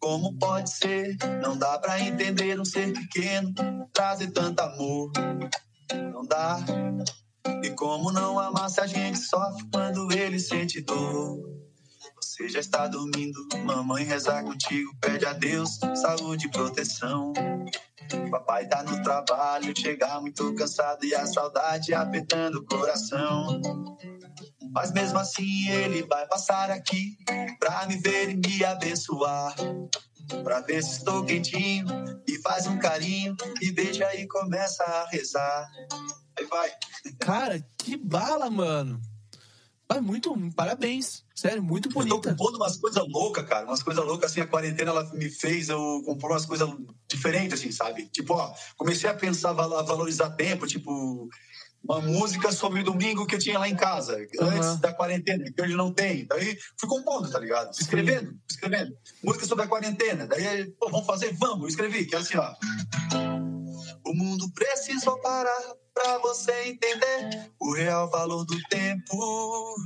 Como 0.00 0.38
pode 0.38 0.70
ser? 0.70 1.16
Não 1.42 1.58
dá 1.58 1.76
pra 1.78 2.00
entender 2.00 2.58
um 2.58 2.64
ser 2.64 2.92
pequeno 2.92 3.52
trazer 3.92 4.30
tanto 4.30 4.60
amor. 4.60 5.10
Não 6.12 6.24
dá. 6.24 6.60
E 7.64 7.70
como 7.70 8.12
não 8.12 8.38
amar 8.38 8.70
se 8.70 8.80
a 8.80 8.86
gente 8.86 9.18
sofre 9.18 9.66
quando 9.72 10.12
ele 10.12 10.38
sente 10.38 10.80
dor? 10.80 11.67
Você 12.20 12.48
já 12.48 12.60
está 12.60 12.86
dormindo, 12.86 13.46
mamãe 13.64 14.04
reza 14.04 14.42
contigo, 14.42 14.94
pede 15.00 15.26
a 15.26 15.32
Deus 15.32 15.78
saúde 16.00 16.46
e 16.46 16.50
proteção. 16.50 17.32
Papai 18.30 18.66
tá 18.66 18.82
no 18.82 19.02
trabalho, 19.02 19.72
chega 19.76 20.20
muito 20.20 20.54
cansado 20.54 21.04
e 21.04 21.14
a 21.14 21.26
saudade 21.26 21.92
apertando 21.94 22.56
o 22.56 22.64
coração. 22.64 23.60
Mas 24.72 24.92
mesmo 24.92 25.18
assim 25.18 25.68
ele 25.68 26.02
vai 26.04 26.26
passar 26.26 26.70
aqui 26.70 27.16
pra 27.58 27.86
me 27.86 27.96
ver 27.96 28.30
e 28.30 28.36
me 28.36 28.64
abençoar. 28.64 29.54
Pra 30.44 30.60
ver 30.60 30.82
se 30.82 30.98
estou 30.98 31.24
quentinho 31.24 31.86
e 32.26 32.38
faz 32.42 32.66
um 32.66 32.78
carinho 32.78 33.34
e 33.62 33.72
beija 33.72 34.14
e 34.14 34.26
começa 34.26 34.84
a 34.84 35.08
rezar. 35.08 35.68
Aí 36.38 36.44
vai. 36.46 36.70
Cara, 37.18 37.60
que 37.78 37.96
bala, 37.96 38.50
mano. 38.50 39.00
Ah, 39.88 40.00
muito, 40.00 40.34
parabéns. 40.54 41.24
Sério, 41.39 41.62
muito 41.62 41.89
Eu 41.89 41.93
tô 41.93 41.99
bonita. 42.01 42.30
compondo 42.30 42.57
umas 42.57 42.76
coisas 42.76 43.07
loucas, 43.09 43.47
cara. 43.47 43.64
Umas 43.64 43.80
coisas 43.80 44.05
loucas, 44.05 44.32
assim, 44.32 44.41
a 44.41 44.47
quarentena 44.47 44.91
ela 44.91 45.09
me 45.14 45.30
fez 45.30 45.68
eu 45.68 46.03
compor 46.05 46.32
umas 46.32 46.45
coisas 46.45 46.68
diferentes, 47.09 47.61
assim, 47.61 47.70
sabe? 47.70 48.07
Tipo, 48.09 48.34
ó, 48.34 48.53
comecei 48.76 49.09
a 49.09 49.14
pensar, 49.14 49.53
valorizar 49.53 50.30
tempo, 50.30 50.66
tipo, 50.66 51.28
uma 51.84 52.01
música 52.01 52.51
sobre 52.51 52.80
o 52.80 52.84
domingo 52.84 53.24
que 53.24 53.36
eu 53.36 53.39
tinha 53.39 53.57
lá 53.57 53.68
em 53.68 53.76
casa, 53.76 54.16
antes 54.16 54.41
Aham. 54.41 54.80
da 54.80 54.93
quarentena, 54.93 55.45
que 55.45 55.62
hoje 55.62 55.76
não 55.76 55.93
tem. 55.95 56.26
Daí 56.26 56.59
fui 56.76 56.89
compondo, 56.89 57.30
tá 57.30 57.39
ligado? 57.39 57.70
Escrevendo, 57.70 58.36
escrevendo. 58.51 58.93
Música 59.22 59.47
sobre 59.47 59.64
a 59.64 59.68
quarentena. 59.68 60.26
Daí, 60.26 60.68
pô, 60.72 60.91
vamos 60.91 61.07
fazer? 61.07 61.32
Vamos, 61.34 61.62
eu 61.62 61.68
escrevi, 61.68 62.05
que 62.05 62.16
é 62.16 62.18
assim, 62.18 62.36
ó. 62.36 62.53
O 64.05 64.12
mundo 64.12 64.51
precisou 64.53 65.20
parar 65.20 65.74
pra 65.95 66.18
você 66.18 66.64
entender 66.64 67.49
o 67.61 67.74
real 67.74 68.11
valor 68.11 68.45
do 68.45 68.59
tempo. 68.68 69.76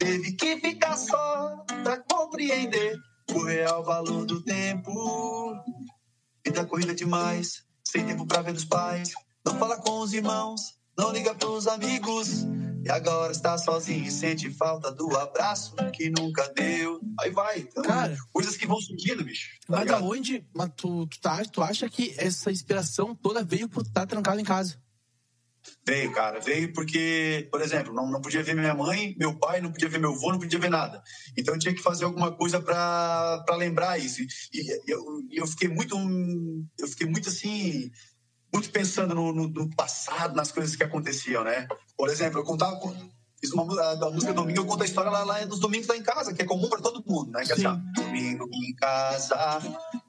Teve 0.00 0.32
que 0.32 0.56
ficar 0.60 0.96
só 0.96 1.56
pra 1.84 1.98
compreender 2.10 2.98
o 3.34 3.44
real 3.44 3.84
valor 3.84 4.24
do 4.24 4.42
tempo. 4.42 5.54
Vida 6.44 6.64
corrida 6.64 6.94
demais, 6.94 7.62
sem 7.86 8.06
tempo 8.06 8.26
pra 8.26 8.40
ver 8.40 8.54
os 8.54 8.64
pais. 8.64 9.10
Não 9.44 9.58
fala 9.58 9.76
com 9.76 10.00
os 10.00 10.14
irmãos, 10.14 10.60
não 10.96 11.12
liga 11.12 11.34
pros 11.34 11.66
amigos. 11.66 12.44
E 12.82 12.88
agora 12.90 13.30
está 13.30 13.58
sozinho 13.58 14.06
e 14.06 14.10
sente 14.10 14.48
falta 14.54 14.90
do 14.90 15.14
abraço 15.18 15.74
que 15.92 16.08
nunca 16.08 16.48
deu. 16.56 16.98
Aí 17.20 17.30
vai. 17.30 17.58
Então, 17.58 17.82
Cara. 17.82 18.16
coisas 18.32 18.56
que 18.56 18.66
vão 18.66 18.80
surgindo, 18.80 19.22
bicho. 19.22 19.50
Tá 19.66 19.76
Mas 19.76 19.78
da 19.80 19.84
ligado? 19.98 20.04
onde 20.10 20.46
mas 20.56 20.70
tu, 20.74 21.06
tu, 21.06 21.20
tá, 21.20 21.44
tu 21.44 21.62
acha 21.62 21.86
que 21.90 22.14
essa 22.16 22.50
inspiração 22.50 23.14
toda 23.14 23.44
veio 23.44 23.68
por 23.68 23.82
estar 23.82 24.06
trancado 24.06 24.40
em 24.40 24.44
casa? 24.44 24.80
Veio, 25.86 26.12
cara, 26.12 26.38
veio 26.40 26.72
porque, 26.74 27.48
por 27.50 27.60
exemplo, 27.62 27.92
não, 27.92 28.08
não 28.10 28.20
podia 28.20 28.42
ver 28.42 28.54
minha 28.54 28.74
mãe, 28.74 29.14
meu 29.18 29.38
pai, 29.38 29.60
não 29.60 29.72
podia 29.72 29.88
ver 29.88 29.98
meu 29.98 30.12
avô, 30.12 30.30
não 30.30 30.38
podia 30.38 30.58
ver 30.58 30.68
nada. 30.70 31.02
Então 31.36 31.54
eu 31.54 31.58
tinha 31.58 31.74
que 31.74 31.82
fazer 31.82 32.04
alguma 32.04 32.30
coisa 32.32 32.60
para 32.60 33.42
lembrar 33.56 33.98
isso. 33.98 34.20
E 34.52 34.80
eu, 34.86 35.02
eu 35.30 35.46
fiquei 35.46 35.68
muito, 35.68 35.96
eu 36.78 36.86
fiquei 36.86 37.06
muito 37.06 37.28
assim, 37.30 37.90
muito 38.52 38.70
pensando 38.70 39.14
no, 39.14 39.32
no- 39.32 39.48
no 39.48 39.74
passado, 39.74 40.36
nas 40.36 40.52
coisas 40.52 40.76
que 40.76 40.82
aconteciam, 40.84 41.42
né? 41.44 41.66
Por 41.96 42.08
exemplo, 42.10 42.38
eu 42.40 42.44
contava, 42.44 42.76
com- 42.78 43.10
fiz 43.40 43.52
uma 43.52 43.64
a, 43.82 43.94
da 43.94 44.10
música 44.10 44.32
Domingo, 44.32 44.60
eu 44.60 44.66
conto 44.66 44.82
a 44.82 44.86
história 44.86 45.10
lá, 45.10 45.24
lá 45.24 45.44
dos 45.44 45.58
domingos 45.58 45.88
lá 45.88 45.96
em 45.96 46.02
casa, 46.02 46.34
que 46.34 46.42
é 46.42 46.44
comum 46.44 46.68
para 46.68 46.80
todo 46.80 47.02
mundo, 47.06 47.30
né? 47.30 47.44
Que 47.44 47.52
é 47.52 47.54
assim, 47.54 47.66
ó, 47.66 47.76
domingo 47.94 48.48
em 48.52 48.74
casa, 48.74 49.60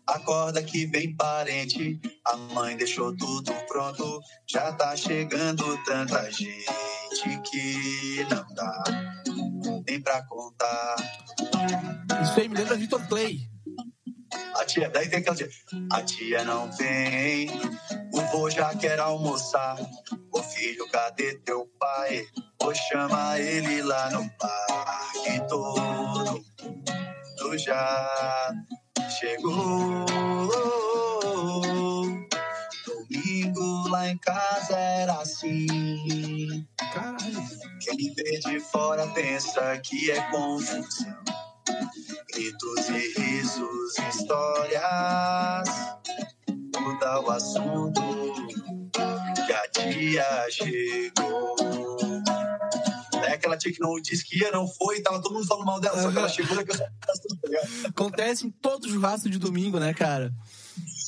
acorda 0.05 0.61
que 0.61 0.85
vem 0.85 1.15
parente, 1.15 1.99
a 2.25 2.35
mãe 2.35 2.75
deixou 2.75 3.15
tudo 3.15 3.53
pronto, 3.67 4.21
já 4.47 4.71
tá 4.73 4.95
chegando 4.95 5.63
tanta 5.85 6.29
gente 6.31 6.65
que 7.49 8.25
não 8.29 8.45
dá 8.53 8.83
nem 9.87 10.01
pra 10.01 10.23
contar. 10.27 10.95
Isso 12.23 12.39
aí 12.39 12.47
me 12.47 12.55
lembra 12.55 12.75
Vitor 12.75 13.07
Clay. 13.07 13.50
A 14.55 14.65
tia, 14.65 14.89
daí 14.89 15.09
tem 15.09 15.19
aquela 15.19 15.35
tia. 15.35 15.49
A 15.91 16.01
tia 16.01 16.43
não 16.43 16.71
vem, 16.73 17.49
o 18.13 18.21
vô 18.31 18.49
já 18.49 18.75
quer 18.75 18.99
almoçar. 18.99 19.77
Ô 20.33 20.43
filho, 20.43 20.87
cadê 20.89 21.35
teu 21.39 21.67
pai? 21.79 22.25
Ô 22.63 22.73
chama 22.73 23.39
ele 23.39 23.81
lá 23.81 24.09
no 24.11 24.29
parque 24.37 25.47
todo. 25.47 26.43
Tu 27.37 27.57
já 27.57 28.53
chegou. 29.19 30.05
Domingo 32.85 33.89
lá 33.89 34.07
em 34.09 34.17
casa 34.19 34.77
era 34.77 35.13
assim. 35.13 35.67
Quem 37.81 38.13
vê 38.13 38.39
de 38.39 38.59
fora 38.59 39.07
pensa 39.07 39.77
que 39.79 40.11
é 40.11 40.21
confusão. 40.29 40.85
Gritos 42.33 42.89
e 42.89 43.19
risos, 43.19 43.97
histórias. 44.09 45.69
Muda 46.79 47.19
o 47.21 47.31
assunto 47.31 48.01
que 49.45 49.53
a 49.53 49.67
tia 49.69 50.47
chegou. 50.49 51.55
É 53.23 53.33
aquela 53.33 53.57
tia 53.57 53.71
que 53.71 53.79
não 53.79 54.01
disse 54.01 54.25
que 54.25 54.39
ia, 54.39 54.51
não 54.51 54.67
foi, 54.67 54.97
e 54.97 55.01
tava 55.01 55.21
todo 55.21 55.33
mundo 55.33 55.47
falando 55.47 55.65
mal 55.65 55.79
dela, 55.79 56.01
só 56.01 56.11
que 56.11 56.17
ela 56.17 56.29
chegou 56.29 56.57
tá? 56.65 56.89
Acontece 57.87 58.47
em 58.47 58.51
todo 58.51 58.89
churrasco 58.89 59.29
de 59.29 59.37
domingo, 59.37 59.79
né, 59.79 59.93
cara? 59.93 60.33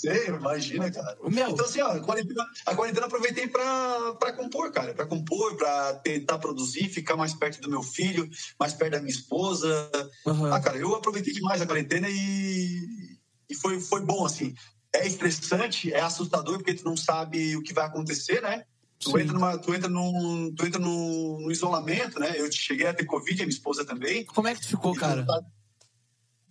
Sei, 0.03 0.27
imagina, 0.27 0.91
cara. 0.91 1.17
Meu, 1.29 1.49
Então, 1.51 1.65
assim, 1.65 1.79
ó, 1.79 1.91
a 1.91 1.99
quarentena, 2.01 2.45
a 2.65 2.75
quarentena 2.75 3.05
eu 3.05 3.07
aproveitei 3.07 3.47
pra, 3.47 4.15
pra 4.15 4.33
compor, 4.33 4.69
cara. 4.73 4.93
Pra 4.93 5.05
compor, 5.05 5.55
pra 5.55 5.93
tentar 5.93 6.39
produzir, 6.39 6.89
ficar 6.89 7.15
mais 7.15 7.33
perto 7.33 7.61
do 7.61 7.69
meu 7.69 7.81
filho, 7.81 8.29
mais 8.59 8.73
perto 8.73 8.91
da 8.91 8.99
minha 8.99 9.13
esposa. 9.13 9.89
aham. 10.27 10.51
Ah, 10.53 10.59
cara, 10.59 10.77
eu 10.77 10.93
aproveitei 10.93 11.31
demais 11.33 11.61
a 11.61 11.65
quarentena 11.65 12.09
e, 12.09 13.17
e 13.49 13.55
foi, 13.55 13.79
foi 13.79 14.01
bom, 14.01 14.25
assim. 14.25 14.53
É 14.93 15.07
estressante, 15.07 15.93
é 15.93 16.01
assustador, 16.01 16.57
porque 16.57 16.73
tu 16.73 16.83
não 16.83 16.97
sabe 16.97 17.55
o 17.55 17.63
que 17.63 17.73
vai 17.73 17.85
acontecer, 17.85 18.41
né? 18.41 18.65
Tu 18.99 19.09
Sim. 19.11 19.19
entra, 19.21 19.33
numa, 19.33 19.57
tu 19.57 19.73
entra, 19.73 19.87
num, 19.89 20.53
tu 20.53 20.65
entra 20.65 20.79
num, 20.81 21.39
num 21.43 21.49
isolamento, 21.51 22.19
né? 22.19 22.33
Eu 22.37 22.51
cheguei 22.51 22.87
a 22.87 22.93
ter 22.93 23.05
Covid, 23.05 23.41
a 23.41 23.45
minha 23.45 23.55
esposa 23.55 23.85
também. 23.85 24.25
Como 24.25 24.49
é 24.49 24.53
que 24.53 24.61
tu 24.61 24.67
ficou, 24.67 24.93
tu 24.93 24.99
cara? 24.99 25.25
tá- 25.25 25.41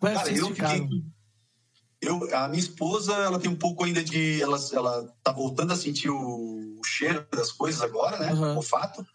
Como 0.00 0.10
é 0.10 0.16
que 0.16 0.18
Cara, 0.24 0.38
eu 0.38 0.46
ficaram? 0.48 0.84
fiquei. 0.88 1.02
Eu, 2.02 2.28
a 2.34 2.48
minha 2.48 2.58
esposa, 2.58 3.14
ela 3.14 3.38
tem 3.38 3.48
um 3.48 3.56
pouco 3.56 3.84
ainda 3.84 4.02
de. 4.02 4.42
Ela, 4.42 4.58
ela 4.72 5.14
tá 5.22 5.30
voltando 5.30 5.72
a 5.72 5.76
sentir 5.76 6.10
o, 6.10 6.16
o 6.16 6.84
cheiro 6.84 7.24
das 7.32 7.52
coisas 7.52 7.80
agora, 7.80 8.18
né? 8.18 8.34
Uhum. 8.34 8.54
O 8.54 8.56
olfato. 8.56 9.06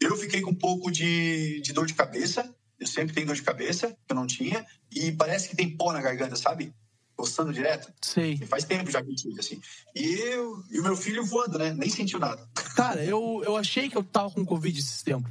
Eu 0.00 0.16
fiquei 0.16 0.40
com 0.40 0.50
um 0.50 0.54
pouco 0.54 0.90
de, 0.90 1.60
de 1.60 1.74
dor 1.74 1.86
de 1.86 1.92
cabeça. 1.92 2.50
Eu 2.80 2.86
sempre 2.86 3.14
tenho 3.14 3.26
dor 3.26 3.36
de 3.36 3.42
cabeça, 3.42 3.88
que 3.88 4.12
eu 4.12 4.16
não 4.16 4.26
tinha. 4.26 4.66
E 4.90 5.12
parece 5.12 5.46
que 5.46 5.54
tem 5.54 5.76
pó 5.76 5.92
na 5.92 6.00
garganta, 6.00 6.34
sabe? 6.34 6.74
Coçando 7.14 7.52
direto. 7.52 7.92
Sei. 8.00 8.38
E 8.40 8.46
faz 8.46 8.64
tempo 8.64 8.90
já 8.90 9.02
que 9.02 9.10
eu 9.10 9.14
tive, 9.14 9.38
assim. 9.38 9.60
E, 9.94 10.02
eu, 10.02 10.64
e 10.70 10.80
o 10.80 10.82
meu 10.82 10.96
filho 10.96 11.26
voando, 11.26 11.58
né? 11.58 11.74
Nem 11.74 11.90
sentiu 11.90 12.18
nada. 12.18 12.48
Cara, 12.74 13.04
eu, 13.04 13.42
eu 13.44 13.58
achei 13.58 13.90
que 13.90 13.96
eu 13.96 14.02
tava 14.02 14.30
com 14.30 14.44
Covid 14.44 14.76
esses 14.76 15.02
tempos. 15.02 15.30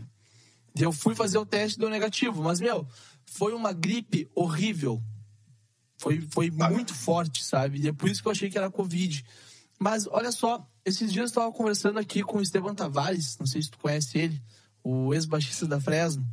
Eu 0.80 0.91
fui 0.91 1.16
fazer 1.16 1.39
o 1.39 1.45
teste 1.45 1.80
deu 1.80 1.89
negativo, 1.89 2.43
mas, 2.43 2.62
meu, 2.62 2.88
foi 3.26 3.54
uma 3.54 3.74
gripe 3.74 4.30
horrível. 4.36 5.02
Foi, 6.02 6.20
foi 6.32 6.49
muito 6.49 6.95
forte, 6.95 7.43
sabe? 7.43 7.80
E 7.80 7.88
é 7.88 7.93
por 7.93 8.10
isso 8.10 8.24
que 8.24 8.28
eu 8.28 8.32
achei 8.32 8.49
que 8.49 8.58
era 8.58 8.72
Covid. 8.72 9.24
Mas 9.80 10.08
olha 10.08 10.32
só, 10.32 10.68
esses 10.84 11.14
dias 11.14 11.26
eu 11.26 11.26
estava 11.26 11.52
conversando 11.52 11.99
aqui 11.99 12.24
com 12.24 12.39
o 12.39 12.41
Esteban 12.41 12.74
Tavares, 12.74 13.38
não 13.38 13.45
sei 13.45 13.62
se 13.62 13.70
tu 13.70 13.78
conhece 13.78 14.18
ele, 14.18 14.41
o 14.84 15.14
ex-baixista 15.14 15.68
da 15.68 15.80
Fresno. 15.80 16.26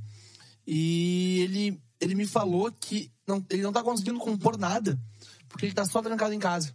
E 0.66 1.41
ele, 1.41 1.83
ele 2.01 2.14
me 2.14 2.27
falou 2.27 2.73
que 2.73 3.12
não, 3.27 3.45
ele 3.51 3.61
não 3.61 3.71
tá 3.71 3.83
conseguindo 3.83 4.19
compor 4.19 4.57
nada, 4.57 4.99
porque 5.51 5.66
ele 5.66 5.75
tá 5.75 5.85
só 5.85 6.01
trancado 6.01 6.33
em 6.33 6.39
casa. 6.39 6.75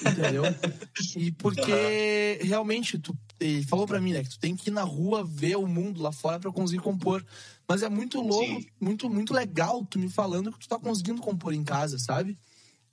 Entendeu? 0.00 0.44
E 1.16 1.30
porque 1.32 2.38
realmente, 2.42 2.98
tu, 2.98 3.16
ele 3.40 3.64
falou 3.64 3.86
para 3.86 4.00
mim, 4.00 4.12
né, 4.12 4.22
que 4.22 4.30
tu 4.30 4.38
tem 4.38 4.54
que 4.54 4.70
ir 4.70 4.72
na 4.72 4.82
rua 4.82 5.24
ver 5.24 5.56
o 5.56 5.66
mundo 5.66 6.00
lá 6.00 6.12
fora 6.12 6.38
para 6.38 6.52
conseguir 6.52 6.82
compor. 6.82 7.24
Mas 7.68 7.82
é 7.82 7.88
muito 7.88 8.20
louco, 8.20 8.60
sim. 8.60 8.66
muito, 8.80 9.10
muito 9.10 9.34
legal 9.34 9.84
tu 9.84 9.98
me 9.98 10.08
falando 10.08 10.52
que 10.52 10.58
tu 10.58 10.68
tá 10.68 10.78
conseguindo 10.78 11.20
compor 11.20 11.52
em 11.52 11.64
casa, 11.64 11.98
sabe? 11.98 12.38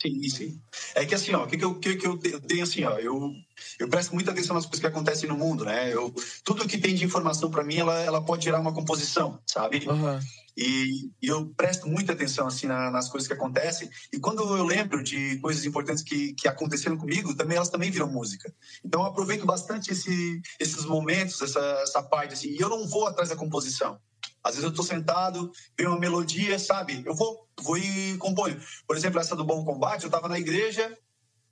Sim, 0.01 0.29
sim. 0.29 0.61
É 0.95 1.05
que 1.05 1.13
assim, 1.13 1.33
ó, 1.33 1.43
o 1.43 1.47
que, 1.47 1.57
que, 1.57 1.65
eu, 1.65 1.77
que, 1.77 1.95
que 1.97 2.07
eu 2.07 2.17
tenho 2.39 2.63
assim, 2.63 2.85
ó, 2.85 2.97
eu, 2.97 3.33
eu 3.77 3.89
presto 3.89 4.13
muita 4.13 4.31
atenção 4.31 4.55
nas 4.55 4.65
coisas 4.65 4.79
que 4.79 4.87
acontecem 4.87 5.27
no 5.27 5.37
mundo, 5.37 5.65
né? 5.65 5.93
Eu, 5.93 6.13
tudo 6.43 6.67
que 6.67 6.77
tem 6.77 6.95
de 6.95 7.03
informação 7.03 7.51
para 7.51 7.65
mim, 7.65 7.77
ela, 7.77 7.99
ela 8.01 8.23
pode 8.23 8.45
gerar 8.45 8.61
uma 8.61 8.73
composição, 8.73 9.39
sabe? 9.45 9.85
Uhum. 9.87 10.19
E, 10.55 11.09
e, 11.21 11.27
eu 11.27 11.47
presto 11.55 11.87
muita 11.87 12.13
atenção 12.13 12.47
assim 12.47 12.67
na, 12.67 12.89
nas 12.89 13.09
coisas 13.09 13.27
que 13.27 13.33
acontecem. 13.33 13.89
E 14.11 14.19
quando 14.19 14.41
eu 14.41 14.63
lembro 14.63 15.03
de 15.03 15.37
coisas 15.39 15.65
importantes 15.65 16.03
que, 16.03 16.33
que 16.33 16.47
aconteceram 16.47 16.97
comigo, 16.97 17.35
também 17.35 17.57
elas 17.57 17.69
também 17.69 17.91
viram 17.91 18.11
música. 18.11 18.53
Então 18.83 19.01
eu 19.01 19.07
aproveito 19.07 19.45
bastante 19.45 19.91
esse, 19.91 20.41
esses 20.59 20.85
momentos, 20.85 21.41
essa, 21.41 21.59
essa 21.81 22.03
parte 22.03 22.33
assim. 22.33 22.49
E 22.49 22.59
eu 22.59 22.69
não 22.69 22.87
vou 22.87 23.07
atrás 23.07 23.29
da 23.29 23.35
composição. 23.35 23.99
Às 24.43 24.55
vezes 24.55 24.63
eu 24.63 24.69
estou 24.69 24.85
sentado, 24.85 25.51
vem 25.77 25.87
uma 25.87 25.99
melodia, 25.99 26.57
sabe? 26.57 27.03
Eu 27.05 27.15
vou, 27.15 27.47
vou 27.61 27.77
e 27.77 28.17
componho. 28.17 28.59
Por 28.87 28.95
exemplo, 28.95 29.19
essa 29.19 29.35
do 29.35 29.43
Bom 29.43 29.65
Combate, 29.65 30.03
eu 30.03 30.07
estava 30.07 30.27
na 30.27 30.39
igreja 30.39 30.97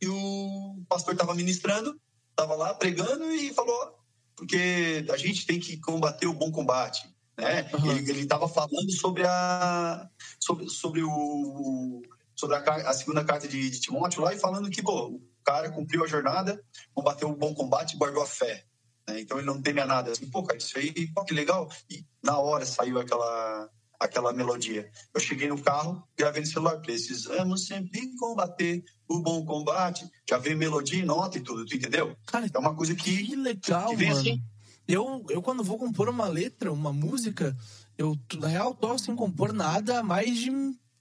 e 0.02 0.08
o 0.08 0.84
pastor 0.88 1.14
estava 1.14 1.36
ministrando, 1.36 2.00
estava 2.32 2.56
lá 2.56 2.74
pregando 2.74 3.32
e 3.32 3.54
falou 3.54 3.98
porque 4.38 5.04
a 5.10 5.18
gente 5.18 5.46
tem 5.48 5.60
que 5.60 5.78
combater 5.78 6.28
o 6.28 6.34
bom 6.34 6.52
combate, 6.52 7.10
né? 7.36 7.70
Uhum. 7.74 7.92
Ele 7.92 8.22
estava 8.22 8.48
falando 8.48 8.92
sobre 8.92 9.26
a 9.26 10.08
sobre, 10.40 10.70
sobre 10.70 11.02
o 11.04 12.04
sobre 12.36 12.56
a, 12.56 12.60
a 12.60 12.94
segunda 12.94 13.26
carta 13.26 13.48
de, 13.48 13.70
de, 13.70 13.82
Timóteo 13.82 14.22
lá 14.22 14.32
e 14.32 14.40
falando 14.40 14.70
que 14.70 14.84
pô, 14.84 15.08
o 15.08 15.22
cara 15.44 15.72
cumpriu 15.72 16.04
a 16.04 16.08
jornada, 16.08 16.64
combateu 16.94 17.30
o 17.30 17.36
bom 17.36 17.54
combate 17.56 17.96
e 17.96 17.98
guardou 17.98 18.22
a 18.22 18.28
fé. 18.28 18.64
Né? 19.08 19.22
Então 19.22 19.38
ele 19.38 19.48
não 19.48 19.62
teme 19.62 19.80
a 19.80 19.86
nada. 19.86 20.12
Assim, 20.12 20.30
pô, 20.30 20.44
cara, 20.44 20.58
isso 20.58 20.78
aí, 20.78 21.08
pô, 21.14 21.24
que 21.24 21.34
legal. 21.34 21.70
E 21.90 22.06
na 22.22 22.38
hora 22.38 22.66
saiu 22.66 23.00
aquela, 23.00 23.70
aquela 24.00 24.34
melodia. 24.34 24.90
Eu 25.14 25.20
cheguei 25.20 25.48
no 25.48 25.62
carro, 25.62 26.04
gravei 26.18 26.42
no 26.42 26.48
celular, 26.48 26.80
precisamos 26.80 27.66
sempre 27.66 28.14
combater 28.18 28.84
o 29.08 29.20
bom 29.20 29.46
combate. 29.46 30.10
Já 30.30 30.38
veio 30.38 30.58
melodia, 30.58 31.06
nota 31.06 31.38
e 31.38 31.42
tudo, 31.42 31.66
tu 31.66 31.76
entendeu? 31.76 32.16
Cara, 32.28 32.50
é 32.54 32.60
uma 32.60 32.76
coisa 32.76 32.94
que. 32.94 33.24
Que 33.24 33.36
legal, 33.36 33.90
que 33.90 33.96
vem 33.96 34.10
mano. 34.10 34.20
Assim. 34.20 34.44
Eu, 34.88 35.26
eu, 35.30 35.42
quando 35.42 35.64
vou 35.64 35.78
compor 35.78 36.08
uma 36.08 36.28
letra, 36.28 36.72
uma 36.72 36.94
música, 36.94 37.56
eu, 37.98 38.18
na 38.40 38.48
real, 38.48 38.74
tô 38.74 38.98
sem 38.98 39.16
compor 39.16 39.52
nada 39.52 40.00
há 40.00 40.04
mais 40.04 40.38
de 40.38 40.50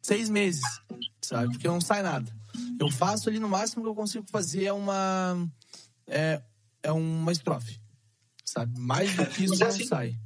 seis 0.02 0.28
meses, 0.28 0.64
sabe? 1.22 1.52
Porque 1.52 1.68
não 1.68 1.80
sai 1.80 2.02
nada. 2.02 2.34
Eu 2.80 2.90
faço 2.90 3.28
ali, 3.28 3.38
no 3.38 3.48
máximo 3.48 3.82
que 3.82 3.88
eu 3.88 3.94
consigo 3.94 4.26
fazer 4.28 4.64
é 4.64 4.72
uma. 4.72 5.48
É, 6.08 6.40
é 6.82 6.92
uma 6.92 7.32
estrofe 7.32 7.80
sabe? 8.56 8.78
Mais 8.78 9.14
do 9.14 9.26
que 9.26 9.44
isso 9.44 9.58
não 9.58 9.66
assim, 9.66 9.84
sai. 9.84 10.16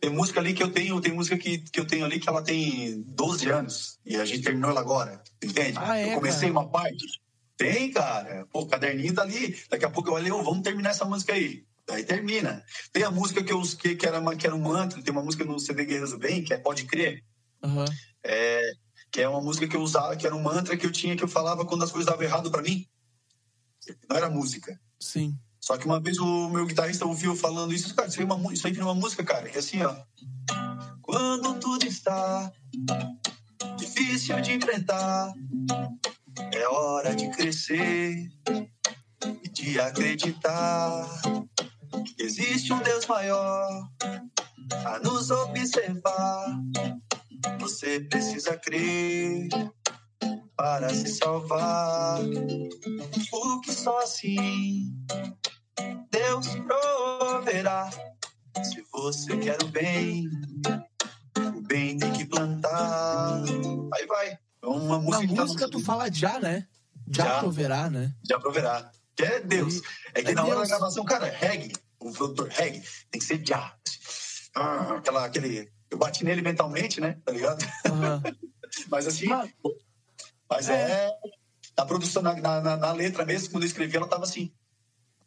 Tem 0.00 0.10
música 0.10 0.38
ali 0.38 0.54
que 0.54 0.62
eu 0.62 0.70
tenho, 0.70 1.00
tem 1.00 1.12
música 1.12 1.36
que, 1.36 1.58
que 1.58 1.80
eu 1.80 1.86
tenho 1.86 2.04
ali 2.04 2.20
que 2.20 2.28
ela 2.28 2.42
tem 2.42 3.02
12 3.02 3.50
anos 3.50 3.98
e 4.04 4.16
a 4.16 4.24
gente 4.24 4.42
terminou 4.42 4.70
ela 4.70 4.80
agora, 4.80 5.22
entende? 5.42 5.78
Ah, 5.80 5.98
é, 5.98 6.12
eu 6.12 6.14
comecei 6.16 6.48
cara. 6.48 6.52
uma 6.52 6.68
parte. 6.68 7.20
Tem, 7.56 7.90
cara. 7.90 8.46
Pô, 8.52 8.60
o 8.60 8.66
caderninho 8.66 9.14
tá 9.14 9.22
ali. 9.22 9.58
Daqui 9.70 9.84
a 9.84 9.90
pouco 9.90 10.10
eu 10.10 10.14
olhei, 10.14 10.30
vamos 10.30 10.60
terminar 10.60 10.90
essa 10.90 11.06
música 11.06 11.32
aí. 11.32 11.64
Aí 11.88 12.04
termina. 12.04 12.62
Tem 12.92 13.02
a 13.02 13.10
música 13.10 13.42
que, 13.42 13.52
eu, 13.52 13.62
que, 13.62 13.96
que, 13.96 14.06
era, 14.06 14.20
uma, 14.20 14.36
que 14.36 14.46
era 14.46 14.54
um 14.54 14.60
mantra, 14.60 15.02
tem 15.02 15.12
uma 15.12 15.22
música 15.22 15.44
no 15.44 15.58
CD 15.58 15.84
Guerreiros 15.84 16.10
do 16.10 16.18
Bem, 16.18 16.44
que 16.44 16.52
é 16.52 16.58
Pode 16.58 16.84
Crer. 16.84 17.24
Uhum. 17.62 17.84
É, 18.22 18.72
que 19.10 19.22
é 19.22 19.28
uma 19.28 19.40
música 19.40 19.66
que 19.66 19.74
eu 19.74 19.80
usava, 19.80 20.16
que 20.16 20.26
era 20.26 20.36
um 20.36 20.42
mantra 20.42 20.76
que 20.76 20.84
eu 20.84 20.92
tinha, 20.92 21.16
que 21.16 21.24
eu 21.24 21.28
falava 21.28 21.64
quando 21.64 21.84
as 21.84 21.90
coisas 21.90 22.10
davam 22.10 22.24
errado 22.24 22.50
para 22.50 22.62
mim. 22.62 22.86
Não 24.08 24.16
era 24.16 24.28
música. 24.28 24.78
Sim. 25.00 25.38
Só 25.66 25.76
que 25.76 25.84
uma 25.84 25.98
vez 25.98 26.16
o 26.20 26.48
meu 26.48 26.64
guitarrista 26.64 27.04
ouviu 27.04 27.34
falando 27.34 27.74
isso, 27.74 27.92
cara, 27.92 28.06
isso 28.06 28.20
aí, 28.20 28.24
é 28.24 28.32
uma, 28.32 28.52
isso 28.52 28.64
aí 28.68 28.72
vira 28.72 28.84
uma 28.84 28.94
música, 28.94 29.24
cara, 29.24 29.48
é 29.48 29.58
assim, 29.58 29.82
ó. 29.82 29.96
Quando 31.02 31.58
tudo 31.58 31.84
está 31.84 32.52
difícil 33.76 34.40
de 34.42 34.52
enfrentar, 34.52 35.32
é 36.52 36.68
hora 36.68 37.16
de 37.16 37.28
crescer 37.30 38.30
e 39.42 39.48
de 39.48 39.80
acreditar 39.80 41.04
existe 42.16 42.72
um 42.72 42.78
Deus 42.78 43.04
maior 43.06 43.90
a 44.84 45.00
nos 45.00 45.32
observar. 45.32 46.60
Você 47.58 47.98
precisa 48.08 48.56
crer 48.56 49.48
para 50.56 50.88
se 50.94 51.08
salvar. 51.08 52.20
Porque 53.30 53.72
só 53.72 53.98
assim 53.98 54.94
Deus 56.10 56.48
proverá. 56.56 57.90
Se 58.62 58.84
você 58.92 59.36
quer 59.36 59.62
o 59.62 59.68
bem, 59.68 60.28
o 61.56 61.60
bem 61.62 61.98
tem 61.98 62.12
que 62.12 62.24
plantar. 62.24 63.42
Aí 63.94 64.06
vai. 64.06 64.30
É 64.30 64.66
uma 64.66 64.98
música. 64.98 65.34
Na 65.34 65.42
música 65.42 65.70
tu 65.70 65.80
fala 65.80 66.12
já, 66.12 66.40
né? 66.40 66.66
Já, 67.08 67.24
já 67.24 67.38
proverá, 67.40 67.90
né? 67.90 68.14
Já 68.28 68.38
proverá. 68.38 68.90
Que 69.14 69.24
é 69.24 69.40
Deus. 69.40 69.80
É 70.14 70.22
que 70.22 70.30
é 70.30 70.34
na 70.34 70.42
Deus. 70.42 70.56
hora 70.56 70.60
da 70.62 70.68
gravação, 70.68 71.04
cara, 71.04 71.26
reggae, 71.26 71.72
o 72.00 72.12
produtor 72.12 72.48
reggae, 72.48 72.82
tem 73.10 73.18
que 73.18 73.24
ser 73.24 73.44
já. 73.46 73.74
Ah, 74.54 74.96
aquela, 74.96 75.24
aquele. 75.24 75.70
Eu 75.90 75.98
bati 75.98 76.24
nele 76.24 76.42
mentalmente, 76.42 77.00
né? 77.00 77.18
Tá 77.24 77.32
ligado? 77.32 77.62
Uhum. 77.62 78.36
Mas 78.90 79.06
assim. 79.06 79.26
Mas, 79.26 79.50
mas 80.48 80.68
é. 80.68 80.74
é. 80.74 81.12
A 81.76 81.84
produção, 81.84 82.22
na, 82.22 82.34
na, 82.34 82.76
na, 82.76 82.92
letra 82.92 83.24
mesmo, 83.24 83.50
quando 83.50 83.64
eu 83.64 83.68
escrevi, 83.68 83.96
ela 83.96 84.08
tava 84.08 84.24
assim. 84.24 84.52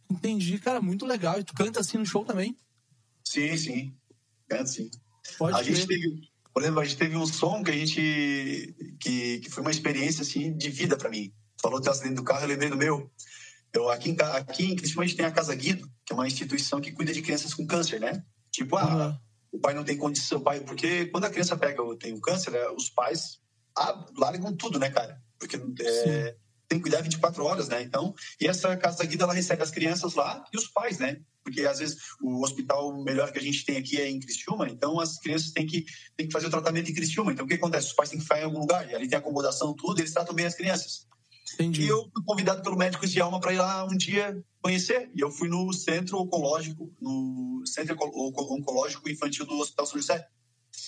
Entendi, 0.10 0.58
cara, 0.60 0.82
muito 0.82 1.06
legal. 1.06 1.40
E 1.40 1.44
tu 1.44 1.54
canta 1.54 1.80
assim 1.80 1.98
no 1.98 2.06
show 2.06 2.26
também? 2.26 2.58
Sim, 3.24 3.56
sim. 3.58 3.96
Canta 4.48 4.66
sim. 4.66 4.90
Pode 5.38 5.58
a 5.58 5.64
gente 5.64 5.86
teve, 5.86 6.22
por 6.54 6.64
exemplo, 6.64 6.80
a 6.80 6.86
gente 6.86 6.98
teve 6.98 7.16
um 7.16 7.28
som 7.28 7.64
que 7.64 7.72
a 7.72 7.74
gente. 7.74 8.76
que, 9.00 9.40
que 9.40 9.50
foi 9.50 9.62
uma 9.62 9.72
experiência 9.72 10.24
assim, 10.24 10.56
de 10.58 10.70
vida 10.70 10.98
para 10.98 11.10
mim. 11.10 11.32
Falou 11.62 11.82
teu 11.82 11.92
acidente 11.92 12.16
do 12.16 12.24
carro, 12.24 12.44
eu 12.44 12.48
lembrei 12.48 12.70
do 12.70 12.78
meu. 12.78 13.12
Eu, 13.72 13.90
aqui, 13.90 14.10
em, 14.10 14.18
aqui 14.20 14.66
em 14.66 14.76
Cristina, 14.76 15.04
a 15.04 15.06
gente 15.06 15.18
tem 15.18 15.26
a 15.26 15.32
Casa 15.32 15.54
Guido, 15.54 15.88
que 16.06 16.12
é 16.12 16.16
uma 16.16 16.28
instituição 16.28 16.82
que 16.82 16.92
cuida 16.92 17.14
de 17.14 17.22
crianças 17.22 17.54
com 17.54 17.68
câncer, 17.68 18.00
né? 18.00 18.24
Tipo, 18.52 18.78
ah, 18.78 19.10
uhum. 19.10 19.18
o 19.52 19.60
pai 19.60 19.74
não 19.76 19.84
tem 19.84 19.96
condição, 19.96 20.40
o 20.40 20.42
pai, 20.42 20.60
porque 20.62 21.06
quando 21.08 21.26
a 21.26 21.30
criança 21.30 21.56
pega 21.56 21.84
tem 21.98 22.14
o 22.14 22.22
câncer, 22.22 22.52
né, 22.52 22.68
os 22.70 22.90
pais 22.90 23.40
ah, 23.78 24.06
largam 24.18 24.56
tudo, 24.56 24.80
né, 24.80 24.90
cara? 24.90 25.22
Porque 25.38 25.56
é, 25.82 26.36
tem 26.70 26.78
que 26.78 26.84
cuidar 26.84 27.02
24 27.02 27.44
horas, 27.44 27.68
né? 27.68 27.82
Então, 27.82 28.14
e 28.40 28.48
essa 28.48 28.78
casa 28.78 29.04
guida 29.04 29.24
ela 29.24 29.34
recebe 29.34 29.64
as 29.64 29.72
crianças 29.72 30.14
lá 30.14 30.44
e 30.54 30.58
os 30.58 30.68
pais, 30.68 31.00
né? 31.00 31.20
Porque 31.44 31.62
às 31.62 31.80
vezes 31.80 31.98
o 32.22 32.44
hospital 32.44 33.04
melhor 33.04 33.32
que 33.32 33.40
a 33.40 33.42
gente 33.42 33.66
tem 33.66 33.78
aqui 33.78 34.00
é 34.00 34.08
em 34.08 34.20
Criciúma, 34.20 34.70
então 34.70 35.00
as 35.00 35.18
crianças 35.18 35.52
têm 35.52 35.66
que, 35.66 35.84
têm 36.16 36.28
que 36.28 36.32
fazer 36.32 36.46
o 36.46 36.52
tratamento 36.52 36.92
em 36.92 36.94
Criciúma. 36.94 37.34
Então 37.34 37.46
o 37.46 37.48
que 37.48 37.56
acontece? 37.56 37.88
Os 37.88 37.94
pais 37.94 38.10
têm 38.10 38.20
que 38.20 38.24
ficar 38.24 38.40
em 38.40 38.44
algum 38.44 38.60
lugar, 38.60 38.88
e 38.88 38.94
ali 38.94 39.08
tem 39.10 39.18
acomodação, 39.18 39.74
tudo, 39.74 40.00
eles 40.00 40.14
tratam 40.14 40.36
bem 40.36 40.46
as 40.46 40.56
crianças. 40.56 41.08
Entendi. 41.56 41.84
E 41.84 41.88
eu 41.88 42.08
fui 42.14 42.24
convidado 42.24 42.62
pelo 42.62 42.78
médico 42.78 43.08
de 43.08 43.20
alma 43.20 43.40
para 43.40 43.54
ir 43.54 43.58
lá 43.58 43.84
um 43.84 43.98
dia 43.98 44.40
conhecer. 44.62 45.10
E 45.16 45.22
eu 45.22 45.32
fui 45.32 45.50
no 45.50 45.74
centro 45.74 46.20
oncológico, 46.20 46.94
no 47.02 47.64
centro 47.66 47.98
oncológico 48.00 49.10
infantil 49.10 49.46
do 49.46 49.60
Hospital 49.60 49.86
São 49.88 50.00
José. 50.00 50.28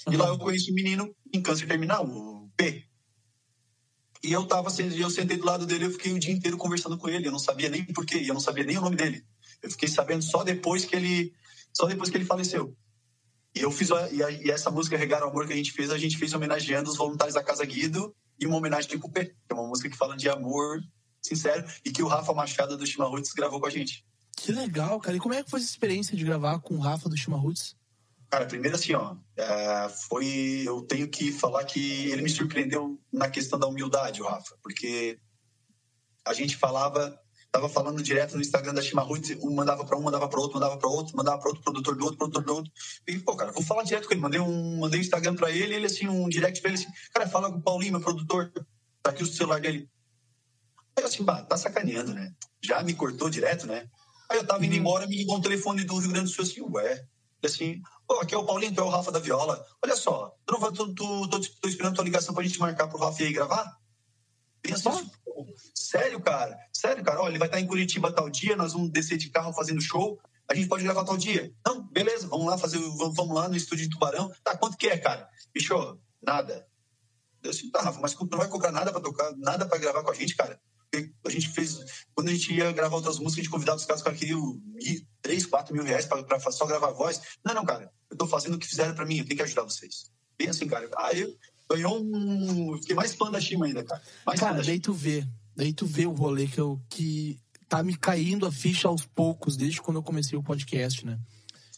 E 0.09 0.15
lá 0.15 0.27
eu 0.27 0.37
conheci 0.37 0.71
um 0.71 0.75
menino 0.75 1.15
em 1.33 1.41
câncer 1.41 1.67
terminal, 1.67 2.05
o 2.05 2.49
P. 2.55 2.85
E 4.23 4.31
eu 4.31 4.45
tava, 4.45 4.69
eu 4.79 5.09
sentei 5.09 5.37
do 5.37 5.45
lado 5.45 5.65
dele, 5.65 5.85
eu 5.85 5.91
fiquei 5.91 6.13
o 6.13 6.19
dia 6.19 6.31
inteiro 6.31 6.57
conversando 6.57 6.97
com 6.97 7.09
ele, 7.09 7.27
eu 7.27 7.31
não 7.31 7.39
sabia 7.39 7.69
nem 7.69 7.83
porquê, 7.85 8.23
eu 8.27 8.33
não 8.33 8.41
sabia 8.41 8.63
nem 8.63 8.77
o 8.77 8.81
nome 8.81 8.95
dele. 8.95 9.25
Eu 9.61 9.71
fiquei 9.71 9.89
sabendo 9.89 10.23
só 10.23 10.43
depois 10.43 10.85
que 10.85 10.95
ele, 10.95 11.33
só 11.73 11.87
depois 11.87 12.09
que 12.09 12.17
ele 12.17 12.25
faleceu. 12.25 12.75
E 13.55 13.61
eu 13.61 13.71
fiz 13.71 13.89
e, 13.89 14.23
a, 14.23 14.31
e 14.31 14.49
essa 14.49 14.69
música 14.69 14.95
Regar 14.95 15.23
o 15.23 15.29
Amor 15.29 15.47
que 15.47 15.53
a 15.53 15.55
gente 15.55 15.71
fez, 15.71 15.89
a 15.89 15.97
gente 15.97 16.17
fez 16.17 16.33
homenageando 16.33 16.89
os 16.89 16.97
voluntários 16.97 17.35
da 17.35 17.43
Casa 17.43 17.65
Guido 17.65 18.15
e 18.39 18.45
uma 18.45 18.57
homenagem 18.57 18.89
de 18.89 18.97
Cupê, 18.97 19.25
que 19.25 19.35
é 19.49 19.53
uma 19.53 19.67
música 19.67 19.89
que 19.89 19.97
fala 19.97 20.15
de 20.15 20.29
amor 20.29 20.81
sincero 21.21 21.65
e 21.85 21.91
que 21.91 22.01
o 22.01 22.07
Rafa 22.07 22.33
Machado 22.33 22.77
do 22.77 22.85
Chimarruts 22.85 23.33
gravou 23.33 23.59
com 23.59 23.67
a 23.67 23.69
gente. 23.69 24.05
Que 24.37 24.51
legal, 24.51 24.99
cara. 24.99 25.17
E 25.17 25.19
como 25.19 25.33
é 25.33 25.43
que 25.43 25.49
foi 25.49 25.59
essa 25.59 25.69
experiência 25.69 26.15
de 26.15 26.23
gravar 26.23 26.59
com 26.59 26.75
o 26.75 26.79
Rafa 26.79 27.09
do 27.09 27.17
Chimarruts? 27.17 27.75
Cara, 28.31 28.45
primeiro 28.45 28.77
assim, 28.77 28.93
ó, 28.93 29.17
é, 29.35 29.89
foi. 30.07 30.63
Eu 30.65 30.81
tenho 30.83 31.09
que 31.09 31.33
falar 31.33 31.65
que 31.65 32.09
ele 32.09 32.21
me 32.21 32.29
surpreendeu 32.29 32.97
na 33.11 33.29
questão 33.29 33.59
da 33.59 33.67
humildade, 33.67 34.21
o 34.21 34.25
Rafa, 34.25 34.55
porque 34.63 35.19
a 36.25 36.33
gente 36.33 36.55
falava, 36.55 37.13
tava 37.51 37.67
falando 37.67 38.01
direto 38.01 38.35
no 38.35 38.41
Instagram 38.41 38.73
da 38.73 38.81
Chimarruts, 38.81 39.37
um 39.41 39.53
mandava 39.53 39.83
para 39.83 39.97
um, 39.97 40.01
mandava 40.01 40.29
para 40.29 40.39
outro, 40.39 40.53
mandava 40.53 40.77
para 40.77 40.89
outro, 40.89 41.17
mandava 41.17 41.39
para 41.39 41.49
outro 41.49 41.61
produtor 41.61 41.93
do 41.97 42.03
outro, 42.05 42.17
produtor 42.17 42.43
do 42.45 42.55
outro. 42.55 42.71
E, 43.05 43.19
pô, 43.19 43.35
cara, 43.35 43.51
vou 43.51 43.63
falar 43.63 43.83
direto 43.83 44.07
com 44.07 44.13
ele. 44.13 44.21
Mandei 44.21 44.39
um, 44.39 44.79
mandei 44.79 45.01
um 45.01 45.03
Instagram 45.03 45.35
para 45.35 45.51
ele, 45.51 45.75
ele 45.75 45.87
assim, 45.87 46.07
um 46.07 46.29
direct 46.29 46.61
para 46.61 46.71
ele 46.71 46.79
assim, 46.79 46.91
cara, 47.13 47.27
fala 47.27 47.51
com 47.51 47.57
o 47.57 47.61
Paulinho, 47.61 47.91
meu 47.91 48.01
produtor, 48.01 48.49
tá 49.03 49.09
aqui 49.09 49.23
o 49.23 49.27
celular 49.27 49.59
dele. 49.59 49.89
Aí 50.95 51.03
eu 51.03 51.07
assim, 51.07 51.23
bah, 51.25 51.43
tá 51.43 51.57
sacaneando, 51.57 52.13
né? 52.13 52.31
Já 52.63 52.81
me 52.81 52.93
cortou 52.93 53.29
direto, 53.29 53.67
né? 53.67 53.89
Aí 54.29 54.37
eu 54.37 54.47
tava 54.47 54.65
indo 54.65 54.71
uhum. 54.71 54.79
embora, 54.79 55.05
me 55.05 55.17
ligou 55.17 55.35
um 55.35 55.41
telefone 55.41 55.83
do 55.83 55.97
Rio 55.97 56.11
Grande 56.11 56.29
do 56.29 56.33
Sul 56.33 56.45
assim, 56.45 56.61
ué. 56.61 57.05
Assim, 57.43 57.81
Pô, 58.11 58.19
aqui 58.19 58.35
é 58.35 58.37
o 58.37 58.43
Paulinho, 58.43 58.73
tu 58.73 58.81
é 58.81 58.83
o 58.83 58.89
Rafa 58.89 59.09
da 59.09 59.19
Viola. 59.19 59.65
Olha 59.81 59.95
só, 59.95 60.35
tu 60.45 60.51
não 60.51 60.59
vai, 60.59 60.69
tu, 60.73 60.93
tu, 60.93 61.29
tô, 61.29 61.67
esperando 61.69 61.95
tua 61.95 62.03
ligação 62.03 62.35
pra 62.35 62.43
gente 62.43 62.59
marcar 62.59 62.89
pro 62.89 62.99
Rafa 62.99 63.23
aí 63.23 63.31
gravar? 63.31 63.77
Pensa 64.61 64.89
isso. 64.89 65.09
Sério, 65.73 66.19
cara? 66.19 66.57
Sério, 66.73 67.01
cara, 67.05 67.21
olha, 67.21 67.31
ele 67.31 67.39
vai 67.39 67.47
estar 67.47 67.61
em 67.61 67.65
Curitiba 67.65 68.11
tal 68.11 68.29
dia, 68.29 68.57
nós 68.57 68.73
vamos 68.73 68.91
descer 68.91 69.17
de 69.17 69.29
carro 69.29 69.53
fazendo 69.53 69.79
show, 69.79 70.19
a 70.45 70.53
gente 70.53 70.67
pode 70.67 70.83
gravar 70.83 71.05
tal 71.05 71.15
dia. 71.15 71.53
Não, 71.65 71.87
beleza, 71.87 72.27
vamos 72.27 72.47
lá 72.47 72.57
fazer, 72.57 72.79
vamos 72.79 73.33
lá 73.33 73.47
no 73.47 73.55
estúdio 73.55 73.85
de 73.85 73.91
Tubarão. 73.91 74.29
Tá, 74.43 74.57
quanto 74.57 74.75
que 74.75 74.87
é, 74.87 74.97
cara? 74.97 75.29
Bicho, 75.53 75.97
nada. 76.21 76.67
Eu 77.41 77.51
disse, 77.51 77.71
tá, 77.71 77.79
Rafa, 77.79 78.01
mas 78.01 78.13
não 78.13 78.37
vai 78.37 78.49
cobrar 78.49 78.73
nada 78.73 78.91
para 78.91 78.99
tocar, 78.99 79.33
nada 79.37 79.65
para 79.65 79.77
gravar 79.77 80.03
com 80.03 80.11
a 80.11 80.15
gente, 80.15 80.35
cara. 80.35 80.59
A 81.23 81.29
gente 81.29 81.47
fez, 81.49 82.05
quando 82.13 82.29
a 82.29 82.33
gente 82.33 82.53
ia 82.53 82.71
gravar 82.71 82.97
outras 82.97 83.17
músicas, 83.17 83.39
a 83.39 83.43
gente 83.43 83.49
convidava 83.49 83.77
os 83.77 83.85
caras 83.85 84.01
que 84.01 84.11
queriam 84.13 84.61
3, 85.21 85.45
4 85.45 85.73
mil 85.73 85.83
reais 85.83 86.05
para 86.05 86.51
só 86.51 86.65
gravar 86.65 86.91
voz. 86.91 87.21
Não, 87.45 87.53
não, 87.53 87.65
cara, 87.65 87.89
eu 88.09 88.17
tô 88.17 88.27
fazendo 88.27 88.55
o 88.55 88.59
que 88.59 88.67
fizeram 88.67 88.93
para 88.93 89.05
mim, 89.05 89.19
eu 89.19 89.25
tenho 89.25 89.37
que 89.37 89.43
ajudar 89.43 89.63
vocês. 89.63 90.11
Bem 90.37 90.49
assim, 90.49 90.67
cara. 90.67 90.89
Aí 90.97 91.21
eu 91.21 91.37
ganhou 91.69 92.01
um. 92.03 92.77
Fiquei 92.77 92.95
mais 92.95 93.15
fã 93.15 93.31
da 93.31 93.39
Shima 93.39 93.65
ainda, 93.65 93.83
cara. 93.83 94.01
Mais 94.25 94.39
cara, 94.39 94.61
daí 94.61 94.79
tu 94.79 94.91
vê. 94.91 95.25
Daí 95.55 95.73
tu 95.73 95.85
vê 95.85 96.05
o 96.05 96.11
rolê 96.11 96.47
que, 96.47 96.59
eu, 96.59 96.81
que 96.89 97.39
tá 97.69 97.83
me 97.83 97.95
caindo 97.95 98.45
a 98.45 98.51
ficha 98.51 98.87
aos 98.87 99.05
poucos, 99.05 99.55
desde 99.55 99.81
quando 99.81 99.97
eu 99.97 100.03
comecei 100.03 100.37
o 100.37 100.43
podcast, 100.43 101.05
né? 101.05 101.19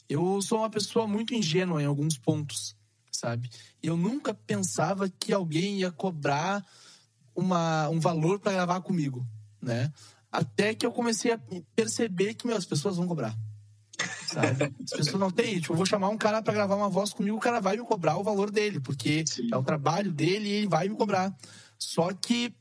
Eu 0.10 0.42
sou 0.42 0.60
uma 0.60 0.70
pessoa 0.70 1.08
muito 1.08 1.34
ingênua 1.34 1.82
em 1.82 1.86
alguns 1.86 2.18
pontos, 2.18 2.76
sabe? 3.12 3.50
Eu 3.82 3.98
nunca 3.98 4.34
pensava 4.34 5.10
que 5.10 5.34
alguém 5.34 5.80
ia 5.80 5.92
cobrar 5.92 6.66
uma, 7.36 7.90
um 7.90 8.00
valor 8.00 8.40
para 8.40 8.54
gravar 8.54 8.82
comigo, 8.82 9.26
né? 9.62 9.92
Até 10.32 10.74
que 10.74 10.86
eu 10.86 10.92
comecei 10.92 11.32
a 11.32 11.40
perceber 11.76 12.34
que 12.34 12.48
meu, 12.48 12.58
as 12.58 12.66
pessoas 12.66 12.98
vão 12.98 13.08
cobrar. 13.08 13.38
Sabe? 14.28 14.74
As 14.84 14.92
pessoas 14.92 15.20
não 15.20 15.30
têm. 15.30 15.60
Tipo, 15.60 15.74
eu 15.74 15.78
vou 15.78 15.86
chamar 15.86 16.10
um 16.10 16.18
cara 16.18 16.42
para 16.42 16.54
gravar 16.54 16.76
uma 16.76 16.90
voz 16.90 17.14
comigo, 17.14 17.38
o 17.38 17.40
cara 17.40 17.62
vai 17.62 17.78
me 17.78 17.84
cobrar 17.84 18.18
o 18.18 18.24
valor 18.24 18.50
dele, 18.50 18.80
porque 18.80 19.24
Sim. 19.28 19.50
é 19.52 19.58
o 19.58 19.64
trabalho 19.64 20.12
dele 20.12 20.48
e 20.48 20.52
ele 20.54 20.68
vai 20.68 20.90
me 20.90 20.96
cobrar. 20.96 21.36
Só 21.78 22.12
que 22.14 22.54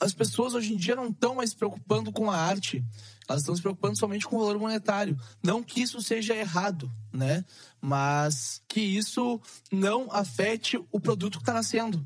as 0.00 0.12
pessoas 0.12 0.54
hoje 0.54 0.74
em 0.74 0.76
dia 0.76 0.94
não 0.94 1.08
estão 1.08 1.34
mais 1.34 1.50
se 1.50 1.56
preocupando 1.56 2.12
com 2.12 2.30
a 2.30 2.36
arte, 2.36 2.84
elas 3.28 3.42
estão 3.42 3.54
se 3.54 3.62
preocupando 3.62 3.98
somente 3.98 4.26
com 4.26 4.36
o 4.36 4.38
valor 4.38 4.58
monetário. 4.58 5.18
Não 5.42 5.62
que 5.62 5.80
isso 5.82 6.00
seja 6.00 6.36
errado, 6.36 6.90
né? 7.12 7.44
Mas 7.80 8.62
que 8.68 8.80
isso 8.80 9.40
não 9.72 10.10
afete 10.10 10.78
o 10.92 11.00
produto 11.00 11.38
que 11.38 11.42
está 11.42 11.52
nascendo. 11.52 12.04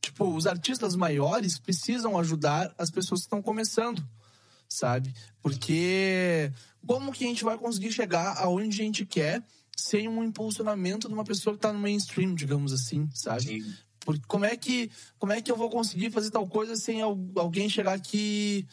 Tipo, 0.00 0.34
os 0.34 0.46
artistas 0.46 0.96
maiores 0.96 1.58
precisam 1.58 2.18
ajudar 2.18 2.74
as 2.78 2.90
pessoas 2.90 3.20
que 3.20 3.26
estão 3.26 3.42
começando, 3.42 4.02
sabe? 4.68 5.12
Porque 5.42 6.50
como 6.86 7.12
que 7.12 7.24
a 7.24 7.28
gente 7.28 7.44
vai 7.44 7.58
conseguir 7.58 7.92
chegar 7.92 8.36
aonde 8.38 8.80
a 8.80 8.84
gente 8.84 9.04
quer 9.04 9.42
sem 9.76 10.08
um 10.08 10.22
impulsionamento 10.22 11.08
de 11.08 11.14
uma 11.14 11.24
pessoa 11.24 11.54
que 11.54 11.58
está 11.58 11.72
no 11.72 11.78
mainstream, 11.78 12.34
digamos 12.34 12.72
assim, 12.72 13.08
sabe? 13.14 13.62
Sim. 13.62 13.74
Porque 14.00 14.22
como 14.26 14.44
é 14.44 14.56
que 14.56 14.90
como 15.18 15.32
é 15.32 15.42
que 15.42 15.52
eu 15.52 15.56
vou 15.56 15.68
conseguir 15.68 16.10
fazer 16.10 16.30
tal 16.30 16.46
coisa 16.46 16.74
sem 16.76 17.02
alguém 17.02 17.68
chegar 17.68 17.92
aqui 17.92 18.66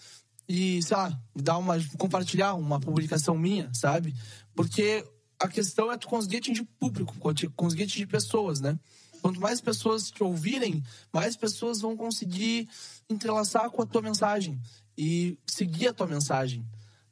e, 0.47 0.81
sei 0.81 0.95
lá, 0.95 1.19
dar 1.35 1.57
uma 1.57 1.75
compartilhar 1.97 2.53
uma 2.53 2.79
publicação 2.79 3.37
minha, 3.37 3.69
sabe? 3.73 4.15
Porque 4.55 5.05
a 5.39 5.47
questão 5.47 5.91
é 5.91 5.97
tu 5.97 6.07
conseguir 6.07 6.37
atingir 6.37 6.63
público, 6.79 7.13
conseguir 7.55 7.83
atingir 7.83 8.07
pessoas, 8.07 8.61
né? 8.61 8.79
Quanto 9.21 9.39
mais 9.39 9.61
pessoas 9.61 10.09
te 10.09 10.23
ouvirem, 10.23 10.83
mais 11.13 11.35
pessoas 11.35 11.81
vão 11.81 11.95
conseguir 11.95 12.67
entrelaçar 13.09 13.69
com 13.69 13.81
a 13.81 13.85
tua 13.85 14.01
mensagem 14.01 14.59
e 14.97 15.37
seguir 15.45 15.87
a 15.87 15.93
tua 15.93 16.07
mensagem. 16.07 16.65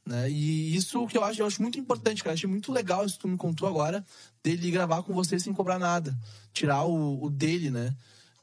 Né? 0.06 0.30
E 0.30 0.76
isso 0.76 1.08
que 1.08 1.18
eu 1.18 1.24
acho, 1.24 1.42
eu 1.42 1.48
acho 1.48 1.62
muito 1.62 1.80
importante, 1.80 2.24
cara. 2.24 2.34
Eu 2.34 2.36
achei 2.36 2.50
muito 2.50 2.72
legal 2.72 3.06
isso 3.06 3.16
que 3.16 3.22
tu 3.22 3.28
me 3.28 3.38
contou 3.38 3.68
agora, 3.68 4.06
dele 4.44 4.70
gravar 4.70 5.02
com 5.02 5.14
você 5.14 5.40
sem 5.40 5.54
cobrar 5.54 5.80
nada. 5.80 6.16
Tirar 6.54 6.84
o, 6.86 7.24
o 7.24 7.30
dele, 7.30 7.72
né? 7.72 7.96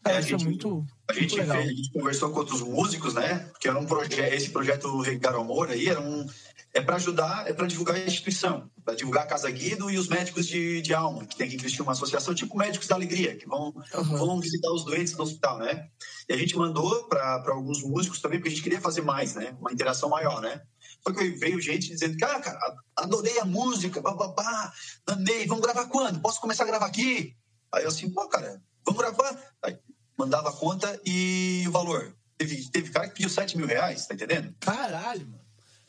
Cara, 0.03 0.17
é, 0.17 0.19
a 0.19 0.21
gente, 0.21 0.43
é 0.43 0.45
muito, 0.45 0.85
a, 1.09 1.13
gente 1.13 1.37
muito 1.37 1.53
fez, 1.53 1.67
a 1.67 1.69
gente 1.69 1.93
conversou 1.93 2.31
com 2.31 2.41
outros 2.41 2.61
músicos, 2.61 3.15
né? 3.15 3.39
Porque 3.53 3.69
era 3.69 3.79
um 3.79 3.87
projeto, 3.87 4.35
esse 4.35 4.51
projeto 4.51 5.01
Ricardo 5.01 5.39
Amor 5.39 5.71
aí 5.71 5.89
era 5.89 6.01
um 6.01 6.27
é 6.75 6.81
para 6.81 6.97
ajudar, 6.97 7.47
é 7.47 7.53
para 7.53 7.67
divulgar 7.67 7.97
a 7.97 8.01
instituição, 8.01 8.71
para 8.83 8.95
divulgar 8.95 9.25
a 9.25 9.27
Casa 9.27 9.51
Guido 9.51 9.91
e 9.91 9.99
os 9.99 10.09
médicos 10.09 10.47
de, 10.47 10.81
de 10.81 10.95
alma, 10.95 11.27
que 11.27 11.37
tem 11.37 11.49
que 11.49 11.57
existir 11.57 11.83
uma 11.83 11.93
associação 11.93 12.35
tipo 12.35 12.57
Médicos 12.57 12.89
da 12.89 12.95
Alegria, 12.95 13.37
que 13.37 13.47
vão, 13.47 13.75
uhum. 13.95 14.17
vão 14.17 14.41
visitar 14.41 14.71
os 14.73 14.85
doentes 14.85 15.15
no 15.15 15.25
hospital, 15.25 15.59
né? 15.59 15.89
E 16.29 16.33
a 16.33 16.37
gente 16.37 16.57
mandou 16.57 17.09
para 17.09 17.43
alguns 17.49 17.83
músicos 17.83 18.21
também, 18.21 18.39
porque 18.39 18.49
a 18.49 18.53
gente 18.53 18.63
queria 18.63 18.81
fazer 18.81 19.03
mais, 19.03 19.35
né? 19.35 19.55
Uma 19.61 19.73
interação 19.73 20.09
maior, 20.09 20.41
né? 20.41 20.63
Foi 21.05 21.15
que 21.15 21.31
veio 21.31 21.61
gente 21.61 21.89
dizendo, 21.89 22.17
cara, 22.17 22.41
cara 22.41 22.59
adorei 22.97 23.39
a 23.39 23.45
música, 23.45 24.01
bababá, 24.01 24.73
amei, 25.07 25.47
vamos 25.47 25.63
gravar 25.63 25.87
quando? 25.87 26.21
Posso 26.21 26.41
começar 26.41 26.63
a 26.63 26.69
gravar 26.69 26.87
aqui? 26.87 27.37
Aí 27.73 27.83
eu 27.83 27.89
assim, 27.89 28.09
pô, 28.11 28.29
cara, 28.29 28.63
vamos 28.87 29.01
gravar. 29.01 29.37
Aí 29.63 29.79
mandava 30.17 30.49
a 30.49 30.53
conta 30.53 31.01
e 31.05 31.65
o 31.67 31.71
valor. 31.71 32.17
Teve, 32.39 32.71
teve 32.71 32.91
cara 32.91 33.09
que 33.09 33.15
pediu 33.15 33.29
7 33.29 33.57
mil 33.57 33.67
reais, 33.67 34.07
tá 34.07 34.15
entendendo? 34.15 34.55
Caralho, 34.61 35.27
mano. 35.27 35.42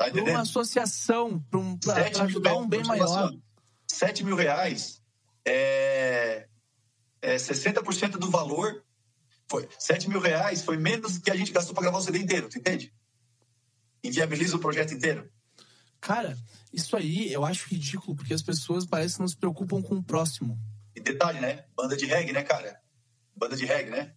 Tá 0.04 0.10
entendendo? 0.10 0.36
Uma 0.36 0.42
associação 0.42 1.40
para 1.50 1.60
um, 1.60 1.80
ajudar 2.22 2.58
um 2.58 2.68
bem 2.68 2.84
maior. 2.84 3.34
7 3.88 4.24
mil 4.26 4.36
reais 4.36 5.02
é, 5.46 6.48
é 7.22 7.36
60% 7.38 8.18
do 8.18 8.30
valor. 8.30 8.84
Foi 9.48 9.68
7 9.80 10.10
mil 10.10 10.20
reais, 10.20 10.64
foi 10.64 10.78
menos 10.78 11.18
que 11.18 11.32
a 11.32 11.36
gente 11.36 11.52
gastou 11.52 11.74
para 11.74 11.84
gravar 11.84 12.00
o 12.00 12.02
CD 12.02 12.20
inteiro, 12.20 12.50
tu 12.50 12.58
entende? 12.58 12.94
Inviabiliza 14.04 14.58
o 14.58 14.60
projeto 14.60 14.94
inteiro. 14.94 15.30
Cara, 16.02 16.38
isso 16.74 16.98
aí 16.98 17.32
eu 17.32 17.46
acho 17.46 17.70
ridículo, 17.70 18.16
porque 18.16 18.34
as 18.34 18.42
pessoas 18.42 18.86
parecem 18.86 19.18
que 19.18 19.22
não 19.22 19.28
se 19.28 19.38
preocupam 19.38 19.82
com 19.82 19.96
o 19.96 20.04
próximo. 20.04 20.60
E 20.96 21.00
detalhe, 21.00 21.40
né? 21.40 21.66
Banda 21.76 21.96
de 21.96 22.06
reggae, 22.06 22.34
né, 22.34 22.44
cara? 22.44 22.78
Banda 23.36 23.56
de 23.56 23.66
reggae, 23.66 23.90
né? 23.90 24.14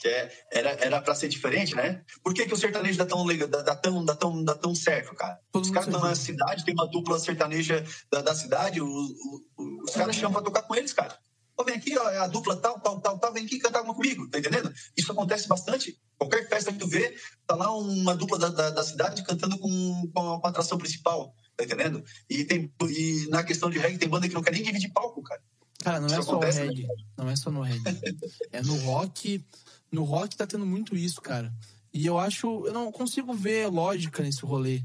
Que 0.00 0.08
é, 0.08 0.32
era 0.50 0.70
era 0.70 1.00
para 1.00 1.14
ser 1.14 1.28
diferente, 1.28 1.74
né? 1.76 2.02
Por 2.24 2.32
que, 2.32 2.46
que 2.46 2.54
o 2.54 2.56
sertanejo 2.56 2.96
dá 2.96 3.04
tão 3.04 3.22
legal, 3.24 3.48
dá, 3.48 3.60
dá, 3.60 3.76
tão 3.76 4.04
dá 4.04 4.14
tão 4.14 4.42
dá 4.42 4.54
tão 4.54 4.74
certo, 4.74 5.14
cara? 5.14 5.38
Os 5.52 5.70
caras 5.70 5.88
estão 5.88 6.00
na 6.00 6.14
cidade, 6.14 6.64
tem 6.64 6.74
uma 6.74 6.88
dupla 6.88 7.18
sertaneja 7.18 7.84
da, 8.10 8.22
da 8.22 8.34
cidade, 8.34 8.80
o, 8.80 8.86
o, 8.86 9.84
os 9.84 9.94
caras 9.94 10.16
chamam 10.16 10.32
para 10.32 10.42
tocar 10.42 10.62
com 10.62 10.74
eles, 10.74 10.92
cara. 10.94 11.16
Pô, 11.54 11.64
vem 11.64 11.74
aqui, 11.74 11.96
ó, 11.98 12.08
é 12.08 12.16
a 12.16 12.26
dupla 12.26 12.56
tal, 12.56 12.80
tal, 12.80 12.98
tal, 13.02 13.18
tal, 13.18 13.32
vem 13.34 13.44
aqui 13.44 13.58
cantar 13.58 13.82
uma 13.82 13.94
comigo, 13.94 14.26
tá 14.30 14.38
entendendo? 14.38 14.72
Isso 14.96 15.12
acontece 15.12 15.46
bastante. 15.46 16.00
Qualquer 16.16 16.48
festa 16.48 16.72
que 16.72 16.78
tu 16.78 16.88
vê, 16.88 17.14
tá 17.46 17.54
lá 17.54 17.70
uma 17.76 18.16
dupla 18.16 18.38
da, 18.38 18.48
da, 18.48 18.70
da 18.70 18.82
cidade 18.82 19.22
cantando 19.22 19.58
com, 19.58 20.10
com, 20.14 20.32
a, 20.32 20.40
com 20.40 20.46
a 20.46 20.50
atração 20.50 20.78
principal, 20.78 21.34
tá 21.54 21.64
entendendo? 21.64 22.02
E, 22.30 22.44
tem, 22.44 22.72
e 22.88 23.26
na 23.28 23.44
questão 23.44 23.68
de 23.68 23.78
reggae, 23.78 23.98
tem 23.98 24.08
banda 24.08 24.26
que 24.26 24.34
não 24.34 24.42
quer 24.42 24.52
nem 24.52 24.62
dividir 24.62 24.90
palco, 24.92 25.22
cara. 25.22 25.42
Cara, 25.82 26.00
não 26.00 26.06
é 26.06 26.12
Isso 26.12 26.20
é 26.20 26.22
só 26.22 26.30
acontece, 26.32 26.60
o 26.60 26.66
reggae. 26.66 26.82
Né? 26.82 26.94
Não 27.16 27.28
é 27.28 27.36
só 27.36 27.50
no 27.50 27.60
reggae. 27.62 28.16
é 28.52 28.62
no 28.62 28.76
rock, 28.76 29.44
no 29.90 30.04
rock 30.04 30.36
tá 30.36 30.46
tendo 30.46 30.66
muito 30.66 30.96
isso, 30.96 31.20
cara. 31.20 31.52
E 31.92 32.06
eu 32.06 32.18
acho, 32.18 32.66
eu 32.66 32.72
não 32.72 32.90
consigo 32.92 33.32
ver 33.32 33.66
lógica 33.68 34.22
nesse 34.22 34.42
rolê. 34.42 34.82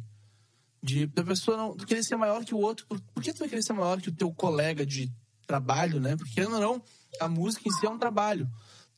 De 0.82 1.10
a 1.16 1.24
pessoa 1.24 1.58
não 1.58 1.76
querer 1.76 2.03
ser 2.03 2.16
maior 2.16 2.43
que 2.43 2.53
o 2.53 2.60
outro. 2.60 2.86
Por, 2.88 2.99
por 2.99 3.24
que 3.24 3.34
tu 3.34 3.39
vai 3.39 3.49
querer 3.49 3.64
ser 3.64 3.74
maior 3.74 4.01
que 4.01 4.10
o 4.10 4.16
teu 4.16 4.34
colega 4.34 4.86
de 4.86 5.12
trabalho, 5.45 5.99
né? 5.99 6.16
Porque 6.16 6.43
não, 6.43 6.60
não, 6.60 6.82
a 7.20 7.28
música 7.28 7.68
em 7.68 7.72
si 7.72 7.86
é 7.86 7.89
um 7.89 7.97
trabalho. 7.97 8.49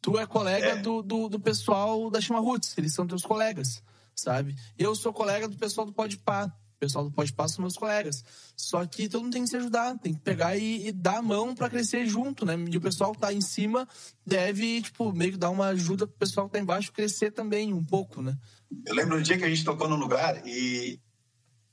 Tu 0.02 0.18
é 0.18 0.26
colega 0.26 0.68
é. 0.68 0.76
Do, 0.78 1.02
do, 1.02 1.30
do, 1.30 1.40
pessoal 1.40 2.10
da 2.10 2.22
Chama 2.22 2.40
Roots, 2.40 2.78
eles 2.78 2.94
são 2.94 3.08
teus 3.08 3.24
colegas, 3.24 3.82
sabe? 4.16 4.56
Eu 4.78 4.96
sou 4.96 5.12
colega 5.12 5.48
do 5.48 5.58
pessoal 5.58 5.86
do 5.86 5.94
Podpah. 5.94 6.54
O 6.78 6.80
pessoal 6.80 7.06
do 7.06 7.12
Pode 7.12 7.34
Passo 7.34 7.56
são 7.56 7.64
meus 7.64 7.76
colegas. 7.76 8.24
Só 8.56 8.86
que 8.86 9.10
todo 9.10 9.24
mundo 9.24 9.34
tem 9.34 9.42
que 9.42 9.50
se 9.50 9.58
ajudar, 9.58 9.98
tem 9.98 10.14
que 10.14 10.20
pegar 10.20 10.56
e, 10.56 10.88
e 10.88 10.92
dar 10.92 11.18
a 11.18 11.22
mão 11.24 11.56
para 11.56 11.72
crescer 11.72 12.06
junto, 12.06 12.46
né? 12.46 12.54
E 12.70 12.78
o 12.78 12.82
pessoal 12.82 13.12
que 13.14 13.20
tá 13.20 13.34
em 13.34 13.42
cima 13.42 13.88
deve, 14.24 14.84
tipo, 14.84 15.12
meio 15.12 15.32
que 15.32 15.38
dar 15.40 15.50
uma 15.50 15.70
ajuda 15.70 16.06
pro 16.06 16.16
pessoal 16.18 16.46
que 16.46 16.54
tá 16.54 16.60
embaixo 16.60 16.94
crescer 16.94 17.32
também 17.32 17.74
um 17.74 17.84
pouco, 17.84 18.22
né? 18.22 18.38
Eu 18.86 18.94
lembro 18.94 19.18
do 19.18 19.24
dia 19.24 19.40
que 19.40 19.44
a 19.44 19.50
gente 19.50 19.66
tocou 19.66 19.90
no 19.90 19.96
lugar 19.96 20.46
e, 20.46 21.00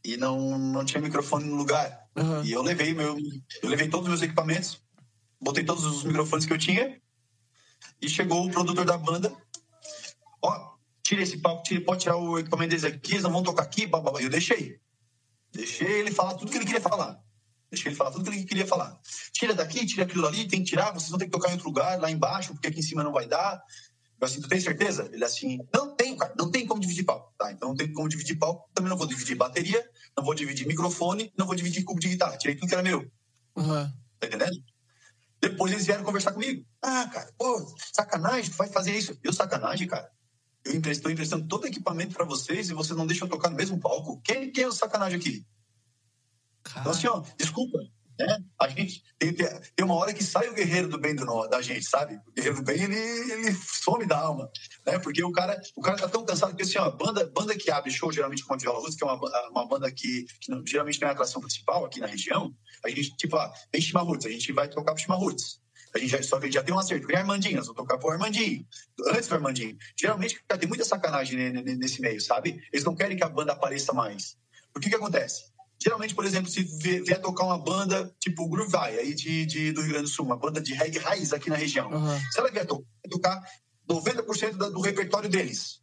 e 0.03 0.17
não, 0.17 0.59
não 0.59 0.87
tinha 0.87 1.03
microfone 1.03 1.45
no 1.45 1.57
lugar. 1.57 2.09
Uhum. 2.17 2.43
E 2.43 2.53
eu 2.53 2.63
levei 2.63 2.95
meu. 2.95 3.15
Eu 3.63 3.69
levei 3.69 3.89
todos 3.89 4.07
os 4.07 4.09
meus 4.09 4.23
equipamentos, 4.23 4.81
botei 5.39 5.65
todos 5.65 5.85
os 5.85 6.03
microfones 6.03 6.47
que 6.47 6.53
eu 6.55 6.59
tinha, 6.59 6.99
e 8.01 8.09
chegou 8.09 8.47
o 8.47 8.51
produtor 8.51 8.87
da 8.87 8.97
banda. 8.97 9.37
Ó, 10.43 10.77
tira 11.03 11.23
esse 11.23 11.37
palco, 11.39 11.63
tira, 11.63 11.83
pode 11.83 12.01
tirar 12.01 12.17
o 12.17 12.39
equipamento 12.39 12.71
deles 12.71 12.85
aqui, 12.85 13.13
eles 13.13 13.23
não 13.23 13.33
vão 13.33 13.43
tocar 13.43 13.65
aqui, 13.65 13.87
babá. 13.87 14.13
Eu 14.19 14.31
deixei. 14.31 14.83
Deixei 15.55 16.01
ele 16.01 16.11
falar 16.11 16.35
tudo 16.35 16.51
que 16.51 16.59
ele 16.59 16.65
queria 16.65 16.81
falar. 16.81 17.19
Deixei 17.71 17.91
ele 17.91 17.97
falar 17.97 18.11
tudo 18.11 18.31
que 18.31 18.37
ele 18.37 18.45
queria 18.45 18.67
falar. 18.67 18.99
Tira 19.33 19.55
daqui, 19.55 19.87
tira 19.87 20.05
aquilo 20.05 20.27
ali, 20.27 20.47
tem 20.47 20.61
que 20.61 20.71
tirar, 20.71 20.93
vocês 20.93 21.11
vão 21.11 21.19
ter 21.19 21.27
que 21.27 21.31
tocar 21.31 21.49
em 21.49 21.53
outro 21.53 21.69
lugar, 21.69 22.01
lá 22.01 22.11
embaixo, 22.11 22.53
porque 22.53 22.69
aqui 22.69 22.81
em 22.81 22.83
cima 22.83 23.03
não 23.03 23.13
vai 23.13 23.27
dar. 23.27 23.63
Eu 24.21 24.27
assim, 24.27 24.41
tu 24.41 24.49
tem 24.49 24.61
certeza? 24.61 25.09
Ele 25.13 25.25
assim, 25.25 25.59
não 25.73 25.95
tem, 25.95 26.17
cara, 26.17 26.35
não 26.39 26.51
tem 26.51 26.67
como 26.67 26.81
dividir 26.81 27.05
palco. 27.05 27.33
Tá, 27.39 27.53
então 27.53 27.71
não 27.71 27.77
tem 27.77 27.93
como 27.93 28.09
dividir 28.09 28.37
palco, 28.37 28.69
também 28.75 28.91
não 28.91 28.97
vou 28.97 29.07
dividir 29.07 29.37
bateria, 29.37 29.89
não 30.17 30.25
vou 30.25 30.35
dividir 30.35 30.67
microfone, 30.67 31.33
não 31.37 31.47
vou 31.47 31.55
dividir 31.55 31.85
cubo 31.85 32.01
de 32.01 32.09
guitarra. 32.09 32.37
Tirei 32.37 32.57
tudo 32.57 32.69
que 32.69 32.75
era 32.75 32.83
meu. 32.83 33.01
Uhum. 33.57 33.93
Tá 34.19 34.27
entendendo? 34.27 34.57
Depois 35.41 35.73
eles 35.73 35.85
vieram 35.85 36.05
conversar 36.05 36.33
comigo. 36.33 36.65
Ah, 36.81 37.09
cara, 37.13 37.31
pô, 37.37 37.75
sacanagem, 37.93 38.51
tu 38.51 38.57
vai 38.57 38.69
fazer 38.69 38.97
isso. 38.97 39.19
Eu, 39.23 39.33
sacanagem, 39.33 39.87
cara. 39.87 40.11
Eu 40.65 40.81
estou 40.91 41.11
emprestando 41.11 41.47
todo 41.47 41.65
o 41.65 41.67
equipamento 41.67 42.15
para 42.15 42.25
vocês 42.25 42.71
e 42.71 42.75
vocês 42.75 42.97
não 42.97 43.07
deixam 43.07 43.27
eu 43.27 43.31
tocar 43.31 43.51
no 43.51 43.57
mesmo 43.57 43.79
palco. 43.79 44.21
Quem, 44.23 44.51
quem 44.51 44.65
é 44.65 44.69
o 44.69 44.73
sacanagem 44.73 45.19
aqui? 45.19 45.47
Cara. 46.63 46.81
Então, 46.81 46.93
assim, 46.93 47.07
ó, 47.07 47.23
desculpa. 47.37 47.79
É, 48.21 48.37
a 48.61 48.69
gente 48.69 49.03
tem, 49.19 49.35
tem 49.35 49.85
uma 49.85 49.97
hora 49.97 50.15
que 50.15 50.23
sai 50.23 50.49
o 50.49 50.55
guerreiro 50.55 50.89
do 50.89 50.99
bem 50.99 51.17
do 51.17 51.25
nó, 51.25 51.49
da 51.49 51.61
gente, 51.61 51.85
sabe? 51.85 52.15
O 52.29 52.33
guerreiro 52.33 52.59
do 52.59 52.63
bem, 52.63 52.81
ele, 52.81 52.95
ele 52.95 53.53
some 53.55 54.07
da 54.07 54.17
alma, 54.17 54.49
né? 54.87 55.01
Porque 55.01 55.23
o 55.23 55.33
cara, 55.33 55.61
o 55.75 55.83
cara 55.83 55.99
tá 55.99 56.09
tão 56.09 56.25
cansado 56.25 56.55
que, 56.55 56.63
assim, 56.63 56.79
ó, 56.79 56.91
banda, 56.93 57.27
banda 57.27 57.57
que 57.57 57.73
abre 57.73 57.91
show, 57.91 58.13
geralmente 58.13 58.45
com 58.45 58.55
a 58.55 58.57
Viola 58.57 58.79
Russa, 58.79 58.97
que 58.97 59.03
é 59.03 59.07
uma, 59.07 59.51
uma 59.51 59.67
banda 59.67 59.91
que, 59.91 60.27
que 60.41 60.49
não, 60.49 60.65
geralmente 60.65 61.01
não 61.01 61.09
é 61.09 61.11
a 61.11 61.15
atração 61.15 61.41
principal 61.41 61.85
aqui 61.85 61.99
na 61.99 62.07
região, 62.07 62.55
a 62.85 62.89
gente, 62.89 63.17
tipo, 63.17 63.37
ó, 63.37 63.51
tem 63.73 63.81
Chimarruts, 63.81 64.27
a 64.27 64.31
gente 64.31 64.53
vai 64.53 64.69
tocar 64.69 64.93
pro 64.93 65.03
Chimarruts. 65.03 65.61
A 65.95 65.99
gente 65.99 66.11
já, 66.11 66.23
só 66.23 66.39
que 66.39 66.45
a 66.45 66.47
gente 66.47 66.55
já 66.55 66.63
tem 66.63 66.75
um 66.75 66.79
acerto. 66.79 67.07
Vem 67.07 67.17
Armandinho, 67.17 67.57
nós 67.57 67.67
vamos 67.67 67.81
tocar 67.81 67.99
pro 67.99 68.11
Armandinho. 68.11 68.67
Antes 69.09 69.29
do 69.29 69.35
Armandinho. 69.37 69.77
Geralmente, 69.97 70.43
cara, 70.49 70.59
tem 70.59 70.69
muita 70.69 70.85
sacanagem 70.85 71.53
nesse 71.53 72.01
meio, 72.01 72.21
sabe? 72.21 72.61
Eles 72.73 72.85
não 72.85 72.97
querem 72.97 73.17
que 73.17 73.23
a 73.23 73.29
banda 73.29 73.53
apareça 73.53 73.93
mais. 73.93 74.37
O 74.75 74.81
que 74.81 74.91
que 74.91 74.97
acontece? 74.97 75.45
Geralmente, 75.81 76.15
por 76.15 76.25
exemplo, 76.25 76.51
se 76.51 76.63
vier 76.63 77.21
tocar 77.21 77.45
uma 77.45 77.59
banda 77.59 78.13
tipo 78.19 78.43
o 78.43 78.49
Groove 78.49 78.77
aí 78.77 79.15
de, 79.15 79.47
de, 79.47 79.73
do 79.73 79.83
Rio 79.83 79.91
Grande 79.91 80.07
do 80.07 80.11
Sul, 80.11 80.25
uma 80.25 80.37
banda 80.37 80.61
de 80.61 80.73
reggae 80.75 80.99
raiz 80.99 81.33
aqui 81.33 81.49
na 81.49 81.57
região. 81.57 81.91
Uhum. 81.91 82.21
Se 82.33 82.41
ela 82.41 82.51
vier 82.51 82.67
to 82.67 82.85
tocar 83.09 83.41
90% 83.89 84.57
do 84.57 84.81
repertório 84.81 85.29
deles, 85.29 85.81